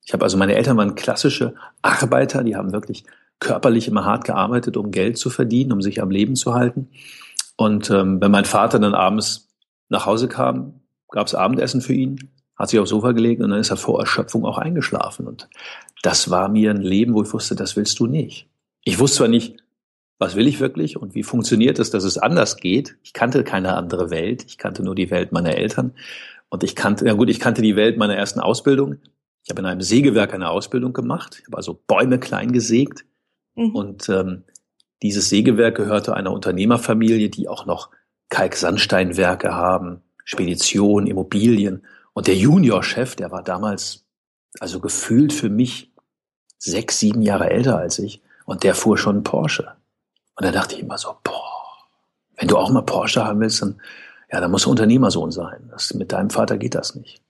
Ich 0.05 0.13
habe 0.13 0.25
also, 0.25 0.37
meine 0.37 0.55
Eltern 0.55 0.77
waren 0.77 0.95
klassische 0.95 1.55
Arbeiter, 1.81 2.43
die 2.43 2.57
haben 2.57 2.73
wirklich 2.73 3.05
körperlich 3.39 3.89
immer 3.89 4.05
hart 4.05 4.25
gearbeitet, 4.25 4.77
um 4.77 4.91
Geld 4.91 5.19
zu 5.19 5.31
verdienen, 5.31 5.73
um 5.73 5.83
sich 5.83 6.01
am 6.01 6.11
Leben 6.11 6.37
zu 6.37 6.55
halten. 6.55 6.89
Und 7.57 7.91
ähm, 7.91 8.21
wenn 8.21 8.31
mein 8.31 8.45
Vater 8.45 8.79
dann 8.79 8.95
abends 8.95 9.49
nach 9.89 10.07
Hause 10.07 10.29
kam, 10.29 10.81
gab 11.09 11.27
es 11.27 11.35
Abendessen 11.35 11.81
für 11.81 11.93
ihn, 11.93 12.31
hat 12.57 12.71
sich 12.71 12.79
aufs 12.79 12.91
Sofa 12.91 13.13
gelegt 13.13 13.43
und 13.43 13.51
dann 13.51 13.61
ist 13.61 13.71
er 13.71 13.77
vor 13.77 14.01
Erschöpfung 14.01 14.45
auch 14.45 14.59
eingeschlafen. 14.59 15.27
Und 15.27 15.49
das 16.03 16.31
war 16.31 16.49
mir 16.49 16.71
ein 16.71 16.81
Leben, 16.81 17.15
wo 17.15 17.23
ich 17.23 17.33
wusste, 17.33 17.55
das 17.55 17.77
willst 17.77 17.99
du 17.99 18.07
nicht. 18.07 18.49
Ich 18.85 18.99
wusste 18.99 19.19
zwar 19.19 19.29
nicht, 19.29 19.57
was 20.19 20.37
will 20.37 20.47
ich 20.47 20.61
wirklich 20.61 20.97
und 20.97 21.15
wie 21.15 21.25
funktioniert 21.25 21.79
es, 21.79 21.91
dass 21.91 22.05
es 22.05 22.19
anders 22.19 22.57
geht. 22.57 22.97
Ich 23.03 23.13
kannte 23.13 23.43
keine 23.45 23.75
andere 23.75 24.11
Welt. 24.11 24.45
Ich 24.47 24.57
kannte 24.59 24.83
nur 24.83 24.95
die 24.95 25.11
Welt 25.11 25.33
meiner 25.33 25.57
Eltern. 25.57 25.93
Und 26.49 26.63
ich 26.63 26.77
kannte, 26.77 27.07
ja 27.07 27.15
gut, 27.15 27.29
ich 27.29 27.41
kannte 27.41 27.63
die 27.63 27.77
Welt 27.77 27.97
meiner 27.97 28.15
ersten 28.15 28.41
Ausbildung. 28.41 28.99
Ich 29.45 29.51
habe 29.51 29.61
in 29.61 29.67
einem 29.67 29.81
Sägewerk 29.81 30.35
eine 30.35 30.51
Ausbildung 30.51 30.93
gemacht. 30.93 31.39
Ich 31.41 31.47
habe 31.47 31.57
also 31.57 31.81
Bäume 31.87 32.19
klein 32.19 32.53
gesägt. 32.53 33.05
Mhm. 33.55 33.75
Und 33.75 34.09
ähm, 34.09 34.45
dieses 35.03 35.29
Sägewerk 35.29 35.77
gehörte 35.77 36.15
einer 36.15 36.33
Unternehmerfamilie, 36.33 37.29
die 37.29 37.49
auch 37.49 37.67
noch 37.67 37.91
Kalksandsteinwerke 38.29 39.55
haben, 39.55 40.03
Spedition, 40.25 41.07
Immobilien. 41.07 41.85
Und 42.13 42.29
der 42.29 42.37
Juniorchef, 42.37 43.17
der 43.17 43.31
war 43.31 43.43
damals 43.43 44.05
also 44.61 44.81
gefühlt 44.81 45.33
für 45.33 45.49
mich 45.49 45.93
sechs, 46.59 46.99
sieben 46.99 47.23
Jahre 47.23 47.51
älter 47.51 47.79
als 47.79 47.99
ich. 47.99 48.23
Und 48.45 48.63
der 48.63 48.75
fuhr 48.75 48.97
schon 48.97 49.25
Porsche. 49.25 49.73
Und 50.37 50.47
da 50.47 50.53
dachte 50.53 50.77
ich 50.77 50.83
immer 50.83 50.99
so, 50.99 51.17
boah, 51.25 51.43
wenn 52.37 52.49
du 52.49 52.57
auch 52.57 52.71
mal 52.71 52.83
Porsche 52.83 53.25
haben 53.25 53.41
willst, 53.41 53.63
dann, 53.63 53.81
ja, 54.31 54.41
dann 54.41 54.51
musst 54.51 54.67
du 54.67 54.71
Unternehmersohn 54.71 55.31
sein. 55.31 55.69
Das, 55.71 55.95
mit 55.95 56.13
deinem 56.13 56.31
Vater 56.31 56.59
geht 56.59 56.75
das 56.75 56.95
nicht. 56.95 57.23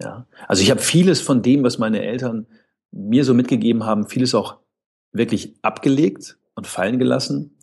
Ja. 0.00 0.26
Also 0.48 0.62
ich 0.62 0.70
habe 0.70 0.80
vieles 0.80 1.20
von 1.20 1.42
dem, 1.42 1.62
was 1.62 1.78
meine 1.78 2.02
Eltern 2.02 2.46
mir 2.90 3.24
so 3.24 3.34
mitgegeben 3.34 3.84
haben, 3.84 4.08
vieles 4.08 4.34
auch 4.34 4.58
wirklich 5.12 5.54
abgelegt 5.62 6.38
und 6.54 6.66
fallen 6.66 6.98
gelassen. 6.98 7.58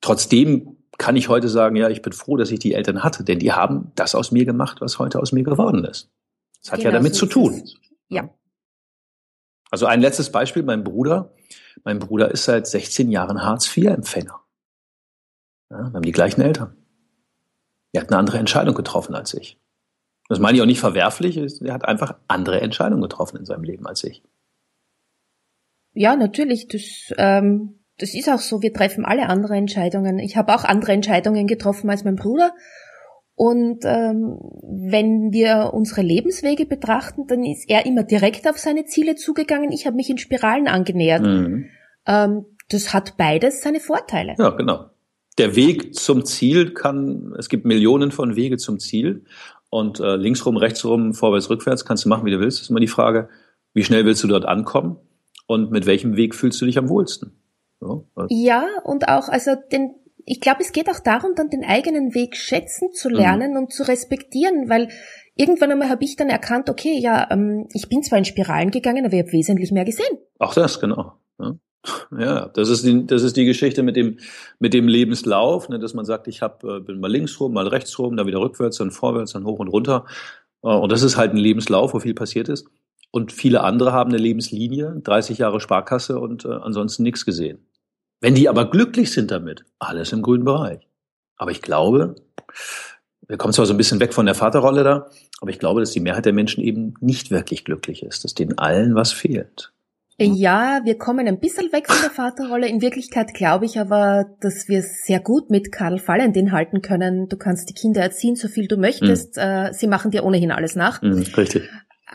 Trotzdem 0.00 0.76
kann 0.98 1.16
ich 1.16 1.28
heute 1.28 1.48
sagen, 1.48 1.76
ja, 1.76 1.88
ich 1.88 2.02
bin 2.02 2.12
froh, 2.12 2.36
dass 2.36 2.50
ich 2.50 2.58
die 2.58 2.74
Eltern 2.74 3.02
hatte, 3.02 3.24
denn 3.24 3.38
die 3.38 3.52
haben 3.52 3.92
das 3.94 4.14
aus 4.14 4.30
mir 4.30 4.44
gemacht, 4.44 4.80
was 4.80 4.98
heute 4.98 5.20
aus 5.20 5.32
mir 5.32 5.42
geworden 5.42 5.84
ist. 5.84 6.10
Das 6.62 6.72
hat 6.72 6.78
genau, 6.78 6.90
ja 6.90 6.96
damit 6.98 7.14
so 7.14 7.26
zu 7.26 7.32
tun. 7.32 7.62
Ja. 8.08 8.30
Also 9.70 9.86
ein 9.86 10.00
letztes 10.00 10.30
Beispiel, 10.30 10.62
mein 10.62 10.84
Bruder. 10.84 11.34
Mein 11.82 11.98
Bruder 11.98 12.30
ist 12.30 12.44
seit 12.44 12.66
16 12.66 13.10
Jahren 13.10 13.42
Hartz-IV-Empfänger. 13.42 14.40
Ja, 15.70 15.78
wir 15.78 15.92
haben 15.92 16.02
die 16.02 16.12
gleichen 16.12 16.40
Eltern. 16.40 16.76
Er 17.92 18.02
hat 18.02 18.10
eine 18.10 18.18
andere 18.18 18.38
Entscheidung 18.38 18.74
getroffen 18.74 19.14
als 19.14 19.34
ich. 19.34 19.58
Das 20.28 20.38
meine 20.38 20.56
ich 20.56 20.62
auch 20.62 20.66
nicht 20.66 20.80
verwerflich. 20.80 21.36
Er 21.36 21.74
hat 21.74 21.84
einfach 21.84 22.16
andere 22.28 22.60
Entscheidungen 22.60 23.02
getroffen 23.02 23.38
in 23.38 23.44
seinem 23.44 23.64
Leben 23.64 23.86
als 23.86 24.04
ich. 24.04 24.22
Ja, 25.92 26.16
natürlich. 26.16 26.68
Das, 26.68 27.14
ähm, 27.18 27.80
das 27.98 28.14
ist 28.14 28.28
auch 28.28 28.38
so. 28.38 28.62
Wir 28.62 28.72
treffen 28.72 29.04
alle 29.04 29.28
andere 29.28 29.54
Entscheidungen. 29.54 30.18
Ich 30.18 30.36
habe 30.36 30.54
auch 30.54 30.64
andere 30.64 30.92
Entscheidungen 30.92 31.46
getroffen 31.46 31.90
als 31.90 32.04
mein 32.04 32.16
Bruder. 32.16 32.52
Und 33.36 33.84
ähm, 33.84 34.38
wenn 34.62 35.32
wir 35.32 35.70
unsere 35.74 36.02
Lebenswege 36.02 36.66
betrachten, 36.66 37.26
dann 37.26 37.44
ist 37.44 37.68
er 37.68 37.84
immer 37.84 38.04
direkt 38.04 38.48
auf 38.48 38.58
seine 38.58 38.84
Ziele 38.84 39.16
zugegangen. 39.16 39.72
Ich 39.72 39.86
habe 39.86 39.96
mich 39.96 40.08
in 40.08 40.18
Spiralen 40.18 40.68
angenähert. 40.68 41.22
Mhm. 41.22 41.66
Ähm, 42.06 42.44
das 42.68 42.94
hat 42.94 43.16
beides 43.16 43.62
seine 43.62 43.80
Vorteile. 43.80 44.34
Ja, 44.38 44.50
genau. 44.50 44.86
Der 45.36 45.56
Weg 45.56 45.96
zum 45.96 46.24
Ziel 46.24 46.74
kann, 46.74 47.34
es 47.36 47.48
gibt 47.48 47.64
Millionen 47.64 48.12
von 48.12 48.36
Wege 48.36 48.56
zum 48.56 48.78
Ziel. 48.78 49.24
Und 49.74 49.98
äh, 49.98 50.14
linksrum, 50.14 50.56
rechtsrum, 50.56 51.14
vorwärts, 51.14 51.50
rückwärts 51.50 51.84
kannst 51.84 52.04
du 52.04 52.08
machen, 52.08 52.24
wie 52.24 52.30
du 52.30 52.38
willst. 52.38 52.58
Das 52.58 52.66
ist 52.66 52.70
immer 52.70 52.78
die 52.78 52.86
Frage, 52.86 53.28
wie 53.72 53.82
schnell 53.82 54.04
willst 54.04 54.22
du 54.22 54.28
dort 54.28 54.44
ankommen 54.44 54.98
und 55.48 55.72
mit 55.72 55.84
welchem 55.84 56.14
Weg 56.14 56.36
fühlst 56.36 56.60
du 56.60 56.66
dich 56.66 56.78
am 56.78 56.88
wohlsten? 56.88 57.42
So, 57.80 58.08
also. 58.14 58.28
Ja, 58.30 58.68
und 58.84 59.08
auch, 59.08 59.28
also 59.28 59.56
den, 59.72 59.96
ich 60.26 60.40
glaube, 60.40 60.60
es 60.60 60.70
geht 60.70 60.88
auch 60.88 61.00
darum, 61.00 61.32
dann 61.34 61.50
den 61.50 61.64
eigenen 61.64 62.14
Weg 62.14 62.36
schätzen 62.36 62.92
zu 62.92 63.08
mhm. 63.08 63.16
lernen 63.16 63.50
mhm. 63.50 63.56
und 63.56 63.72
zu 63.72 63.82
respektieren, 63.82 64.68
weil 64.68 64.90
irgendwann 65.34 65.72
einmal 65.72 65.88
habe 65.88 66.04
ich 66.04 66.14
dann 66.14 66.28
erkannt, 66.28 66.70
okay, 66.70 66.96
ja, 66.96 67.26
ähm, 67.32 67.66
ich 67.74 67.88
bin 67.88 68.04
zwar 68.04 68.18
in 68.18 68.24
Spiralen 68.24 68.70
gegangen, 68.70 69.04
aber 69.04 69.14
ich 69.14 69.22
habe 69.22 69.32
wesentlich 69.32 69.72
mehr 69.72 69.84
gesehen. 69.84 70.18
Auch 70.38 70.54
das, 70.54 70.78
genau. 70.78 71.14
Ja. 71.40 71.56
Ja, 72.18 72.46
das 72.48 72.70
ist 72.70 72.84
die, 72.84 73.06
das 73.06 73.22
ist 73.22 73.36
die 73.36 73.44
Geschichte 73.44 73.82
mit 73.82 73.96
dem, 73.96 74.18
mit 74.58 74.72
dem 74.72 74.88
Lebenslauf, 74.88 75.68
ne, 75.68 75.78
dass 75.78 75.94
man 75.94 76.04
sagt, 76.04 76.28
ich 76.28 76.40
hab, 76.40 76.64
äh, 76.64 76.80
bin 76.80 77.00
mal 77.00 77.10
links 77.10 77.38
rum, 77.40 77.52
mal 77.52 77.68
rechts 77.68 77.98
rum, 77.98 78.16
dann 78.16 78.26
wieder 78.26 78.40
rückwärts, 78.40 78.78
dann 78.78 78.90
vorwärts, 78.90 79.32
dann 79.32 79.44
hoch 79.44 79.58
und 79.58 79.68
runter. 79.68 80.06
Äh, 80.62 80.68
und 80.68 80.90
das 80.90 81.02
ist 81.02 81.16
halt 81.16 81.32
ein 81.32 81.38
Lebenslauf, 81.38 81.92
wo 81.92 82.00
viel 82.00 82.14
passiert 82.14 82.48
ist. 82.48 82.66
Und 83.10 83.32
viele 83.32 83.62
andere 83.62 83.92
haben 83.92 84.10
eine 84.10 84.18
Lebenslinie, 84.18 85.00
30 85.04 85.38
Jahre 85.38 85.60
Sparkasse 85.60 86.18
und 86.18 86.44
äh, 86.44 86.48
ansonsten 86.48 87.02
nichts 87.02 87.24
gesehen. 87.24 87.66
Wenn 88.20 88.34
die 88.34 88.48
aber 88.48 88.70
glücklich 88.70 89.12
sind 89.12 89.30
damit, 89.30 89.64
alles 89.78 90.12
im 90.12 90.22
grünen 90.22 90.44
Bereich. 90.44 90.88
Aber 91.36 91.50
ich 91.50 91.60
glaube, 91.60 92.14
wir 93.28 93.36
kommen 93.36 93.52
zwar 93.52 93.66
so 93.66 93.74
ein 93.74 93.76
bisschen 93.76 94.00
weg 94.00 94.14
von 94.14 94.26
der 94.26 94.34
Vaterrolle 94.34 94.84
da, 94.84 95.10
aber 95.40 95.50
ich 95.50 95.58
glaube, 95.58 95.80
dass 95.80 95.90
die 95.90 96.00
Mehrheit 96.00 96.24
der 96.24 96.32
Menschen 96.32 96.64
eben 96.64 96.94
nicht 97.00 97.30
wirklich 97.30 97.64
glücklich 97.64 98.02
ist, 98.02 98.24
dass 98.24 98.34
denen 98.34 98.56
allen 98.56 98.94
was 98.94 99.12
fehlt. 99.12 99.73
Ja, 100.18 100.80
wir 100.84 100.96
kommen 100.96 101.26
ein 101.26 101.40
bisschen 101.40 101.72
weg 101.72 101.88
von 101.88 102.00
der 102.00 102.10
Vaterrolle. 102.10 102.68
In 102.68 102.80
Wirklichkeit 102.80 103.34
glaube 103.34 103.64
ich 103.64 103.80
aber, 103.80 104.26
dass 104.40 104.68
wir 104.68 104.82
sehr 104.82 105.18
gut 105.18 105.50
mit 105.50 105.72
Karl 105.72 106.00
Valentin 106.06 106.52
halten 106.52 106.82
können. 106.82 107.28
Du 107.28 107.36
kannst 107.36 107.68
die 107.68 107.74
Kinder 107.74 108.00
erziehen, 108.00 108.36
so 108.36 108.46
viel 108.46 108.68
du 108.68 108.76
möchtest. 108.76 109.36
Mhm. 109.36 109.72
Sie 109.72 109.88
machen 109.88 110.12
dir 110.12 110.24
ohnehin 110.24 110.52
alles 110.52 110.76
nach. 110.76 111.02
Mhm, 111.02 111.24
richtig. 111.36 111.68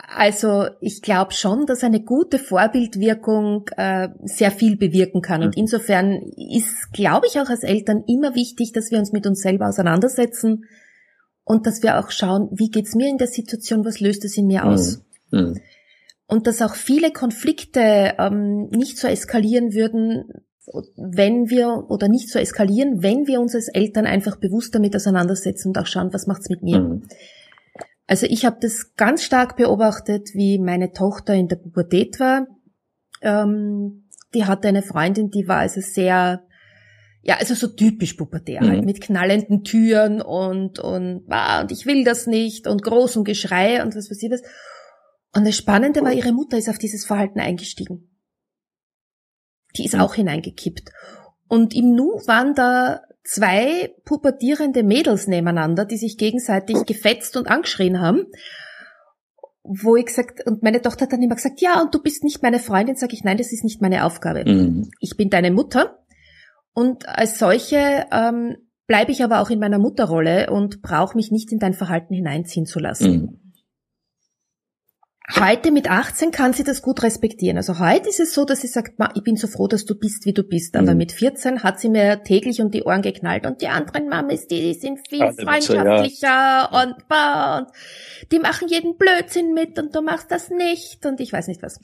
Also 0.08 0.66
ich 0.80 1.02
glaube 1.02 1.32
schon, 1.32 1.66
dass 1.66 1.84
eine 1.84 2.02
gute 2.02 2.38
Vorbildwirkung 2.38 3.68
äh, 3.76 4.08
sehr 4.22 4.50
viel 4.50 4.76
bewirken 4.76 5.20
kann. 5.20 5.40
Mhm. 5.40 5.46
Und 5.46 5.56
insofern 5.56 6.22
ist, 6.36 6.92
glaube 6.92 7.26
ich, 7.26 7.38
auch 7.38 7.50
als 7.50 7.64
Eltern 7.64 8.04
immer 8.06 8.34
wichtig, 8.34 8.72
dass 8.72 8.90
wir 8.90 8.98
uns 8.98 9.12
mit 9.12 9.26
uns 9.26 9.40
selber 9.40 9.68
auseinandersetzen 9.68 10.64
und 11.44 11.66
dass 11.66 11.82
wir 11.82 11.98
auch 11.98 12.10
schauen, 12.10 12.48
wie 12.52 12.70
geht's 12.70 12.94
mir 12.94 13.08
in 13.10 13.18
der 13.18 13.26
Situation, 13.26 13.84
was 13.84 14.00
löst 14.00 14.24
es 14.24 14.36
in 14.38 14.46
mir 14.46 14.64
aus. 14.64 15.02
Mhm. 15.30 15.60
Und 16.30 16.46
dass 16.46 16.62
auch 16.62 16.74
viele 16.76 17.10
Konflikte 17.10 18.14
ähm, 18.18 18.68
nicht 18.68 18.98
so 18.98 19.08
eskalieren 19.08 19.74
würden, 19.74 20.30
wenn 20.96 21.50
wir 21.50 21.86
oder 21.88 22.08
nicht 22.08 22.30
so 22.30 22.38
eskalieren, 22.38 23.02
wenn 23.02 23.26
wir 23.26 23.40
uns 23.40 23.56
als 23.56 23.68
Eltern 23.68 24.06
einfach 24.06 24.36
bewusst 24.36 24.74
damit 24.74 24.94
auseinandersetzen 24.94 25.68
und 25.68 25.78
auch 25.78 25.86
schauen, 25.86 26.12
was 26.12 26.28
macht's 26.28 26.48
mit 26.48 26.62
mir. 26.62 26.80
Mhm. 26.80 27.02
Also 28.06 28.26
ich 28.26 28.44
habe 28.44 28.58
das 28.60 28.94
ganz 28.94 29.24
stark 29.24 29.56
beobachtet, 29.56 30.30
wie 30.34 30.58
meine 30.58 30.92
Tochter 30.92 31.34
in 31.34 31.48
der 31.48 31.56
Pubertät 31.56 32.20
war. 32.20 32.46
Ähm, 33.22 34.08
die 34.32 34.44
hatte 34.44 34.68
eine 34.68 34.82
Freundin, 34.82 35.30
die 35.30 35.48
war 35.48 35.58
also 35.58 35.80
sehr, 35.80 36.44
ja, 37.22 37.36
also 37.38 37.54
so 37.54 37.66
typisch 37.66 38.14
pubertär, 38.14 38.60
halt, 38.60 38.70
mhm. 38.70 38.76
halt, 38.76 38.84
mit 38.84 39.00
knallenden 39.00 39.64
Türen 39.64 40.22
und 40.22 40.78
und 40.78 41.24
ah, 41.28 41.62
und 41.62 41.72
ich 41.72 41.86
will 41.86 42.04
das 42.04 42.28
nicht 42.28 42.68
und 42.68 42.84
großem 42.84 43.24
Geschrei 43.24 43.82
und 43.82 43.96
was 43.96 44.10
ich 44.10 44.30
was. 44.30 44.42
Und 45.34 45.46
das 45.46 45.56
Spannende 45.56 46.02
war, 46.02 46.12
ihre 46.12 46.32
Mutter 46.32 46.58
ist 46.58 46.68
auf 46.68 46.78
dieses 46.78 47.04
Verhalten 47.04 47.40
eingestiegen. 47.40 48.10
Die 49.76 49.84
ist 49.84 49.94
auch 49.94 50.14
hineingekippt. 50.14 50.90
Und 51.48 51.74
im 51.74 51.94
Nu 51.94 52.20
waren 52.26 52.54
da 52.54 53.02
zwei 53.22 53.94
pubertierende 54.04 54.82
Mädels 54.82 55.28
nebeneinander, 55.28 55.84
die 55.84 55.98
sich 55.98 56.18
gegenseitig 56.18 56.84
gefetzt 56.86 57.36
und 57.36 57.48
angeschrien 57.48 58.00
haben. 58.00 58.26
wo 59.62 59.94
ich 59.96 60.06
gesagt, 60.06 60.46
und 60.46 60.62
meine 60.62 60.80
Tochter 60.80 61.04
hat 61.04 61.12
dann 61.12 61.22
immer 61.22 61.34
gesagt, 61.34 61.60
ja, 61.60 61.80
und 61.80 61.94
du 61.94 62.02
bist 62.02 62.24
nicht 62.24 62.42
meine 62.42 62.58
Freundin, 62.58 62.96
sage 62.96 63.12
ich, 63.12 63.24
nein, 63.24 63.36
das 63.36 63.52
ist 63.52 63.62
nicht 63.62 63.80
meine 63.80 64.04
Aufgabe. 64.04 64.44
Mhm. 64.44 64.90
Ich 65.00 65.16
bin 65.16 65.30
deine 65.30 65.50
Mutter 65.50 65.98
und 66.72 67.08
als 67.08 67.38
solche 67.38 68.06
ähm, 68.10 68.56
bleibe 68.86 69.12
ich 69.12 69.22
aber 69.22 69.40
auch 69.40 69.50
in 69.50 69.60
meiner 69.60 69.78
Mutterrolle 69.78 70.50
und 70.50 70.82
brauche 70.82 71.16
mich 71.16 71.30
nicht 71.30 71.52
in 71.52 71.58
dein 71.58 71.74
Verhalten 71.74 72.14
hineinziehen 72.14 72.66
zu 72.66 72.78
lassen. 72.78 73.12
Mhm. 73.12 73.49
Heute 75.38 75.70
mit 75.70 75.88
18 75.88 76.30
kann 76.32 76.52
sie 76.52 76.64
das 76.64 76.82
gut 76.82 77.02
respektieren. 77.02 77.56
Also 77.56 77.78
heute 77.78 78.08
ist 78.08 78.20
es 78.20 78.34
so, 78.34 78.44
dass 78.44 78.62
sie 78.62 78.66
sagt, 78.66 78.94
ich 79.14 79.22
bin 79.22 79.36
so 79.36 79.46
froh, 79.46 79.68
dass 79.68 79.84
du 79.84 79.94
bist, 79.94 80.24
wie 80.24 80.32
du 80.32 80.42
bist. 80.42 80.76
Aber 80.76 80.92
mhm. 80.92 80.98
mit 80.98 81.12
14 81.12 81.62
hat 81.62 81.78
sie 81.78 81.88
mir 81.88 82.22
täglich 82.24 82.60
um 82.60 82.70
die 82.70 82.82
Ohren 82.82 83.02
geknallt 83.02 83.46
und 83.46 83.60
die 83.60 83.68
anderen 83.68 84.08
Mamis, 84.08 84.46
die, 84.48 84.60
die 84.60 84.74
sind 84.74 85.00
viel 85.08 85.20
ja, 85.20 85.32
freundschaftlicher 85.32 86.26
ja. 86.26 86.82
und, 86.82 86.94
und 86.94 87.66
die 88.32 88.38
machen 88.38 88.68
jeden 88.68 88.96
Blödsinn 88.96 89.54
mit 89.54 89.78
und 89.78 89.94
du 89.94 90.02
machst 90.02 90.30
das 90.30 90.50
nicht 90.50 91.06
und 91.06 91.20
ich 91.20 91.32
weiß 91.32 91.48
nicht 91.48 91.62
was. 91.62 91.80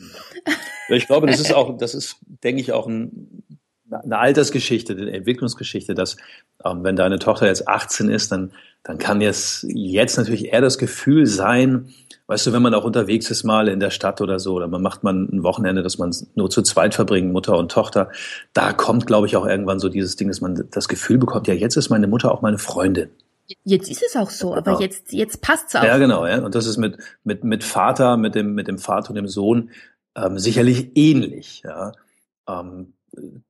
Ich 0.88 1.06
glaube, 1.06 1.26
das 1.26 1.40
ist 1.40 1.52
auch, 1.54 1.76
das 1.76 1.94
ist, 1.94 2.16
denke 2.42 2.60
ich, 2.60 2.72
auch 2.72 2.86
ein, 2.86 3.42
eine 3.90 4.18
Altersgeschichte, 4.18 4.94
eine 4.94 5.12
Entwicklungsgeschichte, 5.12 5.94
dass 5.94 6.16
ähm, 6.64 6.82
wenn 6.82 6.96
deine 6.96 7.18
Tochter 7.18 7.46
jetzt 7.46 7.68
18 7.68 8.08
ist, 8.08 8.32
dann, 8.32 8.52
dann 8.82 8.98
kann 8.98 9.20
jetzt, 9.20 9.64
jetzt 9.68 10.16
natürlich 10.16 10.52
eher 10.52 10.60
das 10.60 10.78
Gefühl 10.78 11.26
sein, 11.26 11.92
weißt 12.28 12.46
du, 12.46 12.52
wenn 12.52 12.62
man 12.62 12.74
auch 12.74 12.84
unterwegs 12.84 13.30
ist 13.30 13.44
mal 13.44 13.68
in 13.68 13.80
der 13.80 13.90
Stadt 13.90 14.20
oder 14.20 14.38
so, 14.38 14.54
oder 14.54 14.68
man 14.68 14.82
macht 14.82 15.04
man 15.04 15.28
ein 15.30 15.42
Wochenende, 15.42 15.82
dass 15.82 15.98
man 15.98 16.14
nur 16.34 16.50
zu 16.50 16.62
zweit 16.62 16.94
verbringen, 16.94 17.32
Mutter 17.32 17.56
und 17.56 17.70
Tochter, 17.70 18.10
da 18.52 18.72
kommt, 18.72 19.06
glaube 19.06 19.26
ich, 19.26 19.36
auch 19.36 19.46
irgendwann 19.46 19.78
so 19.78 19.88
dieses 19.88 20.16
Ding, 20.16 20.28
dass 20.28 20.40
man 20.40 20.68
das 20.70 20.88
Gefühl 20.88 21.18
bekommt, 21.18 21.46
ja, 21.46 21.54
jetzt 21.54 21.76
ist 21.76 21.88
meine 21.88 22.06
Mutter 22.06 22.32
auch 22.32 22.42
meine 22.42 22.58
Freundin. 22.58 23.10
Jetzt 23.62 23.88
ist 23.88 24.02
es 24.02 24.16
auch 24.16 24.30
so, 24.30 24.54
aber 24.54 24.72
genau. 24.72 24.80
jetzt, 24.80 25.12
jetzt 25.12 25.40
passt's 25.40 25.76
auch. 25.76 25.84
Ja, 25.84 25.98
genau, 25.98 26.26
ja. 26.26 26.44
Und 26.44 26.56
das 26.56 26.66
ist 26.66 26.78
mit, 26.78 26.98
mit, 27.22 27.44
mit 27.44 27.62
Vater, 27.62 28.16
mit 28.16 28.34
dem, 28.34 28.54
mit 28.54 28.66
dem 28.66 28.78
Vater 28.78 29.10
und 29.10 29.16
dem 29.16 29.28
Sohn 29.28 29.70
ähm, 30.16 30.38
sicherlich 30.38 30.90
ähnlich, 30.96 31.62
ja. 31.64 31.92
Ähm, 32.48 32.94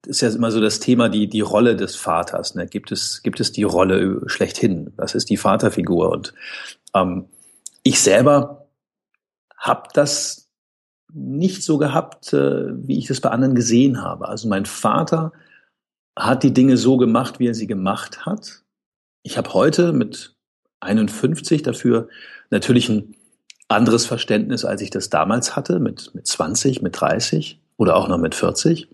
ist 0.06 0.20
ja 0.20 0.28
immer 0.28 0.50
so 0.50 0.60
das 0.60 0.80
Thema, 0.80 1.08
die, 1.08 1.28
die 1.28 1.40
Rolle 1.40 1.76
des 1.76 1.96
Vaters. 1.96 2.54
Ne? 2.54 2.66
Gibt, 2.66 2.92
es, 2.92 3.22
gibt 3.22 3.40
es 3.40 3.52
die 3.52 3.64
Rolle 3.64 4.20
schlechthin? 4.26 4.92
Was 4.96 5.14
ist 5.14 5.28
die 5.28 5.36
Vaterfigur? 5.36 6.10
Und 6.10 6.34
ähm, 6.94 7.26
ich 7.82 8.00
selber 8.00 8.65
habe 9.56 9.88
das 9.94 10.48
nicht 11.12 11.62
so 11.62 11.78
gehabt, 11.78 12.32
äh, 12.32 12.86
wie 12.86 12.98
ich 12.98 13.06
das 13.06 13.20
bei 13.20 13.30
anderen 13.30 13.54
gesehen 13.54 14.02
habe. 14.02 14.28
Also 14.28 14.48
mein 14.48 14.66
Vater 14.66 15.32
hat 16.18 16.42
die 16.42 16.52
Dinge 16.52 16.76
so 16.76 16.96
gemacht, 16.96 17.38
wie 17.38 17.48
er 17.48 17.54
sie 17.54 17.66
gemacht 17.66 18.26
hat. 18.26 18.62
Ich 19.22 19.38
habe 19.38 19.52
heute 19.54 19.92
mit 19.92 20.34
51 20.80 21.62
dafür 21.62 22.08
natürlich 22.50 22.88
ein 22.88 23.14
anderes 23.68 24.06
Verständnis, 24.06 24.64
als 24.64 24.80
ich 24.80 24.90
das 24.90 25.10
damals 25.10 25.56
hatte, 25.56 25.80
mit, 25.80 26.14
mit 26.14 26.26
20, 26.26 26.82
mit 26.82 27.00
30 27.00 27.60
oder 27.76 27.96
auch 27.96 28.08
noch 28.08 28.18
mit 28.18 28.34
40. 28.34 28.88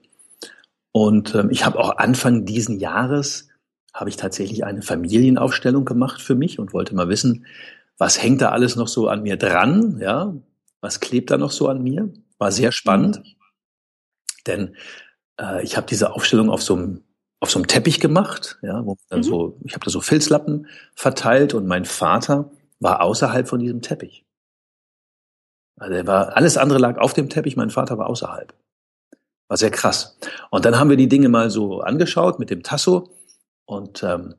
Und 0.93 1.35
ähm, 1.35 1.51
ich 1.51 1.65
habe 1.65 1.79
auch 1.79 1.97
Anfang 1.99 2.45
diesen 2.45 2.79
Jahres 2.79 3.49
habe 3.95 4.09
ich 4.09 4.17
tatsächlich 4.17 4.65
eine 4.65 4.83
Familienaufstellung 4.83 5.85
gemacht 5.85 6.23
für 6.23 6.35
mich 6.35 6.59
und 6.59 6.73
wollte 6.73 6.95
mal 6.95 7.09
wissen, 7.09 7.47
was 7.99 8.23
hängt 8.23 8.41
da 8.41 8.51
alles 8.51 8.75
noch 8.75 8.89
so 8.89 9.09
an 9.09 9.23
mir 9.23 9.37
dran, 9.37 9.99
ja? 10.01 10.35
Was 10.83 11.01
klebt 11.01 11.31
da 11.31 11.39
noch 11.39 11.53
so 11.53 11.69
an 11.69 11.83
mir? 11.83 12.13
War 12.39 12.53
sehr 12.53 12.73
spannend, 12.73 13.23
denn 14.47 14.77
äh, 15.41 15.63
ich 15.63 15.77
habe 15.77 15.87
diese 15.87 16.13
Aufstellung 16.13 16.51
auf 16.51 16.63
so 16.63 16.75
einem 16.75 17.05
auf 17.41 17.51
so 17.51 17.59
einem 17.59 17.67
Teppich 17.67 17.99
gemacht, 17.99 18.61
ja, 18.63 18.87
wo 18.87 18.97
dann 19.09 19.19
mhm. 19.19 19.25
so, 19.25 19.59
ich 19.65 19.75
habe 19.75 19.85
da 19.85 19.91
so 19.91 20.01
Filzlappen 20.01 20.69
verteilt 20.95 21.55
und 21.55 21.67
mein 21.67 21.85
Vater 21.85 22.53
war 22.79 23.01
außerhalb 23.01 23.49
von 23.49 23.59
diesem 23.59 23.83
Teppich. 23.83 24.25
Also 25.77 25.95
er 25.95 26.07
war, 26.07 26.37
alles 26.37 26.57
andere 26.57 26.79
lag 26.79 26.99
auf 26.99 27.15
dem 27.15 27.29
Teppich, 27.29 27.57
mein 27.57 27.71
Vater 27.71 27.99
war 27.99 28.07
außerhalb. 28.07 28.55
War 29.49 29.57
sehr 29.57 29.73
krass. 29.73 30.17
Und 30.51 30.65
dann 30.65 30.79
haben 30.79 30.89
wir 30.89 30.97
die 30.97 31.09
Dinge 31.09 31.29
mal 31.29 31.51
so 31.51 31.81
angeschaut 31.81 32.39
mit 32.39 32.49
dem 32.49 32.63
Tasso. 32.63 33.11
Und 33.65 34.05
ähm, 34.05 34.37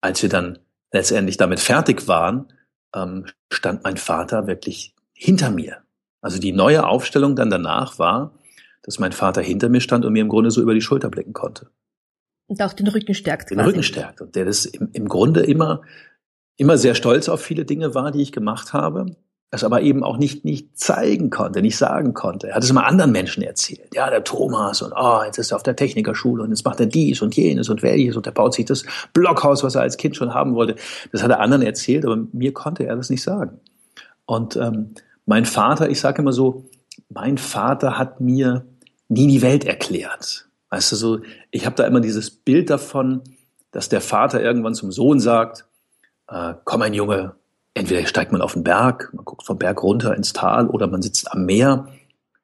als 0.00 0.22
wir 0.22 0.28
dann 0.28 0.60
letztendlich 0.92 1.36
damit 1.36 1.58
fertig 1.58 2.06
waren, 2.06 2.52
ähm, 2.94 3.26
stand 3.52 3.82
mein 3.82 3.96
Vater 3.96 4.46
wirklich 4.46 4.94
hinter 5.12 5.50
mir. 5.50 5.83
Also 6.24 6.38
die 6.38 6.52
neue 6.52 6.86
Aufstellung 6.86 7.36
dann 7.36 7.50
danach 7.50 7.98
war, 7.98 8.32
dass 8.82 8.98
mein 8.98 9.12
Vater 9.12 9.42
hinter 9.42 9.68
mir 9.68 9.80
stand 9.80 10.04
und 10.04 10.12
mir 10.12 10.22
im 10.22 10.28
Grunde 10.28 10.50
so 10.50 10.60
über 10.60 10.74
die 10.74 10.80
Schulter 10.80 11.10
blicken 11.10 11.32
konnte. 11.32 11.68
Und 12.46 12.60
auch 12.62 12.72
den 12.72 12.88
Rücken 12.88 13.14
stärkt. 13.14 13.50
Den 13.50 13.58
quasi. 13.58 13.70
Rücken 13.70 13.82
stärkt. 13.82 14.20
Und 14.20 14.34
der 14.34 14.44
das 14.44 14.66
im, 14.66 14.90
im 14.92 15.08
Grunde 15.08 15.40
immer, 15.40 15.82
immer 16.56 16.76
sehr 16.78 16.94
stolz 16.94 17.28
auf 17.28 17.40
viele 17.40 17.64
Dinge 17.64 17.94
war, 17.94 18.10
die 18.10 18.22
ich 18.22 18.32
gemacht 18.32 18.72
habe 18.72 19.16
das 19.54 19.62
aber 19.62 19.82
eben 19.82 20.02
auch 20.02 20.16
nicht, 20.16 20.44
nicht 20.44 20.76
zeigen 20.76 21.30
konnte, 21.30 21.62
nicht 21.62 21.76
sagen 21.76 22.12
konnte. 22.12 22.48
Er 22.48 22.56
hat 22.56 22.64
es 22.64 22.70
immer 22.70 22.86
anderen 22.86 23.12
Menschen 23.12 23.40
erzählt. 23.44 23.94
Ja, 23.94 24.10
der 24.10 24.24
Thomas 24.24 24.82
und 24.82 24.92
oh, 24.96 25.20
jetzt 25.24 25.38
ist 25.38 25.52
er 25.52 25.56
auf 25.56 25.62
der 25.62 25.76
Technikerschule 25.76 26.42
und 26.42 26.50
jetzt 26.50 26.64
macht 26.64 26.80
er 26.80 26.86
dies 26.86 27.22
und 27.22 27.36
jenes 27.36 27.68
und 27.68 27.80
welches 27.80 28.16
und 28.16 28.26
er 28.26 28.32
baut 28.32 28.52
sich 28.52 28.64
das 28.64 28.84
Blockhaus, 29.12 29.62
was 29.62 29.76
er 29.76 29.82
als 29.82 29.96
Kind 29.96 30.16
schon 30.16 30.34
haben 30.34 30.56
wollte. 30.56 30.74
Das 31.12 31.22
hat 31.22 31.30
er 31.30 31.38
anderen 31.38 31.62
erzählt, 31.62 32.04
aber 32.04 32.16
mir 32.32 32.52
konnte 32.52 32.84
er 32.84 32.96
das 32.96 33.10
nicht 33.10 33.22
sagen. 33.22 33.60
Und 34.26 34.56
ähm, 34.56 34.94
mein 35.26 35.44
Vater, 35.44 35.88
ich 35.90 36.00
sage 36.00 36.22
immer 36.22 36.32
so, 36.32 36.64
mein 37.08 37.38
Vater 37.38 37.98
hat 37.98 38.20
mir 38.20 38.66
nie 39.08 39.26
die 39.26 39.42
Welt 39.42 39.64
erklärt. 39.64 40.48
Weißt 40.70 40.92
du, 40.92 40.96
so, 40.96 41.20
ich 41.50 41.66
habe 41.66 41.76
da 41.76 41.86
immer 41.86 42.00
dieses 42.00 42.30
Bild 42.30 42.70
davon, 42.70 43.22
dass 43.70 43.88
der 43.88 44.00
Vater 44.00 44.42
irgendwann 44.42 44.74
zum 44.74 44.92
Sohn 44.92 45.20
sagt, 45.20 45.66
äh, 46.28 46.54
komm 46.64 46.82
ein 46.82 46.94
Junge, 46.94 47.34
entweder 47.74 48.06
steigt 48.06 48.32
man 48.32 48.40
auf 48.40 48.54
den 48.54 48.64
Berg, 48.64 49.10
man 49.12 49.24
guckt 49.24 49.44
vom 49.44 49.58
Berg 49.58 49.82
runter 49.82 50.16
ins 50.16 50.32
Tal 50.32 50.68
oder 50.68 50.86
man 50.86 51.02
sitzt 51.02 51.32
am 51.32 51.44
Meer 51.44 51.88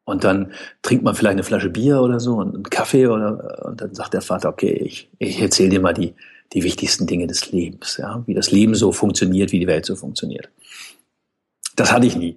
und 0.04 0.24
dann 0.24 0.52
trinkt 0.82 1.04
man 1.04 1.14
vielleicht 1.14 1.32
eine 1.32 1.44
Flasche 1.44 1.70
Bier 1.70 2.02
oder 2.02 2.20
so 2.20 2.34
und 2.34 2.54
einen 2.54 2.62
Kaffee 2.64 3.06
oder 3.06 3.64
und 3.64 3.80
dann 3.80 3.94
sagt 3.94 4.14
der 4.14 4.22
Vater, 4.22 4.48
okay, 4.48 4.72
ich, 4.72 5.08
ich 5.18 5.40
erzähle 5.40 5.70
dir 5.70 5.80
mal 5.80 5.94
die, 5.94 6.14
die 6.52 6.64
wichtigsten 6.64 7.06
Dinge 7.06 7.26
des 7.26 7.52
Lebens, 7.52 7.96
ja, 7.96 8.22
wie 8.26 8.34
das 8.34 8.50
Leben 8.50 8.74
so 8.74 8.92
funktioniert, 8.92 9.52
wie 9.52 9.60
die 9.60 9.68
Welt 9.68 9.86
so 9.86 9.94
funktioniert. 9.94 10.48
Das 11.76 11.92
hatte 11.92 12.06
ich 12.06 12.16
nie. 12.16 12.36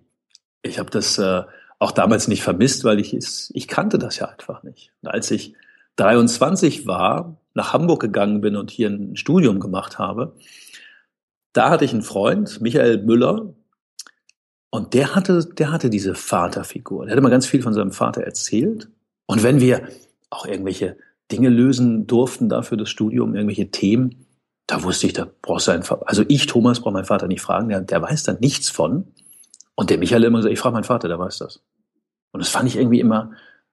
Ich 0.64 0.80
habe 0.80 0.89
das 0.89 1.18
äh, 1.20 1.43
auch 1.80 1.91
damals 1.91 2.28
nicht 2.28 2.41
vermisst, 2.41 2.84
weil 2.84 2.99
ich 2.99 3.14
es, 3.14 3.51
ich 3.53 3.68
kannte 3.68 3.99
das 3.99 4.18
ja 4.18 4.28
einfach 4.28 4.64
nicht. 4.64 4.91
Und 5.01 5.09
als 5.09 5.30
ich 5.30 5.53
23 5.97 6.88
war, 6.88 7.38
nach 7.53 7.74
Hamburg 7.74 8.01
gegangen 8.01 8.41
bin 8.41 8.55
und 8.55 8.72
hier 8.72 8.89
ein 8.89 9.16
Studium 9.16 9.59
gemacht 9.59 9.99
habe, 9.99 10.36
da 11.51 11.70
hatte 11.70 11.86
ich 11.86 11.93
einen 11.93 12.01
Freund, 12.01 12.61
Michael 12.61 13.03
Müller, 13.03 13.53
und 14.72 14.95
der 14.95 15.14
hatte, 15.14 15.45
der 15.45 15.72
hatte 15.72 15.91
diese 15.91 16.16
Vaterfigur. 16.16 17.05
Der 17.05 17.11
hatte 17.11 17.22
mal 17.22 17.30
ganz 17.30 17.45
viel 17.45 17.61
von 17.61 17.74
seinem 17.74 17.91
Vater 17.91 18.24
erzählt. 18.24 18.89
Und 19.28 19.43
wenn 19.43 19.61
wir 19.61 19.88
auch 20.32 20.47
irgendwelche 20.47 20.97
Dinge 21.32 21.49
lösen 21.49 22.07
durften 22.07 22.49
dafür 22.49 22.76
das 22.76 22.89
Studium, 22.89 23.36
irgendwelche 23.36 23.70
Themen, 23.70 24.26
da 24.66 24.82
wusste 24.82 25.05
ich, 25.05 25.14
da 25.14 25.28
brauchst 25.43 25.68
du 25.68 25.72
einfach, 25.72 26.01
also 26.05 26.24
ich, 26.28 26.47
Thomas, 26.47 26.80
brauche 26.80 26.93
meinen 26.93 27.05
Vater 27.05 27.28
nicht 27.28 27.41
fragen, 27.41 27.70
der, 27.70 27.82
der 27.82 28.01
weiß 28.01 28.24
da 28.24 28.34
nichts 28.34 28.70
von. 28.70 29.14
Und 29.76 29.89
der 29.89 29.97
Michael 29.97 30.24
immer 30.24 30.39
gesagt, 30.39 30.53
ich 30.53 30.59
frage 30.59 30.74
meinen 30.74 30.84
Vater, 30.84 31.07
der 31.07 31.19
weiß 31.19 31.39
das. 31.39 31.63
Und 32.32 32.39
das 32.39 32.49
fand 32.49 32.67
ich 32.67 32.78
irgendwie 32.78 32.99
immer, 32.99 33.32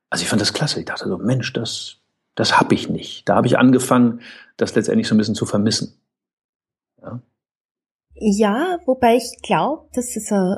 also 0.09 0.23
ich 0.23 0.29
fand 0.29 0.41
das 0.41 0.53
klasse. 0.53 0.81
Ich 0.81 0.87
dachte 0.87 1.09
so, 1.09 1.19
Mensch, 1.19 1.53
das, 1.53 1.99
das 2.35 2.59
habe 2.59 2.75
ich 2.75 2.89
nicht. 2.89 3.29
Da 3.29 3.37
habe 3.37 3.47
ich 3.47 3.59
angefangen, 3.59 4.21
das 4.57 4.75
letztendlich 4.75 5.09
so 5.09 5.15
ein 5.15 5.19
bisschen 5.19 5.35
zu 5.35 5.47
vermissen. 5.47 5.99
Ja. 7.03 7.23
Ja, 8.15 8.79
wobei 8.85 9.17
ich 9.17 9.41
glaube, 9.43 9.89
dass 9.95 10.15
es 10.17 10.31
äh, 10.31 10.57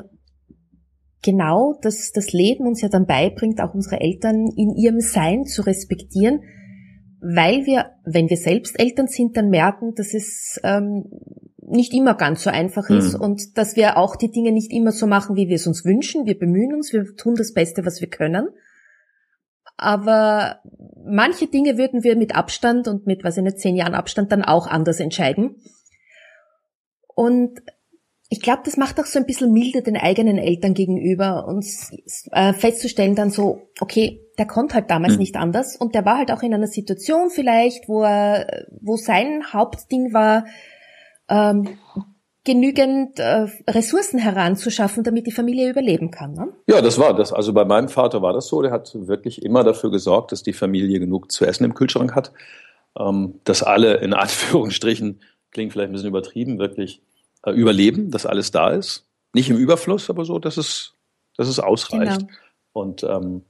genau 1.23 1.79
das, 1.81 2.11
das 2.11 2.33
Leben 2.33 2.67
uns 2.67 2.81
ja 2.81 2.89
dann 2.89 3.05
beibringt, 3.05 3.61
auch 3.61 3.73
unsere 3.73 4.01
Eltern 4.01 4.47
in 4.55 4.75
ihrem 4.75 4.99
Sein 4.99 5.45
zu 5.45 5.61
respektieren, 5.61 6.41
weil 7.21 7.65
wir, 7.65 7.91
wenn 8.03 8.29
wir 8.29 8.37
selbst 8.37 8.77
Eltern 8.79 9.07
sind, 9.07 9.37
dann 9.37 9.49
merken, 9.49 9.95
dass 9.95 10.13
es 10.13 10.59
ähm, 10.63 11.05
nicht 11.73 11.93
immer 11.93 12.13
ganz 12.15 12.43
so 12.43 12.49
einfach 12.49 12.89
ist 12.89 13.15
mhm. 13.15 13.21
und 13.21 13.57
dass 13.57 13.75
wir 13.75 13.97
auch 13.97 14.15
die 14.15 14.31
Dinge 14.31 14.51
nicht 14.51 14.71
immer 14.71 14.91
so 14.91 15.07
machen, 15.07 15.35
wie 15.35 15.47
wir 15.47 15.55
es 15.55 15.67
uns 15.67 15.83
wünschen. 15.83 16.25
Wir 16.25 16.37
bemühen 16.37 16.73
uns, 16.73 16.93
wir 16.93 17.15
tun 17.15 17.35
das 17.35 17.53
Beste, 17.53 17.85
was 17.85 17.99
wir 18.01 18.09
können. 18.09 18.49
Aber 19.75 20.61
manche 21.05 21.47
Dinge 21.47 21.77
würden 21.77 22.03
wir 22.03 22.15
mit 22.15 22.35
Abstand 22.35 22.87
und 22.87 23.07
mit, 23.07 23.23
was 23.23 23.37
ich 23.37 23.43
nicht, 23.43 23.59
zehn 23.59 23.75
Jahren 23.75 23.95
Abstand 23.95 24.31
dann 24.31 24.43
auch 24.43 24.67
anders 24.67 24.99
entscheiden. 24.99 25.55
Und 27.07 27.61
ich 28.29 28.41
glaube, 28.41 28.61
das 28.65 28.77
macht 28.77 28.99
auch 28.99 29.05
so 29.05 29.19
ein 29.19 29.25
bisschen 29.25 29.51
milde 29.51 29.83
den 29.83 29.97
eigenen 29.97 30.37
Eltern 30.37 30.73
gegenüber, 30.73 31.47
uns 31.47 31.91
äh, 32.31 32.53
festzustellen 32.53 33.15
dann 33.15 33.29
so, 33.29 33.67
okay, 33.79 34.21
der 34.39 34.47
konnte 34.47 34.73
halt 34.73 34.89
damals 34.89 35.13
mhm. 35.13 35.19
nicht 35.19 35.35
anders 35.35 35.75
und 35.75 35.93
der 35.93 36.05
war 36.05 36.17
halt 36.17 36.31
auch 36.31 36.41
in 36.41 36.53
einer 36.53 36.67
Situation 36.67 37.29
vielleicht, 37.29 37.87
wo 37.87 38.01
er, 38.03 38.65
wo 38.81 38.95
sein 38.95 39.53
Hauptding 39.53 40.13
war, 40.13 40.45
ähm, 41.33 41.77
genügend 42.43 43.19
äh, 43.19 43.47
Ressourcen 43.67 44.19
heranzuschaffen, 44.19 45.03
damit 45.03 45.27
die 45.27 45.31
Familie 45.31 45.69
überleben 45.69 46.11
kann. 46.11 46.33
Ne? 46.33 46.49
Ja, 46.67 46.81
das 46.81 46.99
war 46.99 47.15
das. 47.15 47.31
Also 47.31 47.53
bei 47.53 47.65
meinem 47.65 47.89
Vater 47.89 48.21
war 48.21 48.33
das 48.33 48.47
so. 48.47 48.61
Der 48.61 48.71
hat 48.71 48.91
wirklich 48.93 49.43
immer 49.43 49.63
dafür 49.63 49.91
gesorgt, 49.91 50.31
dass 50.31 50.43
die 50.43 50.53
Familie 50.53 50.99
genug 50.99 51.31
zu 51.31 51.45
essen 51.45 51.63
im 51.63 51.73
Kühlschrank 51.73 52.15
hat, 52.15 52.33
ähm, 52.99 53.39
dass 53.45 53.63
alle 53.63 53.95
in 53.95 54.13
Anführungsstrichen 54.13 55.21
klingt 55.51 55.73
vielleicht 55.73 55.89
ein 55.89 55.93
bisschen 55.93 56.09
übertrieben, 56.09 56.59
wirklich 56.59 57.01
äh, 57.45 57.51
überleben, 57.51 58.11
dass 58.11 58.25
alles 58.25 58.51
da 58.51 58.71
ist. 58.71 59.05
Nicht 59.33 59.49
im 59.49 59.57
Überfluss, 59.57 60.09
aber 60.09 60.25
so, 60.25 60.37
dass 60.37 60.57
es 60.57 60.93
dass 61.37 61.47
es 61.47 61.59
ausreicht. 61.59 62.19
Genau. 62.19 62.31
Und 62.73 63.03
ähm, 63.03 63.43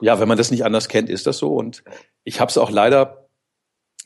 ja, 0.00 0.20
wenn 0.20 0.28
man 0.28 0.38
das 0.38 0.50
nicht 0.50 0.64
anders 0.64 0.88
kennt, 0.88 1.08
ist 1.08 1.26
das 1.26 1.38
so. 1.38 1.54
Und 1.54 1.84
ich 2.24 2.40
habe 2.40 2.50
es 2.50 2.58
auch 2.58 2.70
leider, 2.70 3.26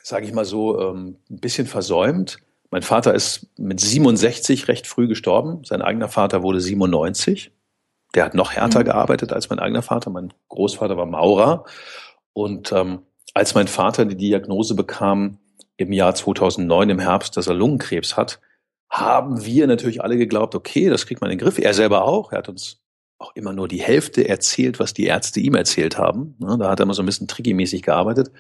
sage 0.03 0.27
ich 0.27 0.33
mal 0.33 0.45
so, 0.45 0.81
ähm, 0.81 1.16
ein 1.31 1.41
bisschen 1.41 1.66
versäumt. 1.66 2.39
Mein 2.71 2.83
Vater 2.83 3.14
ist 3.14 3.49
mit 3.59 3.81
67 3.81 4.69
recht 4.69 4.87
früh 4.87 5.09
gestorben. 5.09 5.64
Sein 5.64 5.83
eigener 5.83 6.09
Vater 6.09 6.43
wurde 6.43 6.61
97. 6.61 7.53
Der 8.14 8.25
hat 8.25 8.35
noch 8.35 8.53
härter 8.53 8.81
mhm. 8.81 8.85
gearbeitet 8.85 9.33
als 9.33 9.49
mein 9.51 9.59
eigener 9.59 9.83
Vater. 9.83 10.11
Mein 10.11 10.33
Großvater 10.49 10.97
war 10.97 11.07
Maurer. 11.07 11.64
Und 12.33 12.73
ähm, 12.73 13.01
als 13.35 13.55
mein 13.55 13.69
Vater 13.69 14.05
die 14.05 14.17
Diagnose 14.17 14.75
bekam 14.75 15.39
im 15.77 15.93
Jahr 15.93 16.14
2009 16.14 16.91
im 16.91 16.99
Herbst, 16.99 17.37
dass 17.37 17.47
er 17.47 17.55
Lungenkrebs 17.55 18.17
hat, 18.17 18.41
haben 18.89 19.45
wir 19.45 19.67
natürlich 19.67 20.03
alle 20.03 20.17
geglaubt, 20.17 20.55
okay, 20.55 20.89
das 20.89 21.07
kriegt 21.07 21.21
man 21.21 21.31
in 21.31 21.39
den 21.39 21.45
Griff. 21.45 21.59
Er 21.59 21.75
selber 21.75 22.05
auch. 22.05 22.33
Er 22.33 22.39
hat 22.39 22.49
uns 22.49 22.81
auch 23.19 23.35
immer 23.35 23.53
nur 23.53 23.69
die 23.69 23.83
Hälfte 23.83 24.29
erzählt, 24.29 24.79
was 24.79 24.95
die 24.95 25.07
Ärzte 25.07 25.41
ihm 25.41 25.55
erzählt 25.55 25.99
haben. 25.99 26.37
Ne, 26.39 26.57
da 26.59 26.71
hat 26.71 26.81
er 26.81 26.85
immer 26.85 26.95
so 26.95 27.03
ein 27.03 27.07
bisschen 27.07 27.29
tricky-mäßig 27.29 27.83
gearbeitet. 27.83 28.31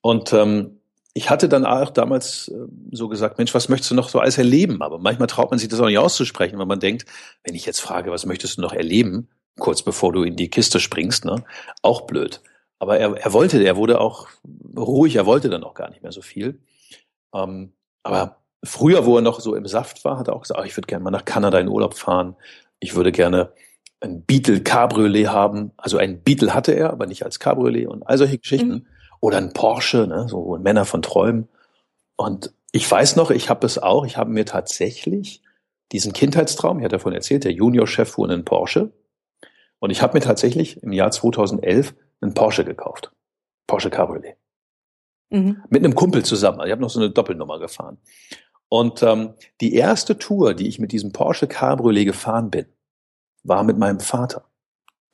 Und 0.00 0.32
ähm, 0.32 0.80
ich 1.16 1.30
hatte 1.30 1.48
dann 1.48 1.64
auch 1.64 1.90
damals 1.90 2.48
äh, 2.48 2.66
so 2.90 3.08
gesagt, 3.08 3.38
Mensch, 3.38 3.54
was 3.54 3.68
möchtest 3.68 3.92
du 3.92 3.94
noch 3.94 4.08
so 4.08 4.18
alles 4.18 4.36
erleben? 4.36 4.82
Aber 4.82 4.98
manchmal 4.98 5.28
traut 5.28 5.50
man 5.50 5.58
sich 5.58 5.68
das 5.68 5.80
auch 5.80 5.86
nicht 5.86 5.98
auszusprechen, 5.98 6.58
weil 6.58 6.66
man 6.66 6.80
denkt, 6.80 7.06
wenn 7.44 7.54
ich 7.54 7.64
jetzt 7.64 7.80
frage, 7.80 8.10
was 8.10 8.26
möchtest 8.26 8.58
du 8.58 8.62
noch 8.62 8.72
erleben, 8.72 9.28
kurz 9.58 9.82
bevor 9.82 10.12
du 10.12 10.24
in 10.24 10.34
die 10.34 10.50
Kiste 10.50 10.80
springst, 10.80 11.24
ne, 11.24 11.44
auch 11.82 12.02
blöd. 12.02 12.42
Aber 12.80 12.98
er, 12.98 13.16
er 13.16 13.32
wollte, 13.32 13.62
er 13.62 13.76
wurde 13.76 14.00
auch 14.00 14.28
ruhig, 14.76 15.14
er 15.14 15.24
wollte 15.24 15.48
dann 15.48 15.62
auch 15.62 15.74
gar 15.74 15.88
nicht 15.88 16.02
mehr 16.02 16.12
so 16.12 16.20
viel. 16.20 16.60
Ähm, 17.32 17.72
aber 18.02 18.42
früher, 18.64 19.06
wo 19.06 19.16
er 19.16 19.22
noch 19.22 19.38
so 19.38 19.54
im 19.54 19.66
Saft 19.66 20.04
war, 20.04 20.18
hat 20.18 20.26
er 20.28 20.34
auch 20.34 20.42
gesagt, 20.42 20.60
oh, 20.60 20.64
ich 20.64 20.76
würde 20.76 20.88
gerne 20.88 21.04
mal 21.04 21.12
nach 21.12 21.24
Kanada 21.24 21.60
in 21.60 21.68
Urlaub 21.68 21.94
fahren. 21.94 22.34
Ich 22.80 22.96
würde 22.96 23.12
gerne 23.12 23.52
ein 24.00 24.24
Beetle 24.24 24.60
Cabriolet 24.62 25.28
haben. 25.28 25.70
Also 25.76 25.96
ein 25.96 26.22
Beetle 26.22 26.52
hatte 26.52 26.72
er, 26.72 26.90
aber 26.90 27.06
nicht 27.06 27.24
als 27.24 27.38
Cabriolet 27.38 27.86
und 27.86 28.02
all 28.02 28.18
solche 28.18 28.38
Geschichten. 28.38 28.68
Mhm. 28.68 28.86
Oder 29.24 29.38
ein 29.38 29.54
Porsche, 29.54 30.06
ne, 30.06 30.28
so 30.28 30.58
Männer 30.58 30.84
von 30.84 31.00
Träumen. 31.00 31.48
Und 32.14 32.52
ich 32.72 32.90
weiß 32.90 33.16
noch, 33.16 33.30
ich 33.30 33.48
habe 33.48 33.64
es 33.64 33.78
auch, 33.78 34.04
ich 34.04 34.18
habe 34.18 34.28
mir 34.28 34.44
tatsächlich 34.44 35.40
diesen 35.92 36.12
Kindheitstraum, 36.12 36.76
ich 36.78 36.84
hatte 36.84 36.96
davon 36.96 37.14
erzählt, 37.14 37.44
der 37.44 37.52
Juniorchef 37.52 38.10
fuhr 38.10 38.28
einen 38.28 38.44
Porsche. 38.44 38.92
Und 39.78 39.88
ich 39.88 40.02
habe 40.02 40.12
mir 40.12 40.20
tatsächlich 40.20 40.82
im 40.82 40.92
Jahr 40.92 41.10
2011 41.10 41.94
einen 42.20 42.34
Porsche 42.34 42.66
gekauft. 42.66 43.12
Porsche 43.66 43.88
Cabriolet. 43.88 44.36
Mhm. 45.30 45.62
Mit 45.70 45.82
einem 45.82 45.94
Kumpel 45.94 46.22
zusammen. 46.22 46.60
Also 46.60 46.66
ich 46.66 46.72
habe 46.72 46.82
noch 46.82 46.90
so 46.90 47.00
eine 47.00 47.08
Doppelnummer 47.08 47.58
gefahren. 47.58 47.96
Und 48.68 49.02
ähm, 49.02 49.32
die 49.62 49.72
erste 49.72 50.18
Tour, 50.18 50.52
die 50.52 50.68
ich 50.68 50.78
mit 50.78 50.92
diesem 50.92 51.12
Porsche 51.12 51.46
Cabriolet 51.46 52.04
gefahren 52.04 52.50
bin, 52.50 52.66
war 53.42 53.62
mit 53.62 53.78
meinem 53.78 54.00
Vater, 54.00 54.44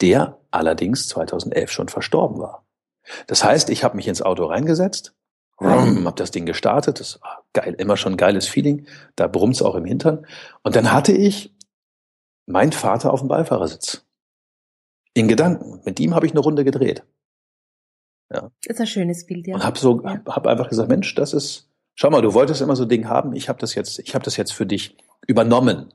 der 0.00 0.40
allerdings 0.50 1.06
2011 1.06 1.70
schon 1.70 1.88
verstorben 1.88 2.40
war. 2.40 2.66
Das 3.26 3.44
heißt, 3.44 3.70
ich 3.70 3.84
habe 3.84 3.96
mich 3.96 4.08
ins 4.08 4.22
Auto 4.22 4.44
reingesetzt, 4.44 5.14
habe 5.60 6.12
das 6.16 6.30
Ding 6.30 6.46
gestartet, 6.46 7.00
das 7.00 7.20
war 7.22 7.44
geil, 7.52 7.74
immer 7.78 7.96
schon 7.96 8.14
ein 8.14 8.16
geiles 8.16 8.48
Feeling, 8.48 8.86
da 9.16 9.26
brummt's 9.26 9.62
auch 9.62 9.74
im 9.74 9.84
Hintern. 9.84 10.26
Und 10.62 10.76
dann 10.76 10.92
hatte 10.92 11.12
ich 11.12 11.54
meinen 12.46 12.72
Vater 12.72 13.12
auf 13.12 13.20
dem 13.20 13.28
Beifahrersitz. 13.28 14.06
In 15.12 15.28
Gedanken. 15.28 15.80
Mit 15.84 15.98
ihm 15.98 16.14
habe 16.14 16.26
ich 16.26 16.32
eine 16.32 16.40
Runde 16.40 16.64
gedreht. 16.64 17.04
Ja. 18.32 18.50
Das 18.62 18.76
ist 18.76 18.80
ein 18.80 18.86
schönes 18.86 19.26
Bild, 19.26 19.46
ja. 19.46 19.56
Und 19.56 19.64
habe 19.64 19.78
so, 19.78 20.02
ja. 20.02 20.20
hab 20.26 20.46
einfach 20.46 20.68
gesagt, 20.68 20.88
Mensch, 20.88 21.14
das 21.16 21.32
ist, 21.32 21.68
schau 21.94 22.10
mal, 22.10 22.22
du 22.22 22.32
wolltest 22.32 22.60
immer 22.60 22.76
so 22.76 22.84
ein 22.84 22.88
Ding 22.88 23.08
haben, 23.08 23.32
ich 23.34 23.48
habe 23.48 23.58
das 23.58 23.74
jetzt, 23.74 23.98
ich 23.98 24.14
habe 24.14 24.24
das 24.24 24.36
jetzt 24.36 24.52
für 24.52 24.66
dich 24.66 24.96
übernommen. 25.26 25.92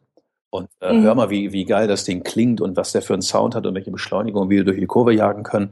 Und 0.50 0.70
äh, 0.82 0.94
mhm. 0.94 1.04
hör 1.04 1.16
mal, 1.16 1.30
wie, 1.30 1.52
wie 1.54 1.66
geil 1.66 1.88
das 1.88 2.04
Ding 2.04 2.24
klingt 2.24 2.62
und 2.62 2.78
was 2.78 2.92
der 2.92 3.02
für 3.02 3.14
einen 3.14 3.22
Sound 3.22 3.56
hat 3.56 3.66
und 3.66 3.76
welche 3.76 3.92
Beschleunigung 3.92 4.50
wir 4.50 4.64
durch 4.64 4.80
die 4.80 4.86
Kurve 4.86 5.14
jagen 5.14 5.44
können. 5.44 5.72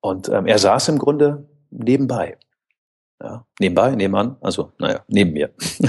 Und 0.00 0.28
ähm, 0.28 0.46
er 0.46 0.58
saß 0.58 0.88
im 0.88 0.98
Grunde 0.98 1.48
nebenbei. 1.70 2.38
Ja, 3.22 3.46
nebenbei, 3.58 3.94
nebenan, 3.94 4.36
also 4.40 4.72
naja, 4.78 5.04
neben 5.06 5.32
mir. 5.32 5.52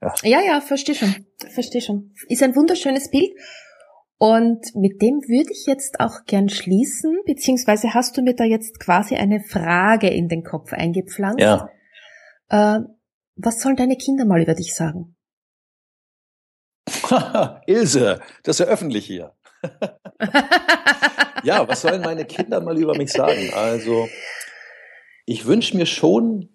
ja. 0.00 0.14
ja, 0.22 0.40
ja, 0.40 0.60
verstehe 0.62 0.94
schon. 0.94 1.26
Verstehe 1.52 1.82
schon. 1.82 2.14
Ist 2.28 2.42
ein 2.42 2.56
wunderschönes 2.56 3.10
Bild. 3.10 3.32
Und 4.16 4.74
mit 4.74 5.02
dem 5.02 5.20
würde 5.28 5.50
ich 5.52 5.66
jetzt 5.66 6.00
auch 6.00 6.24
gern 6.24 6.48
schließen, 6.48 7.20
beziehungsweise 7.26 7.92
hast 7.92 8.16
du 8.16 8.22
mir 8.22 8.34
da 8.34 8.44
jetzt 8.44 8.80
quasi 8.80 9.16
eine 9.16 9.40
Frage 9.40 10.08
in 10.08 10.28
den 10.28 10.42
Kopf 10.42 10.72
eingepflanzt. 10.72 11.40
Ja. 11.40 11.68
Äh, 12.48 12.80
was 13.36 13.60
sollen 13.60 13.76
deine 13.76 13.96
Kinder 13.96 14.24
mal 14.24 14.40
über 14.40 14.54
dich 14.54 14.74
sagen? 14.74 15.16
Ilse, 17.66 18.20
das 18.44 18.60
ist 18.60 18.66
ja 18.66 18.72
öffentlich 18.72 19.04
hier. 19.04 19.34
ja, 21.42 21.66
was 21.68 21.82
sollen 21.82 22.02
meine 22.02 22.24
Kinder 22.24 22.60
mal 22.60 22.78
über 22.78 22.96
mich 22.96 23.12
sagen? 23.12 23.50
Also, 23.54 24.08
ich 25.26 25.46
wünsche 25.46 25.76
mir 25.76 25.86
schon, 25.86 26.50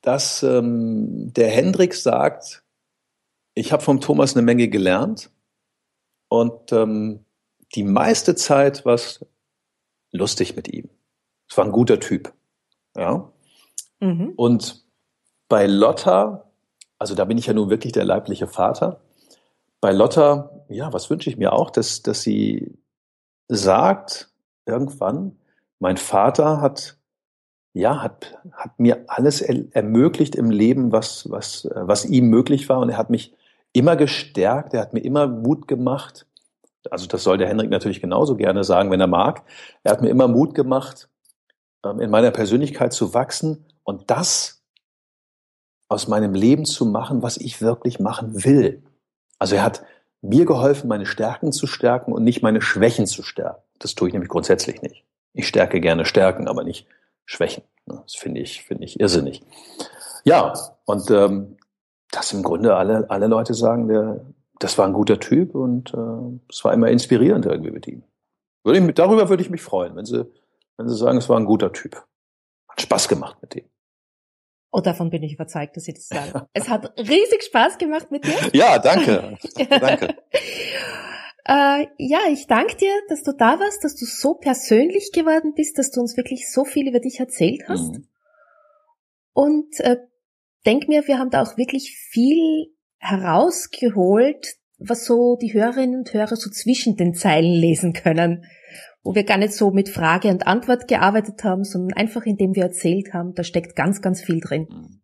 dass 0.00 0.42
ähm, 0.42 1.32
der 1.32 1.48
Hendrik 1.48 1.94
sagt, 1.94 2.62
ich 3.54 3.72
habe 3.72 3.82
vom 3.82 4.00
Thomas 4.00 4.34
eine 4.34 4.42
Menge 4.42 4.68
gelernt 4.68 5.30
und 6.28 6.72
ähm, 6.72 7.24
die 7.74 7.82
meiste 7.82 8.34
Zeit 8.34 8.84
war 8.84 8.94
es 8.94 9.24
lustig 10.12 10.56
mit 10.56 10.72
ihm. 10.72 10.88
Es 11.48 11.56
war 11.56 11.64
ein 11.64 11.72
guter 11.72 12.00
Typ. 12.00 12.32
Ja. 12.96 13.32
Mhm. 14.00 14.32
Und 14.36 14.84
bei 15.48 15.66
Lotta, 15.66 16.50
also 16.98 17.14
da 17.14 17.24
bin 17.24 17.38
ich 17.38 17.46
ja 17.46 17.52
nun 17.52 17.70
wirklich 17.70 17.92
der 17.92 18.04
leibliche 18.04 18.46
Vater, 18.46 19.00
bei 19.80 19.92
Lotta, 19.92 20.64
ja, 20.68 20.92
was 20.92 21.10
wünsche 21.10 21.30
ich 21.30 21.36
mir 21.36 21.52
auch, 21.52 21.70
dass, 21.70 22.02
dass 22.02 22.22
sie 22.22 22.78
sagt 23.48 24.30
irgendwann, 24.66 25.38
mein 25.78 25.96
Vater 25.96 26.60
hat, 26.60 26.98
ja, 27.72 28.02
hat, 28.02 28.38
hat 28.52 28.78
mir 28.78 29.04
alles 29.06 29.40
er, 29.40 29.64
ermöglicht 29.74 30.34
im 30.34 30.50
Leben, 30.50 30.92
was, 30.92 31.30
was, 31.30 31.68
was 31.72 32.04
ihm 32.04 32.28
möglich 32.28 32.68
war 32.68 32.80
und 32.80 32.90
er 32.90 32.98
hat 32.98 33.10
mich 33.10 33.34
immer 33.72 33.96
gestärkt, 33.96 34.74
er 34.74 34.80
hat 34.80 34.92
mir 34.92 35.00
immer 35.00 35.26
Mut 35.26 35.68
gemacht. 35.68 36.26
Also 36.90 37.06
das 37.06 37.22
soll 37.22 37.38
der 37.38 37.48
Henrik 37.48 37.70
natürlich 37.70 38.00
genauso 38.00 38.36
gerne 38.36 38.64
sagen, 38.64 38.90
wenn 38.90 39.00
er 39.00 39.06
mag. 39.06 39.42
Er 39.82 39.92
hat 39.92 40.02
mir 40.02 40.08
immer 40.08 40.26
Mut 40.26 40.54
gemacht, 40.54 41.08
ähm, 41.84 42.00
in 42.00 42.10
meiner 42.10 42.30
Persönlichkeit 42.30 42.92
zu 42.92 43.14
wachsen 43.14 43.66
und 43.84 44.10
das 44.10 44.62
aus 45.88 46.08
meinem 46.08 46.34
Leben 46.34 46.64
zu 46.64 46.86
machen, 46.86 47.22
was 47.22 47.36
ich 47.36 47.60
wirklich 47.62 48.00
machen 48.00 48.44
will. 48.44 48.82
Also 49.38 49.56
er 49.56 49.62
hat 49.62 49.82
mir 50.20 50.44
geholfen, 50.44 50.88
meine 50.88 51.06
Stärken 51.06 51.52
zu 51.52 51.66
stärken 51.66 52.12
und 52.12 52.24
nicht 52.24 52.42
meine 52.42 52.60
Schwächen 52.60 53.06
zu 53.06 53.22
stärken. 53.22 53.62
Das 53.78 53.94
tue 53.94 54.08
ich 54.08 54.12
nämlich 54.12 54.30
grundsätzlich 54.30 54.82
nicht. 54.82 55.04
Ich 55.32 55.46
stärke 55.46 55.80
gerne 55.80 56.04
Stärken, 56.04 56.48
aber 56.48 56.64
nicht 56.64 56.86
Schwächen. 57.24 57.62
Das 57.86 58.16
finde 58.16 58.40
ich, 58.40 58.64
finde 58.64 58.84
ich 58.84 58.98
irrsinnig. 58.98 59.42
Ja, 60.24 60.52
und 60.84 61.10
ähm, 61.10 61.56
dass 62.10 62.32
im 62.32 62.42
Grunde 62.42 62.76
alle, 62.76 63.08
alle 63.10 63.26
Leute 63.26 63.54
sagen, 63.54 63.88
der, 63.88 64.24
das 64.58 64.76
war 64.78 64.86
ein 64.86 64.92
guter 64.92 65.20
Typ 65.20 65.54
und 65.54 65.94
äh, 65.94 66.40
es 66.50 66.64
war 66.64 66.72
immer 66.72 66.88
inspirierend 66.88 67.46
irgendwie 67.46 67.70
mit 67.70 67.86
ihm. 67.86 68.02
Würde 68.64 68.80
ich, 68.80 68.94
darüber 68.94 69.28
würde 69.28 69.42
ich 69.42 69.50
mich 69.50 69.62
freuen, 69.62 69.94
wenn 69.94 70.04
sie, 70.04 70.26
wenn 70.76 70.88
sie 70.88 70.96
sagen, 70.96 71.18
es 71.18 71.28
war 71.28 71.38
ein 71.38 71.44
guter 71.44 71.72
Typ. 71.72 72.04
Hat 72.68 72.80
Spaß 72.80 73.08
gemacht 73.08 73.36
mit 73.40 73.54
dem. 73.54 73.64
Oh, 74.70 74.80
davon 74.80 75.10
bin 75.10 75.22
ich 75.22 75.32
überzeugt, 75.34 75.76
dass 75.76 75.84
Sie 75.84 75.94
das 75.94 76.08
sagen. 76.08 76.46
es 76.52 76.68
hat 76.68 76.98
riesig 76.98 77.42
Spaß 77.44 77.78
gemacht 77.78 78.10
mit 78.10 78.26
dir. 78.26 78.50
Ja, 78.52 78.78
danke. 78.78 79.38
danke. 79.70 80.16
äh, 81.44 81.86
ja, 81.96 82.18
ich 82.30 82.46
danke 82.46 82.76
dir, 82.76 82.92
dass 83.08 83.22
du 83.22 83.32
da 83.32 83.58
warst, 83.58 83.82
dass 83.82 83.96
du 83.96 84.04
so 84.04 84.34
persönlich 84.34 85.10
geworden 85.12 85.54
bist, 85.54 85.78
dass 85.78 85.90
du 85.90 86.00
uns 86.00 86.16
wirklich 86.16 86.50
so 86.50 86.64
viel 86.64 86.88
über 86.88 87.00
dich 87.00 87.18
erzählt 87.18 87.62
hast. 87.66 87.92
Mhm. 87.92 88.08
Und 89.32 89.80
äh, 89.80 89.96
denk 90.66 90.88
mir, 90.88 91.06
wir 91.06 91.18
haben 91.18 91.30
da 91.30 91.42
auch 91.42 91.56
wirklich 91.56 91.96
viel 91.96 92.74
herausgeholt, 92.98 94.56
was 94.78 95.06
so 95.06 95.36
die 95.40 95.54
Hörerinnen 95.54 96.00
und 96.00 96.12
Hörer 96.12 96.36
so 96.36 96.50
zwischen 96.50 96.96
den 96.96 97.14
Zeilen 97.14 97.52
lesen 97.52 97.94
können 97.94 98.44
wo 99.08 99.14
wir 99.14 99.24
gar 99.24 99.38
nicht 99.38 99.54
so 99.54 99.70
mit 99.70 99.88
Frage 99.88 100.28
und 100.28 100.46
Antwort 100.46 100.86
gearbeitet 100.86 101.42
haben, 101.42 101.64
sondern 101.64 101.96
einfach 101.96 102.26
indem 102.26 102.54
wir 102.54 102.64
erzählt 102.64 103.14
haben, 103.14 103.34
da 103.34 103.42
steckt 103.42 103.74
ganz, 103.74 104.02
ganz 104.02 104.20
viel 104.20 104.38
drin. 104.38 104.68
Mhm. 104.70 105.00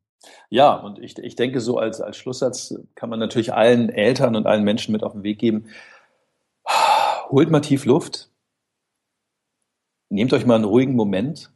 Ja, 0.51 0.75
und 0.75 0.99
ich, 0.99 1.17
ich 1.17 1.37
denke, 1.37 1.59
so 1.61 1.79
als, 1.79 2.03
als 2.03 2.19
Schlusssatz 2.19 2.75
kann 2.97 3.09
man 3.09 3.19
natürlich 3.19 3.55
allen 3.55 3.89
Eltern 3.89 4.37
und 4.37 4.47
allen 4.47 4.63
Menschen 4.63 4.93
mit 4.93 5.03
auf 5.03 5.13
den 5.13 5.23
Weg 5.23 5.39
geben, 5.39 5.69
holt 7.31 7.51
mal 7.51 7.61
tief 7.61 7.87
Luft, 7.87 8.29
nehmt 10.11 10.35
euch 10.35 10.45
mal 10.45 10.57
einen 10.57 10.65
ruhigen 10.65 10.97
Moment 10.97 11.51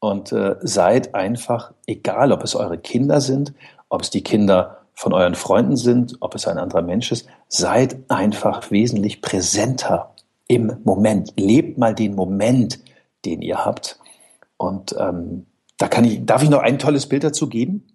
und 0.00 0.32
äh, 0.32 0.56
seid 0.62 1.14
einfach, 1.14 1.74
egal 1.86 2.32
ob 2.32 2.42
es 2.42 2.54
eure 2.54 2.78
Kinder 2.78 3.20
sind, 3.20 3.52
ob 3.90 4.00
es 4.00 4.08
die 4.08 4.22
Kinder 4.22 4.86
von 4.94 5.12
euren 5.12 5.34
Freunden 5.34 5.76
sind, 5.76 6.16
ob 6.20 6.34
es 6.36 6.48
ein 6.48 6.56
anderer 6.56 6.80
Mensch 6.80 7.12
ist, 7.12 7.28
seid 7.48 7.98
einfach 8.08 8.70
wesentlich 8.70 9.20
präsenter 9.20 10.13
im 10.48 10.78
Moment. 10.84 11.32
Lebt 11.36 11.78
mal 11.78 11.94
den 11.94 12.14
Moment, 12.14 12.80
den 13.24 13.42
ihr 13.42 13.64
habt. 13.64 13.98
Und 14.56 14.94
ähm, 14.98 15.46
da 15.78 15.88
kann 15.88 16.04
ich, 16.04 16.24
darf 16.24 16.42
ich 16.42 16.50
noch 16.50 16.60
ein 16.60 16.78
tolles 16.78 17.08
Bild 17.08 17.24
dazu 17.24 17.48
geben? 17.48 17.86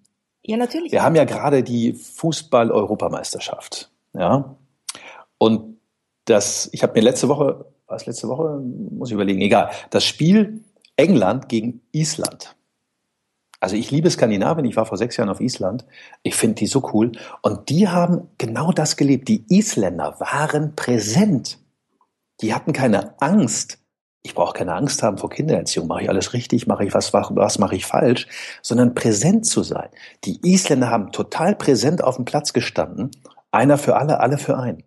Ja, 0.43 0.57
natürlich. 0.57 0.91
Wir 0.91 1.03
haben 1.03 1.15
ja 1.15 1.25
gerade 1.25 1.63
die 1.63 1.93
Fußball-Europameisterschaft. 1.93 3.91
Ja. 4.13 4.55
Und 5.37 5.79
das, 6.25 6.69
ich 6.71 6.83
habe 6.83 6.93
mir 6.93 7.01
letzte 7.01 7.27
Woche, 7.27 7.65
war 7.87 7.95
es 7.95 8.05
letzte 8.05 8.27
Woche, 8.27 8.59
muss 8.59 9.09
ich 9.09 9.13
überlegen, 9.13 9.41
egal, 9.41 9.69
das 9.89 10.05
Spiel 10.05 10.63
England 10.95 11.49
gegen 11.49 11.81
Island. 11.91 12.55
Also 13.61 13.75
ich 13.75 13.91
liebe 13.91 14.09
Skandinavien, 14.09 14.65
ich 14.65 14.75
war 14.75 14.85
vor 14.85 14.97
sechs 14.97 15.17
Jahren 15.17 15.29
auf 15.29 15.41
Island. 15.41 15.85
Ich 16.23 16.35
finde 16.35 16.55
die 16.55 16.67
so 16.67 16.89
cool. 16.93 17.11
Und 17.41 17.69
die 17.69 17.89
haben 17.89 18.29
genau 18.37 18.71
das 18.71 18.95
gelebt. 18.95 19.27
Die 19.27 19.45
Isländer 19.49 20.19
waren 20.19 20.75
präsent. 20.75 21.59
Die 22.41 22.53
hatten 22.53 22.73
keine 22.73 23.19
Angst. 23.21 23.79
Ich 24.21 24.35
brauche 24.35 24.53
keine 24.53 24.73
Angst 24.73 25.01
haben 25.01 25.17
vor 25.17 25.29
Kindererziehung. 25.29 25.87
Mache 25.87 26.03
ich 26.03 26.09
alles 26.09 26.33
richtig? 26.33 26.67
Mache 26.67 26.83
ich 26.85 26.93
was, 26.93 27.13
was 27.13 27.59
mache 27.59 27.75
ich 27.75 27.85
falsch? 27.85 28.27
Sondern 28.61 28.93
präsent 28.93 29.45
zu 29.45 29.63
sein. 29.63 29.89
Die 30.25 30.39
Isländer 30.43 30.89
haben 30.89 31.11
total 31.11 31.55
präsent 31.55 32.03
auf 32.03 32.17
dem 32.17 32.25
Platz 32.25 32.53
gestanden. 32.53 33.11
Einer 33.51 33.77
für 33.77 33.95
alle, 33.95 34.19
alle 34.19 34.37
für 34.37 34.57
einen. 34.57 34.83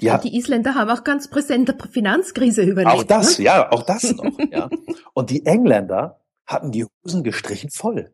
Die, 0.00 0.10
hat, 0.10 0.24
die 0.24 0.36
Isländer 0.36 0.74
haben 0.74 0.90
auch 0.90 1.04
ganz 1.04 1.30
präsente 1.30 1.76
Finanzkrise 1.90 2.62
überlebt. 2.62 2.96
Auch 2.96 3.04
das, 3.04 3.38
ne? 3.38 3.44
ja, 3.44 3.70
auch 3.70 3.82
das 3.82 4.12
noch. 4.12 4.38
ja. 4.50 4.68
Und 5.14 5.30
die 5.30 5.46
Engländer 5.46 6.20
hatten 6.46 6.72
die 6.72 6.84
Hosen 6.84 7.22
gestrichen 7.22 7.70
voll. 7.70 8.12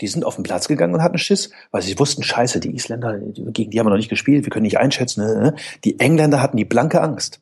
Die 0.00 0.08
sind 0.08 0.24
auf 0.24 0.34
den 0.34 0.42
Platz 0.42 0.68
gegangen 0.68 0.94
und 0.94 1.02
hatten 1.02 1.18
Schiss, 1.18 1.50
weil 1.70 1.82
sie 1.82 1.98
wussten, 1.98 2.22
scheiße, 2.22 2.60
die 2.60 2.74
Isländer, 2.74 3.18
gegen 3.18 3.70
die 3.70 3.78
haben 3.78 3.86
wir 3.86 3.90
noch 3.90 3.96
nicht 3.96 4.08
gespielt, 4.08 4.44
wir 4.44 4.50
können 4.50 4.64
nicht 4.64 4.78
einschätzen. 4.78 5.24
Ne, 5.24 5.40
ne? 5.40 5.54
Die 5.84 6.00
Engländer 6.00 6.42
hatten 6.42 6.56
die 6.56 6.64
blanke 6.64 7.00
Angst. 7.00 7.40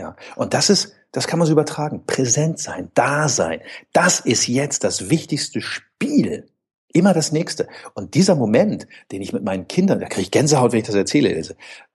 Ja. 0.00 0.16
Und 0.34 0.54
das 0.54 0.70
ist, 0.70 0.94
das 1.12 1.26
kann 1.26 1.38
man 1.38 1.46
so 1.46 1.52
übertragen. 1.52 2.06
Präsent 2.06 2.58
sein, 2.58 2.90
da 2.94 3.28
sein. 3.28 3.60
Das 3.92 4.20
ist 4.20 4.46
jetzt 4.46 4.82
das 4.82 5.10
wichtigste 5.10 5.60
Spiel. 5.60 6.48
Immer 6.92 7.12
das 7.12 7.32
nächste. 7.32 7.68
Und 7.94 8.14
dieser 8.14 8.34
Moment, 8.34 8.88
den 9.12 9.20
ich 9.20 9.34
mit 9.34 9.44
meinen 9.44 9.68
Kindern, 9.68 10.00
da 10.00 10.08
kriege 10.08 10.22
ich 10.22 10.30
Gänsehaut, 10.30 10.72
wenn 10.72 10.80
ich 10.80 10.86
das 10.86 10.94
erzähle, 10.94 11.28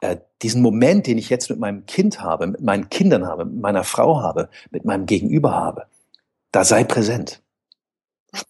äh, 0.01 0.18
diesen 0.43 0.62
Moment, 0.62 1.08
den 1.08 1.18
ich 1.18 1.30
jetzt 1.30 1.49
mit 1.49 1.60
meinem 1.60 1.88
Kind 1.88 2.22
habe, 2.22 2.45
mit 2.47 2.62
meinen 2.62 2.89
Kindern 2.89 3.26
habe, 3.26 3.45
mit 3.45 3.60
meiner 3.60 3.84
Frau 3.84 4.22
habe, 4.22 4.49
mit 4.70 4.86
meinem 4.86 5.08
Gegenüber 5.08 5.53
habe, 5.53 5.88
da 6.51 6.64
sei 6.64 6.84
präsent. 6.84 7.41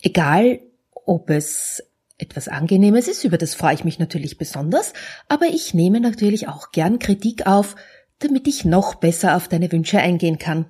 egal 0.01 0.61
ob 0.93 1.29
es 1.29 1.83
etwas 2.21 2.49
Angenehmes 2.49 3.09
ist, 3.09 3.25
über 3.25 3.39
das 3.39 3.55
freue 3.55 3.75
ich 3.75 3.85
mich 3.85 3.99
natürlich 3.99 4.39
besonders, 4.39 4.93
aber 5.29 5.47
ich 5.47 5.75
nehme 5.75 6.01
natürlich 6.01 6.49
auch 6.49 6.71
gern 6.73 6.99
Kritik 6.99 7.47
auf, 7.47 7.77
damit 8.18 8.47
ich 8.47 8.64
noch 8.64 8.95
besser 8.97 9.37
auf 9.37 9.49
deine 9.49 9.71
Wünsche 9.73 9.99
eingehen 9.99 10.39
kann. 10.39 10.66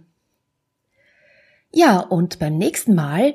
Ja, 1.72 2.00
und 2.00 2.38
beim 2.38 2.56
nächsten 2.58 2.94
Mal, 2.94 3.34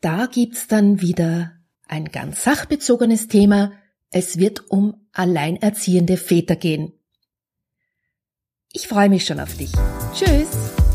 da 0.00 0.26
gibt's 0.26 0.66
dann 0.66 1.00
wieder 1.00 1.52
ein 1.86 2.06
ganz 2.06 2.42
sachbezogenes 2.44 3.28
Thema. 3.28 3.72
Es 4.10 4.38
wird 4.38 4.70
um 4.70 5.06
alleinerziehende 5.12 6.16
Väter 6.16 6.56
gehen. 6.56 6.92
Ich 8.72 8.88
freue 8.88 9.08
mich 9.08 9.24
schon 9.24 9.40
auf 9.40 9.56
dich. 9.56 9.72
Tschüss! 10.14 10.85